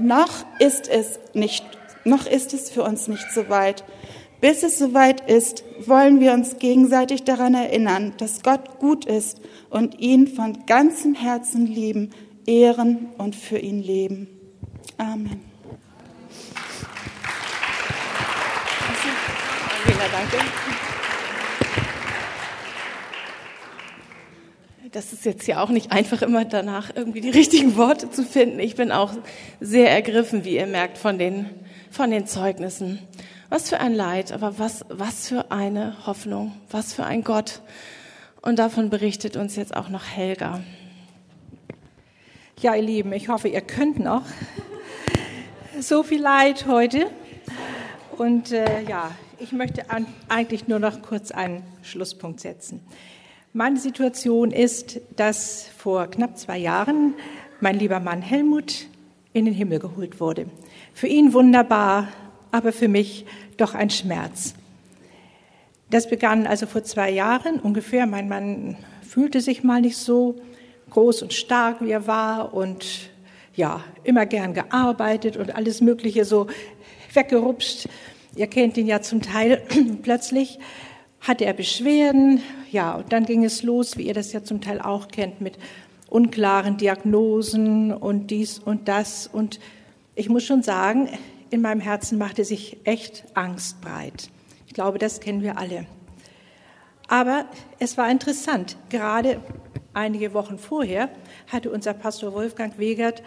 [0.00, 1.64] Noch ist es nicht,
[2.04, 3.84] noch ist es für uns nicht so weit.
[4.40, 9.98] Bis es soweit ist, wollen wir uns gegenseitig daran erinnern, dass Gott gut ist und
[10.00, 12.10] ihn von ganzem Herzen lieben,
[12.46, 14.28] ehren und für ihn leben.
[14.96, 15.42] Amen.
[20.12, 20.89] Danke.
[24.92, 28.58] Das ist jetzt ja auch nicht einfach immer danach irgendwie die richtigen Worte zu finden.
[28.58, 29.12] Ich bin auch
[29.60, 31.48] sehr ergriffen, wie ihr merkt, von den,
[31.90, 32.98] von den Zeugnissen.
[33.48, 37.62] Was für ein Leid, aber was, was für eine Hoffnung, was für ein Gott.
[38.42, 40.60] Und davon berichtet uns jetzt auch noch Helga.
[42.60, 44.22] Ja, ihr Lieben, ich hoffe, ihr könnt noch.
[45.80, 47.06] So viel Leid heute.
[48.16, 52.82] Und äh, ja, ich möchte an, eigentlich nur noch kurz einen Schlusspunkt setzen.
[53.52, 57.14] Meine Situation ist, dass vor knapp zwei Jahren
[57.58, 58.86] mein lieber Mann Helmut
[59.32, 60.46] in den Himmel geholt wurde.
[60.94, 62.06] Für ihn wunderbar,
[62.52, 64.54] aber für mich doch ein Schmerz.
[65.90, 68.06] Das begann also vor zwei Jahren ungefähr.
[68.06, 70.36] Mein Mann fühlte sich mal nicht so
[70.90, 73.10] groß und stark, wie er war und
[73.56, 76.46] ja, immer gern gearbeitet und alles Mögliche so
[77.14, 77.88] weggerupscht.
[78.36, 79.60] Ihr kennt ihn ja zum Teil
[80.02, 80.60] plötzlich
[81.20, 82.40] hatte er Beschwerden,
[82.70, 85.58] ja, und dann ging es los, wie ihr das ja zum Teil auch kennt, mit
[86.08, 89.26] unklaren Diagnosen und dies und das.
[89.26, 89.60] Und
[90.14, 91.08] ich muss schon sagen,
[91.50, 94.30] in meinem Herzen machte sich echt Angst breit.
[94.66, 95.86] Ich glaube, das kennen wir alle.
[97.08, 97.44] Aber
[97.78, 98.76] es war interessant.
[98.88, 99.40] Gerade
[99.92, 101.10] einige Wochen vorher
[101.48, 103.22] hatte unser Pastor Wolfgang Wegert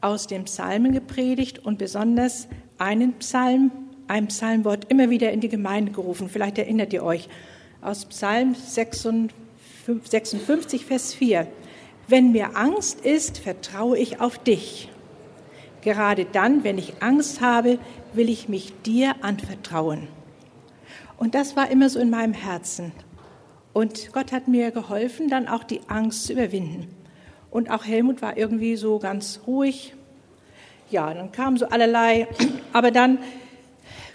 [0.00, 2.48] aus dem Psalmen gepredigt und besonders
[2.78, 3.70] einen Psalm
[4.08, 6.28] ein Psalmwort immer wieder in die Gemeinde gerufen.
[6.28, 7.28] Vielleicht erinnert ihr euch
[7.80, 11.46] aus Psalm 56, Vers 4.
[12.08, 14.90] Wenn mir Angst ist, vertraue ich auf dich.
[15.82, 17.78] Gerade dann, wenn ich Angst habe,
[18.12, 20.08] will ich mich dir anvertrauen.
[21.18, 22.92] Und das war immer so in meinem Herzen.
[23.72, 26.88] Und Gott hat mir geholfen, dann auch die Angst zu überwinden.
[27.50, 29.94] Und auch Helmut war irgendwie so ganz ruhig.
[30.90, 32.28] Ja, dann kam so allerlei.
[32.72, 33.18] Aber dann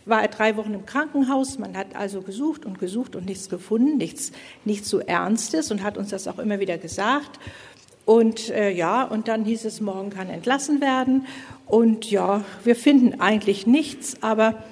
[0.06, 1.58] war er drei Wochen im Krankenhaus.
[1.60, 4.32] Man hat also gesucht und gesucht und nichts gefunden, nichts,
[4.66, 7.40] nichts so Ernstes und hat uns das auch immer wieder gesagt.
[8.06, 11.26] Und äh, ja, und dann hieß es, morgen kann entlassen werden.
[11.66, 14.64] Und ja, wir finden eigentlich nichts, aber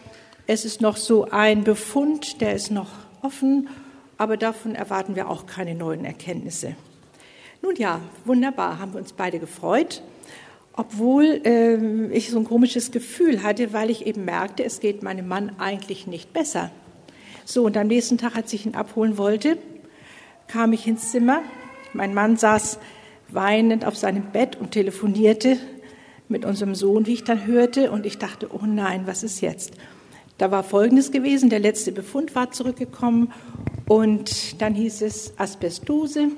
[0.47, 2.89] es ist noch so ein Befund, der ist noch
[3.21, 3.69] offen,
[4.17, 6.75] aber davon erwarten wir auch keine neuen Erkenntnisse.
[7.61, 10.01] Nun ja, wunderbar, haben wir uns beide gefreut
[10.81, 15.27] obwohl äh, ich so ein komisches Gefühl hatte, weil ich eben merkte, es geht meinem
[15.27, 16.71] Mann eigentlich nicht besser.
[17.45, 19.59] So, und am nächsten Tag, als ich ihn abholen wollte,
[20.47, 21.43] kam ich ins Zimmer.
[21.93, 22.79] Mein Mann saß
[23.29, 25.57] weinend auf seinem Bett und telefonierte
[26.27, 29.73] mit unserem Sohn, wie ich dann hörte, und ich dachte, oh nein, was ist jetzt?
[30.39, 33.31] Da war Folgendes gewesen, der letzte Befund war zurückgekommen
[33.87, 36.29] und dann hieß es Asbestose,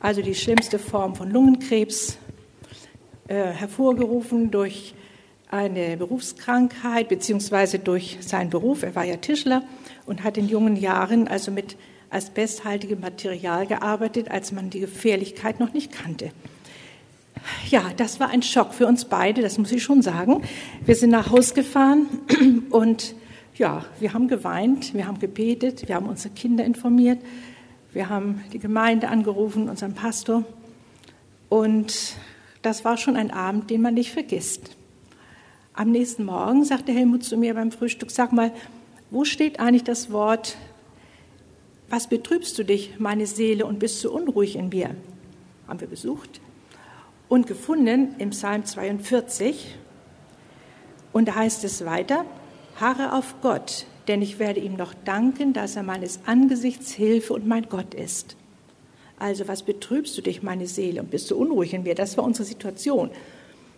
[0.00, 2.18] also die schlimmste Form von Lungenkrebs,
[3.34, 4.94] hervorgerufen durch
[5.50, 8.82] eine Berufskrankheit beziehungsweise durch seinen Beruf.
[8.82, 9.62] Er war ja Tischler
[10.06, 11.76] und hat in jungen Jahren also mit
[12.10, 16.30] asbesthaltigem Material gearbeitet, als man die Gefährlichkeit noch nicht kannte.
[17.68, 20.42] Ja, das war ein Schock für uns beide, das muss ich schon sagen.
[20.84, 22.06] Wir sind nach Haus gefahren
[22.70, 23.14] und
[23.54, 27.18] ja, wir haben geweint, wir haben gebetet, wir haben unsere Kinder informiert,
[27.92, 30.44] wir haben die Gemeinde angerufen, unseren Pastor
[31.48, 32.16] und
[32.66, 34.76] das war schon ein Abend, den man nicht vergisst.
[35.72, 38.52] Am nächsten Morgen sagte Helmut zu mir beim Frühstück, sag mal,
[39.12, 40.56] wo steht eigentlich das Wort,
[41.88, 44.96] was betrübst du dich, meine Seele, und bist so unruhig in mir?
[45.68, 46.40] Haben wir besucht
[47.28, 49.76] und gefunden im Psalm 42.
[51.12, 52.24] Und da heißt es weiter,
[52.80, 57.46] harre auf Gott, denn ich werde ihm noch danken, dass er meines Angesichts Hilfe und
[57.46, 58.36] mein Gott ist.
[59.18, 61.94] Also was betrübst du dich, meine Seele, und bist du unruhig in mir?
[61.94, 63.10] Das war unsere Situation.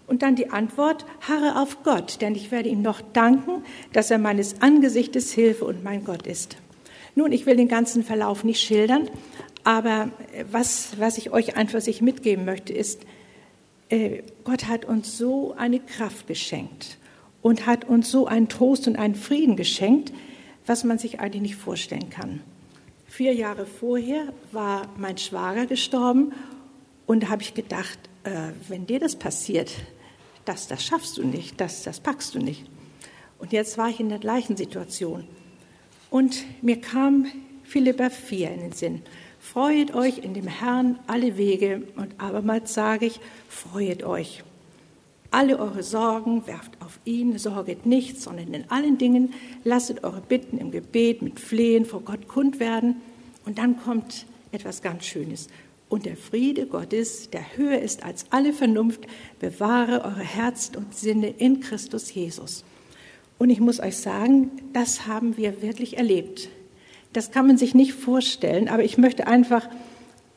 [0.06, 3.62] Und dann die Antwort, harre auf Gott, denn ich werde ihm noch danken,
[3.92, 6.56] dass er meines Angesichtes Hilfe und mein Gott ist.
[7.14, 9.10] Nun, ich will den ganzen Verlauf nicht schildern,
[9.64, 10.10] aber
[10.50, 13.02] was, was ich euch einfach sich mitgeben möchte, ist,
[13.90, 16.96] äh, Gott hat uns so eine Kraft geschenkt
[17.42, 20.12] und hat uns so einen Trost und einen Frieden geschenkt,
[20.66, 22.40] was man sich eigentlich nicht vorstellen kann.
[23.18, 26.32] Vier Jahre vorher war mein Schwager gestorben
[27.04, 29.72] und da habe ich gedacht, äh, wenn dir das passiert,
[30.44, 32.64] das, das schaffst du nicht, das, das packst du nicht.
[33.40, 35.24] Und jetzt war ich in der gleichen Situation.
[36.10, 37.26] Und mir kam
[37.64, 39.02] Philippa 4 in den Sinn.
[39.40, 43.18] Freuet euch in dem Herrn alle Wege und abermals sage ich,
[43.48, 44.44] freuet euch.
[45.32, 49.34] Alle eure Sorgen werft auf ihn, sorget nicht, sondern in allen Dingen
[49.64, 53.02] lasset eure Bitten im Gebet mit Flehen vor Gott kund werden.
[53.48, 55.48] Und dann kommt etwas ganz Schönes.
[55.88, 59.00] Und der Friede Gottes, der höher ist als alle Vernunft,
[59.40, 62.62] bewahre eure Herzen und Sinne in Christus Jesus.
[63.38, 66.50] Und ich muss euch sagen, das haben wir wirklich erlebt.
[67.14, 69.66] Das kann man sich nicht vorstellen, aber ich möchte einfach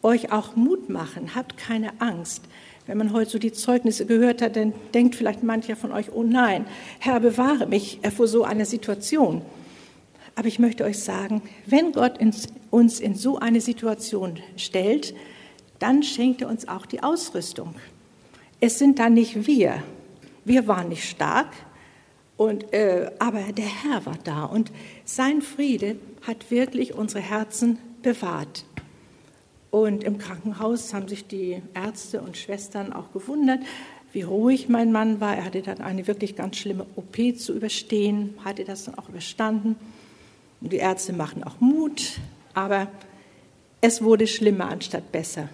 [0.04, 1.36] euch auch Mut machen.
[1.36, 2.44] Habt keine Angst.
[2.88, 6.24] Wenn man heute so die Zeugnisse gehört hat, dann denkt vielleicht mancher von euch, oh
[6.24, 6.66] nein,
[7.00, 9.42] Herr, bewahre mich vor so einer Situation.
[10.36, 12.18] Aber ich möchte euch sagen, wenn Gott
[12.72, 15.14] uns in so eine Situation stellt,
[15.78, 17.76] dann schenkt er uns auch die Ausrüstung.
[18.60, 19.84] Es sind dann nicht wir.
[20.46, 21.50] Wir waren nicht stark,
[22.42, 24.72] und, äh, aber der Herr war da und
[25.06, 28.66] sein Friede hat wirklich unsere Herzen bewahrt.
[29.70, 33.60] Und im Krankenhaus haben sich die Ärzte und Schwestern auch gewundert,
[34.12, 35.38] wie ruhig mein Mann war.
[35.38, 39.76] Er hatte dann eine wirklich ganz schlimme OP zu überstehen, hatte das dann auch überstanden.
[40.62, 42.20] Und die Ärzte machen auch Mut,
[42.54, 42.88] aber
[43.82, 45.50] es wurde schlimmer anstatt besser.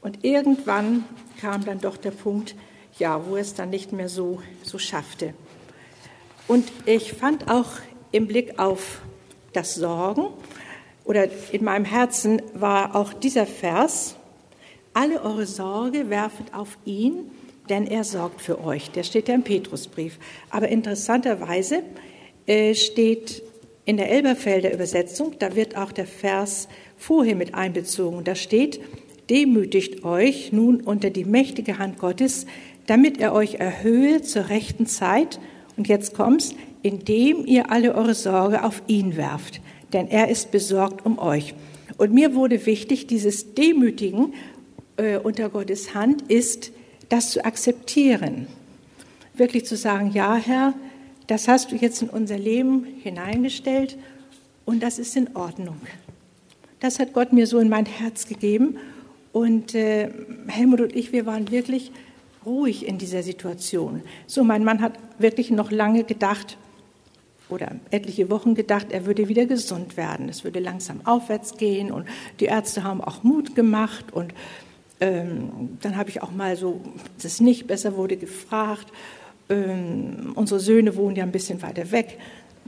[0.00, 1.04] Und irgendwann
[1.40, 2.54] kam dann doch der Punkt,
[2.98, 5.34] ja, wo es dann nicht mehr so, so schaffte.
[6.48, 7.68] Und ich fand auch
[8.12, 9.00] im Blick auf
[9.52, 10.28] das Sorgen
[11.04, 14.16] oder in meinem Herzen war auch dieser Vers,
[14.94, 17.30] alle eure Sorge werfet auf ihn,
[17.68, 18.90] denn er sorgt für euch.
[18.92, 20.18] Der steht ja im Petrusbrief.
[20.50, 21.82] Aber interessanterweise
[22.46, 23.42] äh, steht
[23.86, 26.68] in der Elberfelder Übersetzung, da wird auch der Vers
[26.98, 28.24] vorher mit einbezogen.
[28.24, 28.80] Da steht,
[29.30, 32.44] demütigt euch nun unter die mächtige Hand Gottes,
[32.86, 35.40] damit er euch erhöhe zur rechten Zeit.
[35.78, 41.04] Und jetzt kommt's, indem ihr alle eure Sorge auf ihn werft denn er ist besorgt
[41.06, 41.54] um euch.
[41.96, 44.34] Und mir wurde wichtig, dieses Demütigen
[44.96, 46.72] äh, unter Gottes Hand ist,
[47.08, 48.46] das zu akzeptieren.
[49.34, 50.74] Wirklich zu sagen, ja Herr,
[51.26, 53.98] das hast du jetzt in unser Leben hineingestellt
[54.64, 55.80] und das ist in Ordnung.
[56.80, 58.78] Das hat Gott mir so in mein Herz gegeben.
[59.32, 60.10] Und äh,
[60.46, 61.92] Helmut und ich, wir waren wirklich
[62.46, 64.02] ruhig in dieser Situation.
[64.26, 66.56] So, mein Mann hat wirklich noch lange gedacht,
[67.48, 70.28] oder etliche Wochen gedacht, er würde wieder gesund werden.
[70.28, 72.06] Es würde langsam aufwärts gehen und
[72.40, 74.34] die Ärzte haben auch Mut gemacht und
[75.00, 76.80] ähm, dann habe ich auch mal so,
[77.16, 78.90] dass es nicht besser wurde, gefragt.
[79.48, 82.18] Ähm, unsere Söhne wohnen ja ein bisschen weiter weg.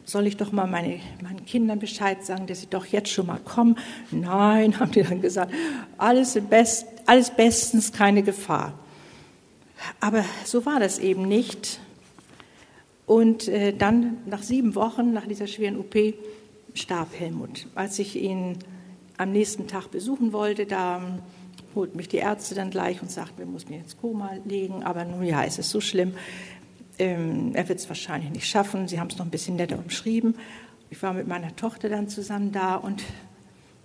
[0.04, 3.40] Soll ich doch mal meine, meinen Kindern Bescheid sagen, dass sie doch jetzt schon mal
[3.40, 3.76] kommen?
[4.10, 5.52] Nein, haben die dann gesagt,
[5.96, 8.74] alles, Best, alles bestens, keine Gefahr.
[10.00, 11.80] Aber so war das eben nicht.
[13.06, 15.96] Und äh, dann nach sieben Wochen, nach dieser schweren OP,
[16.74, 17.66] starb Helmut.
[17.74, 18.58] Als ich ihn
[19.16, 21.18] am nächsten Tag besuchen wollte, da
[21.74, 24.82] holt mich die Ärzte dann gleich und sagt, wir müssen ihn ins Koma legen.
[24.84, 26.14] Aber nun ja, es ist so schlimm.
[26.98, 28.88] Ähm, er wird es wahrscheinlich nicht schaffen.
[28.88, 30.36] Sie haben es noch ein bisschen netter umschrieben.
[30.90, 33.04] Ich war mit meiner Tochter dann zusammen da und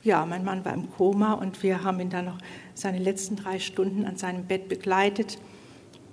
[0.03, 2.37] ja, mein Mann war im Koma und wir haben ihn dann noch
[2.73, 5.37] seine letzten drei Stunden an seinem Bett begleitet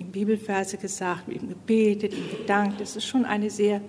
[0.00, 2.80] ihm Bibelverse gesagt, ihm gebetet, ihm gedankt.
[2.80, 3.80] Es ist schon eine sehr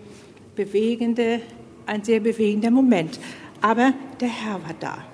[0.56, 1.42] bewegende,
[1.86, 3.20] ein sehr bewegender Moment.
[3.62, 5.11] Aber der Herr war da.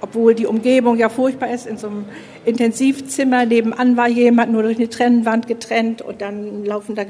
[0.00, 2.04] Obwohl die Umgebung ja furchtbar ist, in so einem
[2.44, 7.04] Intensivzimmer nebenan war jemand nur durch eine Trennwand getrennt und dann laufen da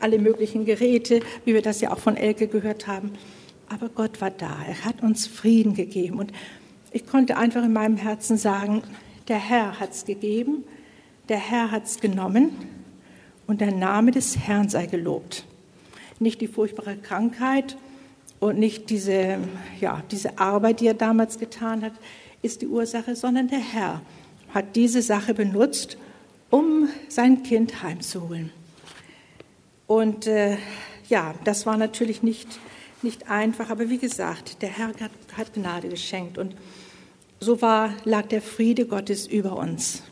[0.00, 3.12] alle möglichen Geräte, wie wir das ja auch von Elke gehört haben.
[3.68, 4.56] Aber Gott war da.
[4.68, 6.18] Er hat uns Frieden gegeben.
[6.18, 6.32] Und
[6.92, 8.82] ich konnte einfach in meinem Herzen sagen,
[9.28, 10.64] der Herr hat es gegeben
[11.28, 12.52] der Herr hat es genommen
[13.46, 15.44] und der Name des Herrn sei gelobt.
[16.18, 17.76] Nicht die furchtbare Krankheit
[18.40, 19.38] und nicht diese,
[19.80, 21.92] ja, diese Arbeit, die er damals getan hat,
[22.44, 24.02] ist die Ursache, sondern der Herr
[24.52, 25.96] hat diese Sache benutzt,
[26.50, 28.50] um sein Kind heimzuholen.
[29.86, 30.56] Und äh,
[31.08, 32.48] ja, das war natürlich nicht,
[33.02, 36.54] nicht einfach, aber wie gesagt, der Herr hat, hat Gnade geschenkt und
[37.40, 40.02] so war, lag der Friede Gottes über uns.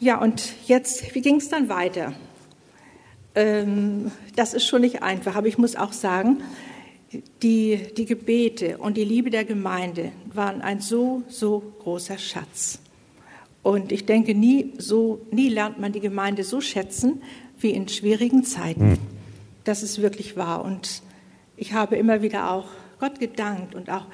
[0.00, 2.14] Ja, und jetzt, wie ging es dann weiter?
[3.34, 6.42] Ähm, das ist schon nicht einfach, aber ich muss auch sagen,
[7.42, 12.80] die, die Gebete und die Liebe der Gemeinde waren ein so, so großer Schatz.
[13.62, 17.22] Und ich denke, nie, so, nie lernt man die Gemeinde so schätzen
[17.58, 18.98] wie in schwierigen Zeiten.
[19.64, 20.64] Das ist wirklich wahr.
[20.64, 21.02] Und
[21.56, 22.68] ich habe immer wieder auch
[23.00, 24.06] Gott gedankt und auch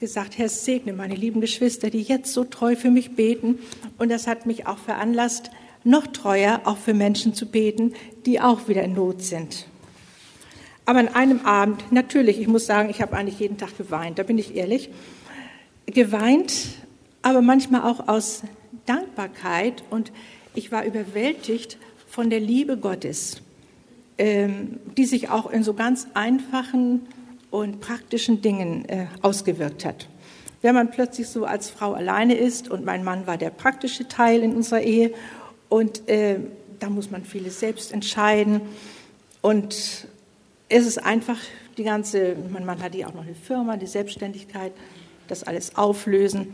[0.00, 3.58] gesagt, Herr, segne meine lieben Geschwister, die jetzt so treu für mich beten.
[3.98, 5.50] Und das hat mich auch veranlasst,
[5.82, 7.94] noch treuer auch für Menschen zu beten,
[8.26, 9.66] die auch wieder in Not sind.
[10.86, 14.22] Aber an einem Abend, natürlich, ich muss sagen, ich habe eigentlich jeden Tag geweint, da
[14.22, 14.90] bin ich ehrlich,
[15.86, 16.52] geweint,
[17.22, 18.42] aber manchmal auch aus
[18.84, 19.82] Dankbarkeit.
[19.90, 20.12] Und
[20.54, 23.40] ich war überwältigt von der Liebe Gottes,
[24.18, 27.06] ähm, die sich auch in so ganz einfachen
[27.50, 30.08] und praktischen Dingen äh, ausgewirkt hat.
[30.60, 34.42] Wenn man plötzlich so als Frau alleine ist und mein Mann war der praktische Teil
[34.42, 35.12] in unserer Ehe
[35.68, 36.36] und äh,
[36.78, 38.60] da muss man vieles selbst entscheiden.
[39.40, 40.06] Und
[40.76, 41.38] es ist einfach
[41.78, 44.72] die ganze, mein Mann hatte ja auch noch eine Firma, die Selbstständigkeit
[45.28, 46.52] das alles auflösen.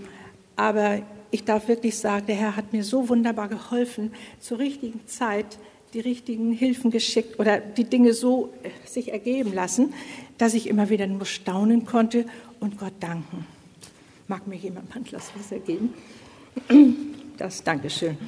[0.56, 5.58] Aber ich darf wirklich sagen, der Herr hat mir so wunderbar geholfen, zur richtigen Zeit
[5.94, 9.94] die richtigen Hilfen geschickt oder die Dinge so äh, sich ergeben lassen,
[10.36, 12.26] dass ich immer wieder nur staunen konnte
[12.60, 13.46] und Gott danken.
[14.28, 15.94] Mag mir jemand ein Glas Wasser geben?
[17.38, 18.18] Das, Dankeschön.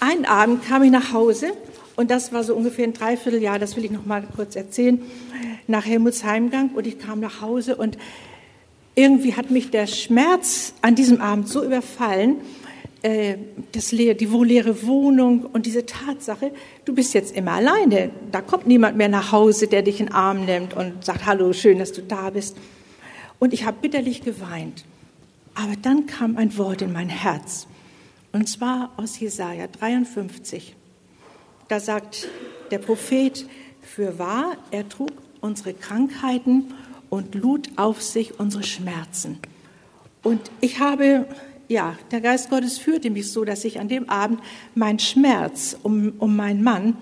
[0.00, 1.52] Einen Abend kam ich nach Hause
[1.96, 5.00] und das war so ungefähr ein Dreivierteljahr, das will ich noch mal kurz erzählen,
[5.66, 7.98] nach Helmuts Heimgang und ich kam nach Hause und
[8.94, 12.36] irgendwie hat mich der Schmerz an diesem Abend so überfallen,
[13.02, 13.36] äh,
[13.72, 16.50] das leere, die leere Wohnung und diese Tatsache,
[16.84, 18.10] du bist jetzt immer alleine.
[18.32, 21.52] Da kommt niemand mehr nach Hause, der dich in den Arm nimmt und sagt, hallo,
[21.52, 22.56] schön, dass du da bist.
[23.38, 24.84] Und ich habe bitterlich geweint.
[25.54, 27.66] Aber dann kam ein Wort in mein Herz.
[28.32, 30.74] Und zwar aus Jesaja 53.
[31.68, 32.28] Da sagt
[32.70, 33.46] der Prophet,
[33.82, 36.74] für wahr, er trug unsere Krankheiten
[37.08, 39.38] und lud auf sich unsere Schmerzen.
[40.22, 41.26] Und ich habe,
[41.68, 44.40] ja, der Geist Gottes führte mich so, dass ich an dem Abend
[44.74, 46.96] meinen Schmerz um, um meinen Mann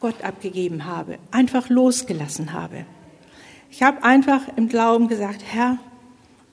[0.00, 2.84] Gott abgegeben habe, einfach losgelassen habe.
[3.70, 5.78] Ich habe einfach im Glauben gesagt, Herr,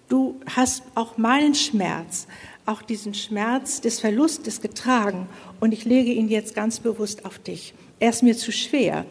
[0.08, 2.28] du hast auch meinen Schmerz,
[2.70, 5.28] auch diesen Schmerz des Verlustes getragen
[5.60, 7.74] und ich lege ihn jetzt ganz bewusst auf dich.
[8.00, 9.06] Er ist mir zu schwer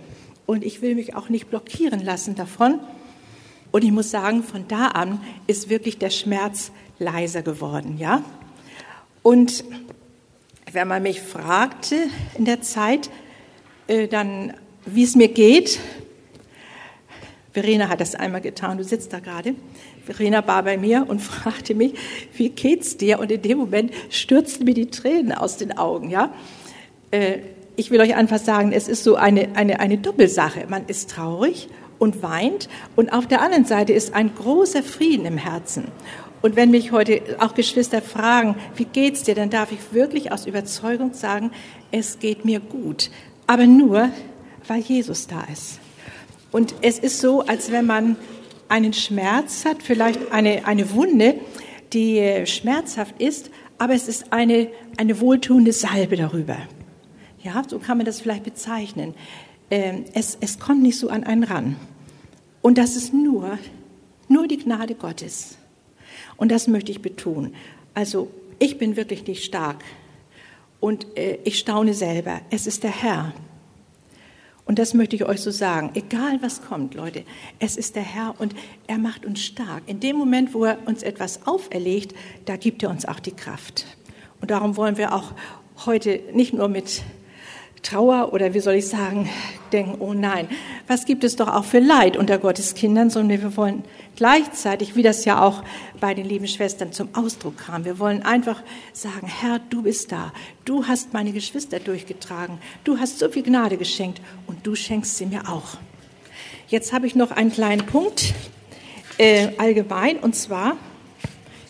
[0.47, 2.80] und ich will mich auch nicht blockieren lassen davon.
[3.70, 8.22] Und ich muss sagen, von da an ist wirklich der Schmerz leiser geworden, ja.
[9.22, 9.64] Und
[10.72, 11.97] wenn man mich fragte
[12.39, 13.10] in der Zeit,
[13.89, 14.55] äh, dann,
[14.86, 15.80] wie es mir geht,
[17.52, 19.55] Verena hat das einmal getan, du sitzt da gerade.
[20.09, 21.93] Verena war bei mir und fragte mich,
[22.35, 23.18] wie geht's dir?
[23.18, 26.32] Und in dem Moment stürzten mir die Tränen aus den Augen, ja.
[27.10, 27.39] Äh,
[27.76, 30.66] ich will euch einfach sagen, es ist so eine, eine, eine Doppelsache.
[30.68, 31.68] Man ist traurig
[32.01, 35.85] und weint und auf der anderen Seite ist ein großer Frieden im Herzen.
[36.40, 40.47] Und wenn mich heute auch Geschwister fragen, wie geht's dir, dann darf ich wirklich aus
[40.47, 41.52] Überzeugung sagen,
[41.93, 43.10] es geht mir gut.
[43.47, 44.10] Aber nur,
[44.66, 45.78] weil Jesus da ist.
[46.51, 48.16] Und es ist so, als wenn man
[48.68, 51.34] einen Schmerz hat, vielleicht eine, eine Wunde,
[51.92, 56.56] die schmerzhaft ist, aber es ist eine, eine wohltuende Salbe darüber.
[57.42, 59.14] Ja, so kann man das vielleicht bezeichnen.
[59.70, 61.76] Ähm, es, es kommt nicht so an einen ran.
[62.62, 63.58] Und das ist nur,
[64.28, 65.56] nur die Gnade Gottes.
[66.36, 67.54] Und das möchte ich betonen.
[67.94, 69.84] Also ich bin wirklich nicht stark
[70.80, 72.40] und äh, ich staune selber.
[72.50, 73.32] Es ist der Herr.
[74.68, 75.92] Und das möchte ich euch so sagen.
[75.94, 77.24] Egal was kommt, Leute,
[77.58, 78.54] es ist der Herr und
[78.86, 79.82] er macht uns stark.
[79.86, 82.14] In dem Moment, wo er uns etwas auferlegt,
[82.44, 83.86] da gibt er uns auch die Kraft.
[84.42, 85.32] Und darum wollen wir auch
[85.86, 87.02] heute nicht nur mit
[87.82, 89.28] Trauer oder wie soll ich sagen,
[89.72, 90.48] denken, oh nein,
[90.86, 93.84] was gibt es doch auch für Leid unter Gottes Kindern, sondern wir wollen
[94.16, 95.62] gleichzeitig, wie das ja auch
[96.00, 100.32] bei den lieben Schwestern zum Ausdruck kam, wir wollen einfach sagen, Herr, du bist da,
[100.64, 105.26] du hast meine Geschwister durchgetragen, du hast so viel Gnade geschenkt und du schenkst sie
[105.26, 105.76] mir auch.
[106.68, 108.34] Jetzt habe ich noch einen kleinen Punkt
[109.18, 110.76] äh, allgemein und zwar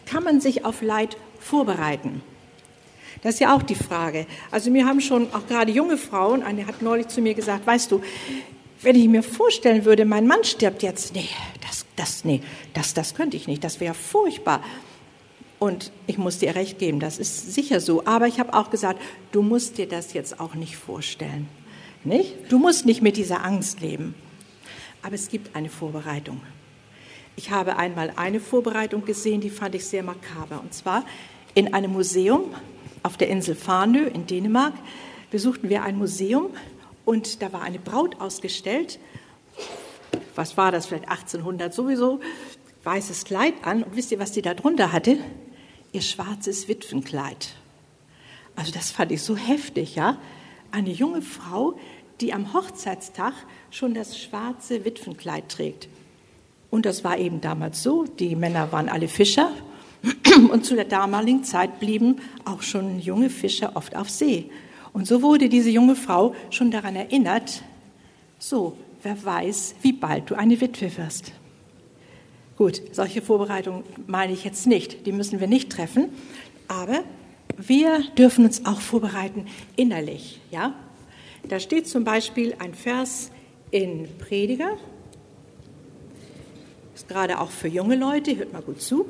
[0.06, 2.22] kann man sich auf Leid vorbereiten.
[3.22, 4.26] Das ist ja auch die Frage.
[4.50, 7.90] Also mir haben schon auch gerade junge Frauen, eine hat neulich zu mir gesagt, weißt
[7.90, 8.00] du,
[8.82, 11.28] wenn ich mir vorstellen würde, mein Mann stirbt jetzt, nee,
[11.66, 12.42] das, das, nee,
[12.74, 14.62] das, das könnte ich nicht, das wäre furchtbar.
[15.58, 18.06] Und ich muss dir recht geben, das ist sicher so.
[18.06, 19.00] Aber ich habe auch gesagt,
[19.32, 21.48] du musst dir das jetzt auch nicht vorstellen.
[22.04, 22.36] Nicht?
[22.48, 24.14] Du musst nicht mit dieser Angst leben.
[25.02, 26.40] Aber es gibt eine Vorbereitung.
[27.34, 30.60] Ich habe einmal eine Vorbereitung gesehen, die fand ich sehr makaber.
[30.60, 31.04] Und zwar
[31.54, 32.54] in einem Museum
[33.02, 34.74] auf der Insel Farnö in Dänemark
[35.30, 36.50] besuchten wir ein Museum
[37.04, 38.98] und da war eine Braut ausgestellt.
[40.34, 40.86] Was war das?
[40.86, 42.20] Vielleicht 1800 sowieso.
[42.84, 43.82] Weißes Kleid an.
[43.82, 45.18] Und wisst ihr, was sie da drunter hatte?
[45.92, 47.54] Ihr schwarzes Witwenkleid.
[48.56, 50.18] Also das fand ich so heftig, ja.
[50.70, 51.78] Eine junge Frau,
[52.20, 53.32] die am Hochzeitstag
[53.70, 55.88] schon das schwarze Witwenkleid trägt.
[56.70, 58.04] Und das war eben damals so.
[58.04, 59.50] Die Männer waren alle Fischer
[60.50, 64.50] Und zu der damaligen Zeit blieben auch schon junge Fischer oft auf See.
[64.92, 67.62] Und so wurde diese junge Frau schon daran erinnert,
[68.38, 71.32] so, wer weiß, wie bald du eine Witwe wirst.
[72.56, 76.08] Gut, solche Vorbereitungen meine ich jetzt nicht, die müssen wir nicht treffen,
[76.66, 77.04] aber
[77.56, 79.46] wir dürfen uns auch vorbereiten
[79.76, 80.74] innerlich, ja?
[81.48, 83.30] Da steht zum Beispiel ein Vers
[83.70, 84.76] in Prediger,
[86.94, 89.06] ist gerade auch für junge Leute, hört mal gut zu.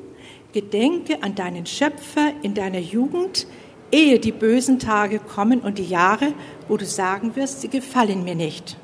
[0.61, 3.47] Gedenke an deinen Schöpfer in deiner Jugend,
[3.93, 6.33] ehe die bösen Tage kommen und die Jahre,
[6.67, 8.77] wo du sagen wirst, sie gefallen mir nicht.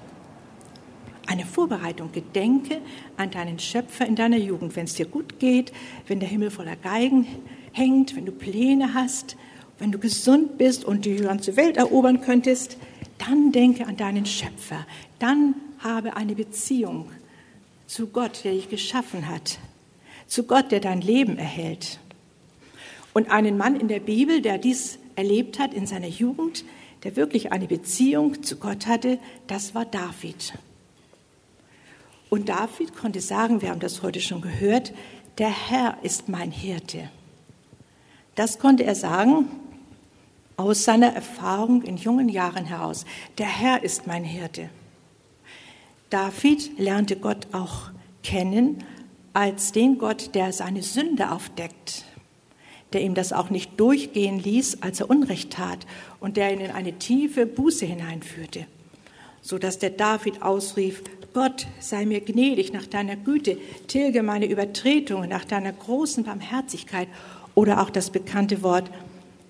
[1.27, 2.13] eine Vorbereitung.
[2.13, 2.81] Gedenke
[3.17, 5.73] an deinen Schöpfer in deiner Jugend, wenn es dir gut geht,
[6.07, 7.27] wenn der Himmel voller Geigen
[7.73, 9.37] hängt, wenn du Pläne hast,
[9.81, 12.77] wenn du gesund bist und die ganze Welt erobern könntest,
[13.19, 14.87] dann denke an deinen Schöpfer.
[15.19, 17.11] Dann habe eine Beziehung
[17.89, 19.59] zu Gott, der dich geschaffen hat,
[20.35, 22.01] zu Gott, der dein Leben erhält.
[23.13, 26.65] Und einen Mann in der Bibel, der dies erlebt hat in seiner Jugend,
[27.05, 30.55] der wirklich eine Beziehung zu Gott hatte, das war David.
[32.31, 34.93] Und David konnte sagen, wir haben das heute schon gehört,
[35.39, 37.09] der Herr ist mein Hirte.
[38.35, 39.49] Das konnte er sagen
[40.57, 43.05] aus seiner Erfahrung in jungen Jahren heraus.
[43.39, 44.69] Der Herr ist mein Hirte.
[46.11, 47.91] David lernte Gott auch
[48.25, 48.83] kennen
[49.35, 52.05] als den Gott, der seine Sünde aufdeckt,
[52.93, 55.87] der ihm das auch nicht durchgehen ließ, als er Unrecht tat
[56.21, 58.67] und der ihn in eine tiefe Buße hineinführte,
[59.43, 61.03] so dass der David ausrief,
[61.35, 63.59] Gott, sei mir gnädig nach deiner Güte,
[63.89, 67.09] tilge meine Übertretungen nach deiner großen Barmherzigkeit
[67.57, 68.89] oder auch das bekannte Wort,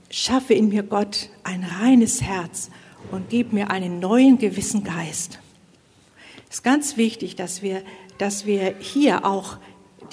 [0.08, 2.70] schaffe in mir Gott ein reines Herz
[3.10, 5.38] und gib mir einen neuen gewissen Geist.
[6.48, 7.82] Es ist ganz wichtig, dass wir,
[8.16, 9.58] dass wir hier auch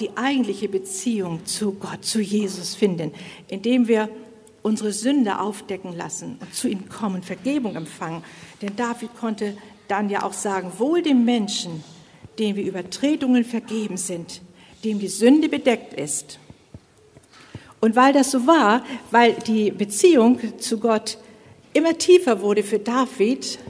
[0.02, 3.12] die eigentliche Beziehung zu Gott, zu Jesus finden,
[3.46, 4.08] indem wir
[4.62, 8.24] unsere Sünde aufdecken lassen und zu ihm kommen, Vergebung empfangen.
[8.60, 9.56] Denn David konnte
[9.86, 11.84] dann ja auch sagen, wohl dem Menschen,
[12.40, 14.40] dem wir Übertretungen vergeben sind,
[14.82, 16.40] dem die Sünde bedeckt ist.
[17.80, 21.16] Und weil das so war, weil die Beziehung zu Gott
[21.74, 23.60] immer tiefer wurde für David,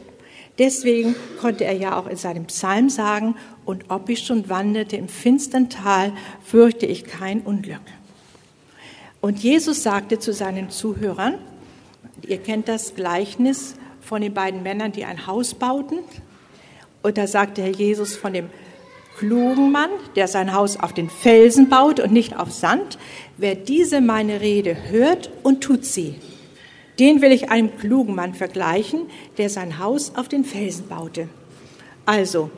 [0.59, 3.35] deswegen konnte er ja auch in seinem Psalm sagen,
[3.65, 6.13] und ob ich schon wanderte im finstern Tal,
[6.45, 7.81] fürchte ich kein Unglück.
[9.21, 11.35] Und Jesus sagte zu seinen Zuhörern,
[12.27, 16.01] ihr kennt das Gleichnis von den beiden Männern, die ein Haus bauten.
[17.03, 18.51] Und da sagte Herr Jesus von dem
[19.19, 22.99] klugen Mann, der sein Haus auf den Felsen baut und nicht auf Sand.
[23.37, 26.17] Wer diese meine Rede hört und tut sie,
[26.99, 29.07] den will ich einem klugen Mann vergleichen,
[29.39, 31.29] der sein Haus auf den Felsen baute.
[32.05, 32.51] Also,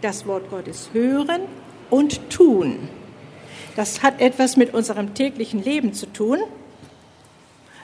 [0.00, 1.42] das Wort Gottes hören
[1.90, 2.88] und tun.
[3.76, 6.38] Das hat etwas mit unserem täglichen Leben zu tun,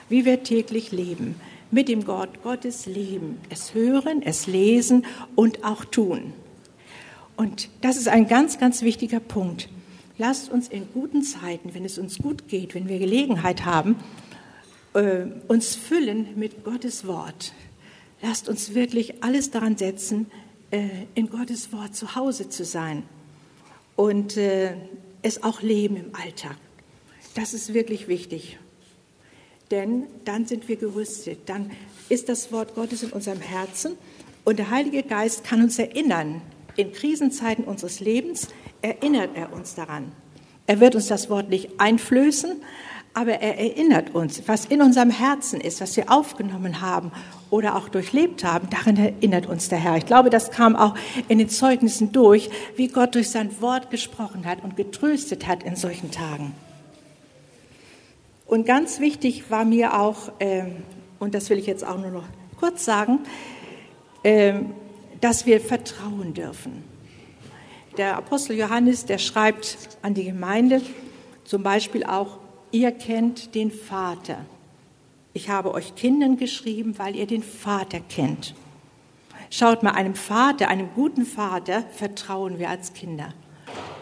[0.09, 1.35] wie wir täglich leben,
[1.69, 5.05] mit dem Gott Gottes leben, es hören, es lesen
[5.35, 6.33] und auch tun.
[7.35, 9.69] Und das ist ein ganz, ganz wichtiger Punkt.
[10.17, 13.95] Lasst uns in guten Zeiten, wenn es uns gut geht, wenn wir Gelegenheit haben,
[14.97, 17.53] äh, uns füllen mit Gottes Wort.
[18.21, 20.25] Lasst uns wirklich alles daran setzen,
[20.71, 23.03] äh, in Gottes Wort zu Hause zu sein
[23.95, 24.73] und äh,
[25.21, 26.57] es auch leben im Alltag.
[27.35, 28.57] Das ist wirklich wichtig.
[29.69, 31.71] Denn dann sind wir gerüstet, dann
[32.09, 33.97] ist das Wort Gottes in unserem Herzen
[34.45, 36.41] und der Heilige Geist kann uns erinnern.
[36.75, 38.47] In Krisenzeiten unseres Lebens
[38.81, 40.11] erinnert er uns daran.
[40.67, 42.61] Er wird uns das Wort nicht einflößen,
[43.17, 47.11] aber er erinnert uns, was in unserem Herzen ist, was wir aufgenommen haben
[47.49, 49.97] oder auch durchlebt haben, darin erinnert uns der Herr.
[49.97, 50.93] Ich glaube, das kam auch
[51.27, 55.75] in den Zeugnissen durch, wie Gott durch sein Wort gesprochen hat und getröstet hat in
[55.75, 56.53] solchen Tagen.
[58.45, 60.83] Und ganz wichtig war mir auch, ähm,
[61.17, 62.25] und das will ich jetzt auch nur noch
[62.59, 63.21] kurz sagen,
[64.23, 64.75] ähm,
[65.21, 66.83] dass wir vertrauen dürfen.
[67.97, 70.83] Der Apostel Johannes, der schreibt an die Gemeinde
[71.45, 72.37] zum Beispiel auch,
[72.77, 74.45] ihr kennt den Vater.
[75.33, 78.53] Ich habe euch Kindern geschrieben, weil ihr den Vater kennt.
[79.49, 83.33] Schaut mal, einem Vater, einem guten Vater vertrauen wir als Kinder.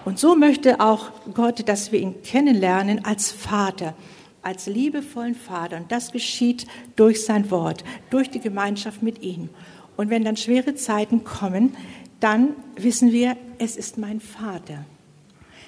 [0.03, 3.95] Und so möchte auch Gott, dass wir ihn kennenlernen als Vater,
[4.41, 5.77] als liebevollen Vater.
[5.77, 9.49] Und das geschieht durch sein Wort, durch die Gemeinschaft mit ihm.
[9.95, 11.77] Und wenn dann schwere Zeiten kommen,
[12.19, 14.83] dann wissen wir, es ist mein Vater.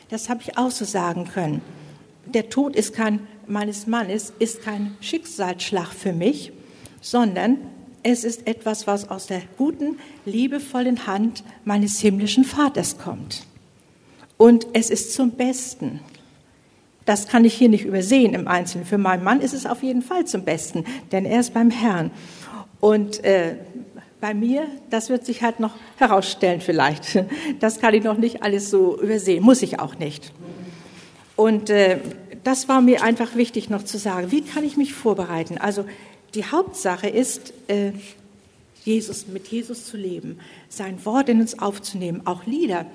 [0.10, 1.62] Das habe ich auch so sagen können
[2.34, 6.52] der Tod ist kein, meines Mannes ist kein Schicksalsschlag für mich,
[7.02, 7.58] sondern
[8.04, 13.46] es ist etwas, was aus der guten, liebevollen Hand meines himmlischen Vaters kommt.
[14.38, 16.00] Und es ist zum Besten.
[17.06, 18.86] Das kann ich hier nicht übersehen im Einzelnen.
[18.86, 22.12] Für meinen Mann ist es auf jeden Fall zum Besten, denn er ist beim Herrn.
[22.80, 23.56] Und äh,
[24.20, 27.24] bei mir, das wird sich halt noch herausstellen vielleicht.
[27.60, 30.32] Das kann ich noch nicht alles so übersehen, muss ich auch nicht.
[31.38, 32.00] Und äh,
[32.44, 34.32] das war mir einfach wichtig noch zu sagen.
[34.32, 35.58] Wie kann ich mich vorbereiten?
[35.58, 35.86] Also
[36.34, 37.94] die Hauptsache ist, äh,
[38.84, 42.86] Jesus, mit Jesus zu leben, sein Wort in uns aufzunehmen, auch Lieder.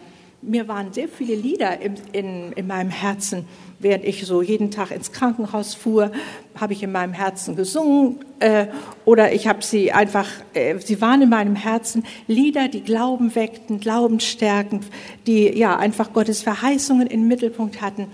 [0.41, 3.45] mir waren sehr viele Lieder in, in, in meinem Herzen.
[3.79, 6.11] Während ich so jeden Tag ins Krankenhaus fuhr,
[6.59, 8.67] habe ich in meinem Herzen gesungen äh,
[9.05, 13.79] oder ich habe sie einfach, äh, sie waren in meinem Herzen Lieder, die Glauben weckten,
[13.79, 14.81] Glauben stärken,
[15.27, 18.09] die ja einfach Gottes Verheißungen im Mittelpunkt hatten.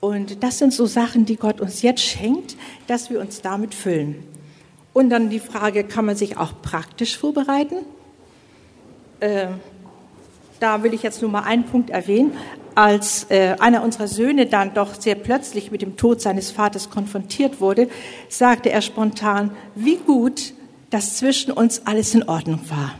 [0.00, 2.56] Und das sind so Sachen, die Gott uns jetzt schenkt,
[2.86, 4.24] dass wir uns damit füllen.
[4.92, 7.76] Und dann die Frage, kann man sich auch praktisch vorbereiten?
[9.20, 9.48] Äh,
[10.58, 12.32] da will ich jetzt nur mal einen Punkt erwähnen.
[12.74, 17.60] Als äh, einer unserer Söhne dann doch sehr plötzlich mit dem Tod seines Vaters konfrontiert
[17.60, 17.88] wurde,
[18.28, 20.54] sagte er spontan, wie gut,
[20.88, 22.98] dass zwischen uns alles in Ordnung war.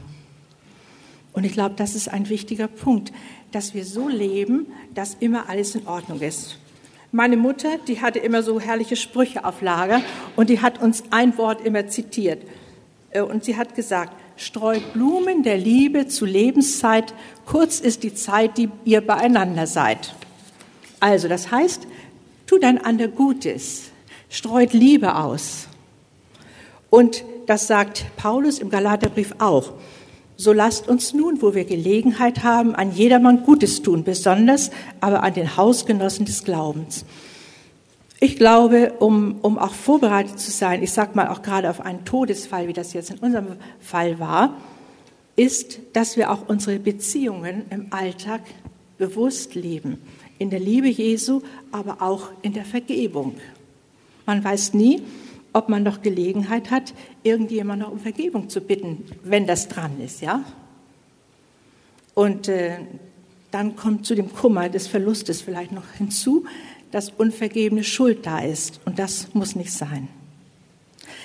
[1.33, 3.13] Und ich glaube, das ist ein wichtiger Punkt,
[3.53, 6.60] dass wir so leben, dass immer alles in Ordnung ist.
[7.13, 10.01] Meine Mutter, die hatte immer so herrliche Sprüche auf Lager
[10.37, 12.43] und die hat uns ein Wort immer zitiert.
[13.11, 17.13] Äh, und sie hat gesagt, streut Blumen der Liebe zu Lebenszeit,
[17.47, 20.15] kurz ist die Zeit, die ihr beieinander seid.
[21.01, 21.87] Also, das heißt,
[22.47, 23.91] tut einander Gutes,
[24.29, 25.67] streut Liebe aus.
[26.91, 29.73] Und das sagt Paulus im Galaterbrief auch.
[30.41, 35.35] So lasst uns nun, wo wir Gelegenheit haben, an jedermann Gutes tun, besonders aber an
[35.35, 37.05] den Hausgenossen des Glaubens.
[38.21, 42.07] Ich glaube, um, um auch vorbereitet zu sein, ich sage mal auch gerade auf einen
[42.07, 43.49] Todesfall, wie das jetzt in unserem
[43.81, 44.57] Fall war,
[45.37, 48.41] ist, dass wir auch unsere Beziehungen im Alltag
[48.97, 49.99] bewusst leben.
[50.39, 53.35] In der Liebe Jesu, aber auch in der Vergebung.
[54.25, 55.03] Man weiß nie,
[55.53, 60.21] ob man noch Gelegenheit hat, irgendjemand noch um Vergebung zu bitten, wenn das dran ist,
[60.21, 60.45] ja?
[62.15, 62.79] Und äh,
[63.51, 66.45] dann kommt zu dem Kummer des Verlustes vielleicht noch hinzu,
[66.91, 68.81] dass unvergebene Schuld da ist.
[68.85, 70.09] Und das muss nicht sein.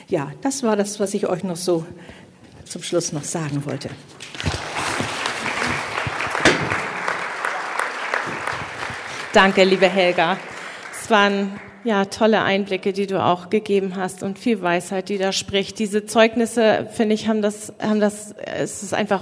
[0.07, 1.85] Ja, das war das, was ich euch noch so
[2.65, 3.89] zum Schluss noch sagen wollte.
[9.34, 10.38] Danke, liebe Helga.
[10.91, 15.31] Es waren ja tolle Einblicke, die du auch gegeben hast und viel Weisheit, die da
[15.31, 15.79] spricht.
[15.79, 19.21] Diese Zeugnisse, finde ich, haben das, haben das, es ist einfach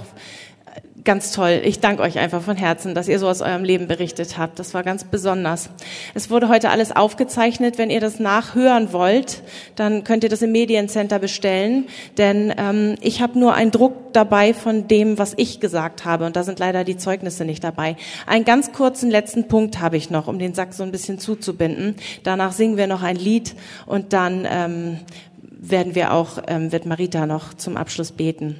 [1.04, 1.60] ganz toll.
[1.64, 4.58] Ich danke euch einfach von Herzen, dass ihr so aus eurem Leben berichtet habt.
[4.58, 5.68] Das war ganz besonders.
[6.14, 7.76] Es wurde heute alles aufgezeichnet.
[7.76, 9.42] Wenn ihr das nachhören wollt,
[9.76, 11.86] dann könnt ihr das im Mediencenter bestellen.
[12.16, 16.24] Denn ähm, ich habe nur einen Druck dabei von dem, was ich gesagt habe.
[16.24, 17.96] Und da sind leider die Zeugnisse nicht dabei.
[18.26, 21.96] Einen ganz kurzen letzten Punkt habe ich noch, um den Sack so ein bisschen zuzubinden.
[22.22, 23.54] Danach singen wir noch ein Lied
[23.84, 25.00] und dann ähm,
[25.40, 28.56] werden wir auch, ähm, wird Marita noch zum Abschluss beten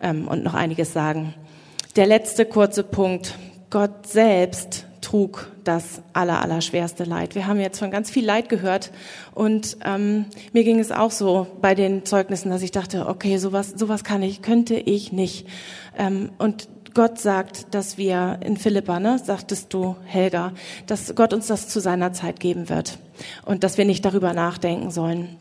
[0.00, 1.34] ähm, und noch einiges sagen.
[1.96, 3.34] Der letzte kurze Punkt.
[3.68, 7.34] Gott selbst trug das aller, aller schwerste Leid.
[7.34, 8.92] Wir haben jetzt von ganz viel Leid gehört
[9.34, 13.70] und ähm, mir ging es auch so bei den Zeugnissen, dass ich dachte, okay, sowas,
[13.74, 15.48] sowas kann ich, könnte ich nicht.
[15.98, 20.52] Ähm, und Gott sagt, dass wir in Philippa, ne, sagtest du, Helga,
[20.86, 22.98] dass Gott uns das zu seiner Zeit geben wird
[23.44, 25.38] und dass wir nicht darüber nachdenken sollen.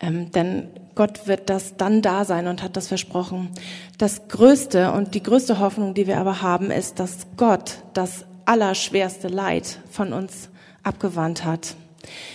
[0.00, 3.50] Ähm, denn Gott wird das dann da sein und hat das versprochen.
[3.98, 9.28] Das Größte und die größte Hoffnung, die wir aber haben, ist, dass Gott das allerschwerste
[9.28, 10.48] Leid von uns
[10.82, 11.74] abgewandt hat.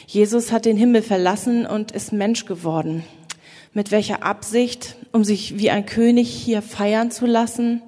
[0.06, 3.04] Jesus hat den Himmel verlassen und ist Mensch geworden.
[3.74, 4.98] Mit welcher Absicht?
[5.14, 7.82] Um sich wie ein König hier feiern zu lassen?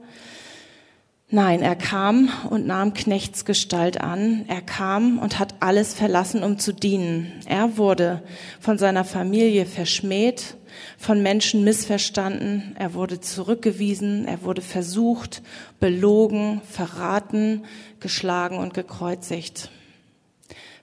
[1.36, 4.46] Nein, er kam und nahm Knechtsgestalt an.
[4.48, 7.32] Er kam und hat alles verlassen, um zu dienen.
[7.48, 8.22] Er wurde
[8.60, 10.58] von seiner Familie verschmäht,
[11.00, 12.76] von Menschen missverstanden.
[12.78, 14.28] Er wurde zurückgewiesen.
[14.28, 15.42] Er wurde versucht,
[15.80, 17.64] belogen, verraten,
[18.00, 19.72] geschlagen und gekreuzigt.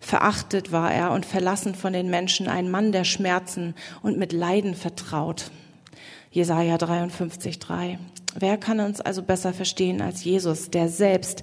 [0.00, 4.74] Verachtet war er und verlassen von den Menschen, ein Mann der Schmerzen und mit Leiden
[4.74, 5.52] vertraut.
[6.32, 8.00] Jesaja 53, 3.
[8.38, 11.42] Wer kann uns also besser verstehen als Jesus, der selbst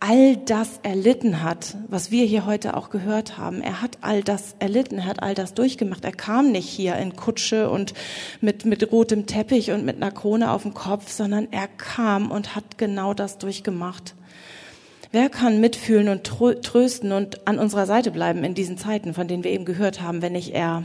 [0.00, 3.62] all das erlitten hat, was wir hier heute auch gehört haben.
[3.62, 6.04] Er hat all das erlitten, er hat all das durchgemacht.
[6.04, 7.94] Er kam nicht hier in Kutsche und
[8.40, 12.54] mit, mit rotem Teppich und mit einer Krone auf dem Kopf, sondern er kam und
[12.54, 14.14] hat genau das durchgemacht.
[15.10, 19.42] Wer kann mitfühlen und trösten und an unserer Seite bleiben in diesen Zeiten, von denen
[19.42, 20.84] wir eben gehört haben, wenn nicht er?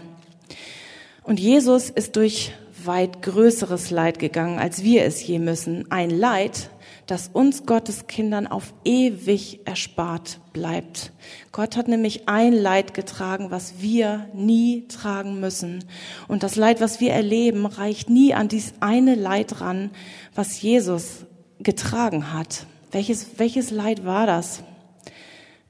[1.23, 2.53] Und Jesus ist durch
[2.85, 5.89] weit größeres Leid gegangen, als wir es je müssen.
[5.91, 6.69] Ein Leid,
[7.07, 11.11] das uns Gottes Kindern auf ewig erspart bleibt.
[11.51, 15.83] Gott hat nämlich ein Leid getragen, was wir nie tragen müssen.
[16.27, 19.91] Und das Leid, was wir erleben, reicht nie an dies eine Leid ran,
[20.33, 21.25] was Jesus
[21.59, 22.65] getragen hat.
[22.91, 24.63] Welches, welches Leid war das?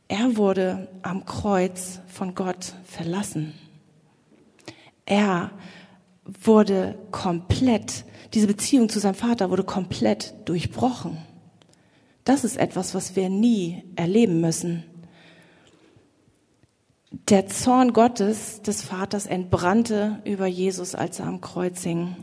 [0.08, 3.54] Er wurde am Kreuz von Gott verlassen.
[5.06, 5.52] Er
[6.26, 11.18] wurde komplett, diese Beziehung zu seinem Vater wurde komplett durchbrochen.
[12.24, 14.84] Das ist etwas, was wir nie erleben müssen.
[17.30, 22.16] Der Zorn Gottes, des Vaters, entbrannte über Jesus, als er am Kreuz hing.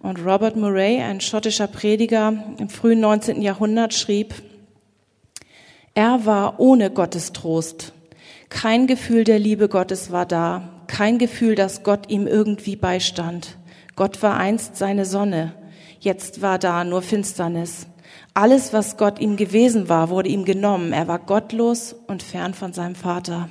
[0.00, 3.40] Und Robert Murray, ein schottischer Prediger im frühen 19.
[3.40, 4.34] Jahrhundert, schrieb,
[5.94, 7.94] er war ohne Gottes Trost.
[8.50, 13.58] Kein Gefühl der Liebe Gottes war da, kein Gefühl, dass Gott ihm irgendwie beistand.
[13.94, 15.54] Gott war einst seine Sonne,
[16.00, 17.86] jetzt war da nur Finsternis.
[18.34, 20.92] Alles, was Gott ihm gewesen war, wurde ihm genommen.
[20.92, 23.48] Er war gottlos und fern von seinem Vater.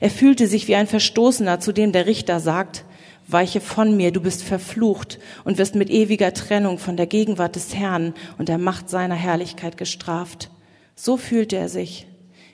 [0.00, 2.84] Er fühlte sich wie ein Verstoßener, zu dem der Richter sagt,
[3.26, 7.74] weiche von mir, du bist verflucht und wirst mit ewiger Trennung von der Gegenwart des
[7.74, 10.50] Herrn und der Macht seiner Herrlichkeit gestraft.
[10.94, 12.06] So fühlte er sich,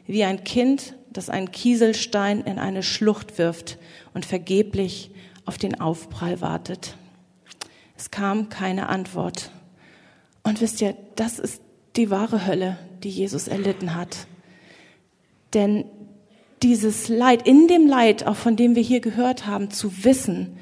[0.06, 3.78] wie ein Kind, das einen Kieselstein in eine Schlucht wirft
[4.14, 5.10] und vergeblich
[5.44, 6.96] auf den Aufprall wartet.
[7.96, 9.50] Es kam keine Antwort.
[10.42, 11.60] Und wisst ihr, das ist
[11.96, 14.26] die wahre Hölle, die Jesus erlitten hat.
[15.52, 15.84] Denn
[16.62, 20.56] dieses Leid, in dem Leid, auch von dem wir hier gehört haben, zu wissen,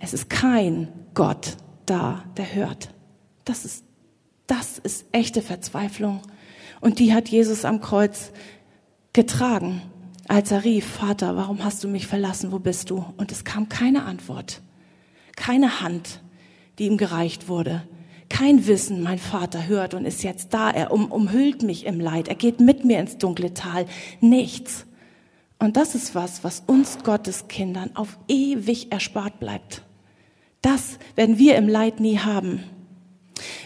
[0.00, 1.56] es ist kein Gott
[1.86, 2.90] da, der hört.
[3.44, 3.84] Das ist,
[4.46, 6.20] das ist echte Verzweiflung.
[6.80, 8.30] Und die hat Jesus am Kreuz
[9.18, 9.82] getragen,
[10.28, 13.04] als er rief, Vater, warum hast du mich verlassen, wo bist du?
[13.16, 14.62] Und es kam keine Antwort,
[15.34, 16.22] keine Hand,
[16.78, 17.82] die ihm gereicht wurde.
[18.28, 20.70] Kein Wissen, mein Vater hört und ist jetzt da.
[20.70, 22.28] Er um, umhüllt mich im Leid.
[22.28, 23.86] Er geht mit mir ins dunkle Tal.
[24.20, 24.86] Nichts.
[25.58, 29.82] Und das ist was, was uns Gottes Kindern auf ewig erspart bleibt.
[30.62, 32.62] Das werden wir im Leid nie haben.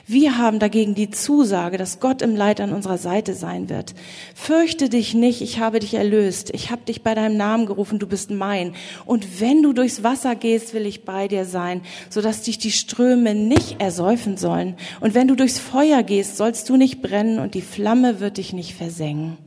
[0.07, 3.95] Wir haben dagegen die Zusage, dass Gott im Leid an unserer Seite sein wird.
[4.35, 6.51] Fürchte dich nicht, ich habe dich erlöst.
[6.55, 8.75] Ich habe dich bei deinem Namen gerufen, du bist mein.
[9.07, 13.35] Und wenn du durchs Wasser gehst, will ich bei dir sein, sodass dich die Ströme
[13.35, 14.77] nicht ersäufen sollen.
[15.01, 18.53] Und wenn du durchs Feuer gehst, sollst du nicht brennen und die Flamme wird dich
[18.53, 19.39] nicht versengen.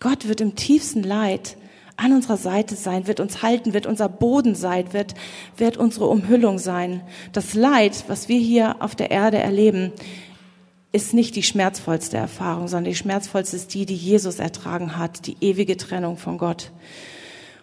[0.00, 1.56] Gott wird im tiefsten Leid
[1.96, 5.14] an unserer Seite sein, wird uns halten, wird unser Boden sein, wird,
[5.56, 7.00] wird unsere Umhüllung sein.
[7.32, 9.92] Das Leid, was wir hier auf der Erde erleben,
[10.92, 15.36] ist nicht die schmerzvollste Erfahrung, sondern die schmerzvollste ist die, die Jesus ertragen hat, die
[15.40, 16.72] ewige Trennung von Gott.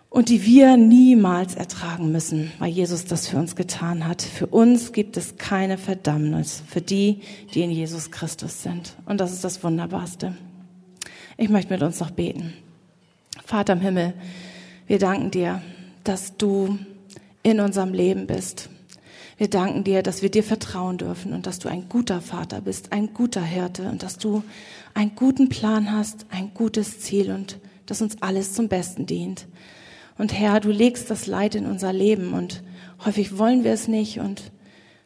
[0.10, 4.22] Und die wir niemals ertragen müssen, weil Jesus das für uns getan hat.
[4.22, 7.22] Für uns gibt es keine Verdammnis, für die,
[7.56, 8.96] die in Jesus Christus sind.
[9.08, 10.38] Und das ist das Wunderbarste.
[11.36, 12.54] Ich möchte mit uns noch beten.
[13.46, 14.14] Vater im Himmel,
[14.88, 15.62] wir danken dir,
[16.04, 16.78] dass du
[17.42, 18.70] in unserem Leben bist.
[19.38, 22.92] Wir danken dir, dass wir dir vertrauen dürfen und dass du ein guter Vater bist,
[22.94, 24.44] ein guter Hirte und dass du
[24.94, 29.48] einen guten Plan hast, ein gutes Ziel und dass uns alles zum Besten dient.
[30.18, 32.64] Und Herr, du legst das Leid in unser Leben und
[33.04, 34.53] häufig wollen wir es nicht und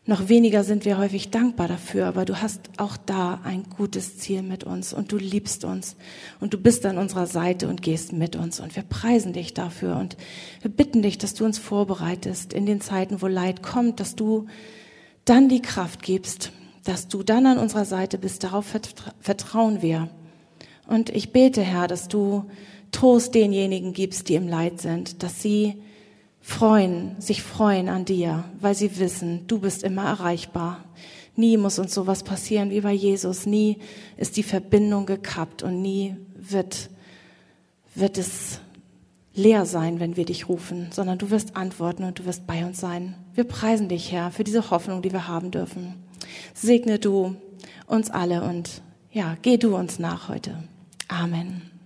[0.07, 4.41] noch weniger sind wir häufig dankbar dafür, aber du hast auch da ein gutes Ziel
[4.41, 5.97] mit uns und du liebst uns
[6.39, 9.97] und du bist an unserer Seite und gehst mit uns und wir preisen dich dafür
[9.97, 10.15] und
[10.61, 14.47] wir bitten dich, dass du uns vorbereitest in den Zeiten, wo Leid kommt, dass du
[15.25, 16.53] dann die Kraft gibst,
[16.85, 18.45] dass du dann an unserer Seite bist.
[18.45, 18.65] Darauf
[19.19, 20.09] vertrauen wir.
[20.87, 22.45] Und ich bete, Herr, dass du
[22.93, 25.75] Trost denjenigen gibst, die im Leid sind, dass sie
[26.47, 30.85] freuen, sich freuen an dir, weil sie wissen, du bist immer erreichbar.
[31.35, 33.45] Nie muss uns sowas passieren wie bei Jesus.
[33.45, 33.79] Nie
[34.15, 36.89] ist die Verbindung gekappt und nie wird,
[37.93, 38.61] wird es
[39.33, 42.79] leer sein, wenn wir dich rufen, sondern du wirst antworten und du wirst bei uns
[42.79, 43.15] sein.
[43.33, 45.95] Wir preisen dich, Herr, für diese Hoffnung, die wir haben dürfen.
[46.53, 47.35] Segne du
[47.87, 50.63] uns alle und ja, geh du uns nach heute.
[51.09, 51.76] Amen.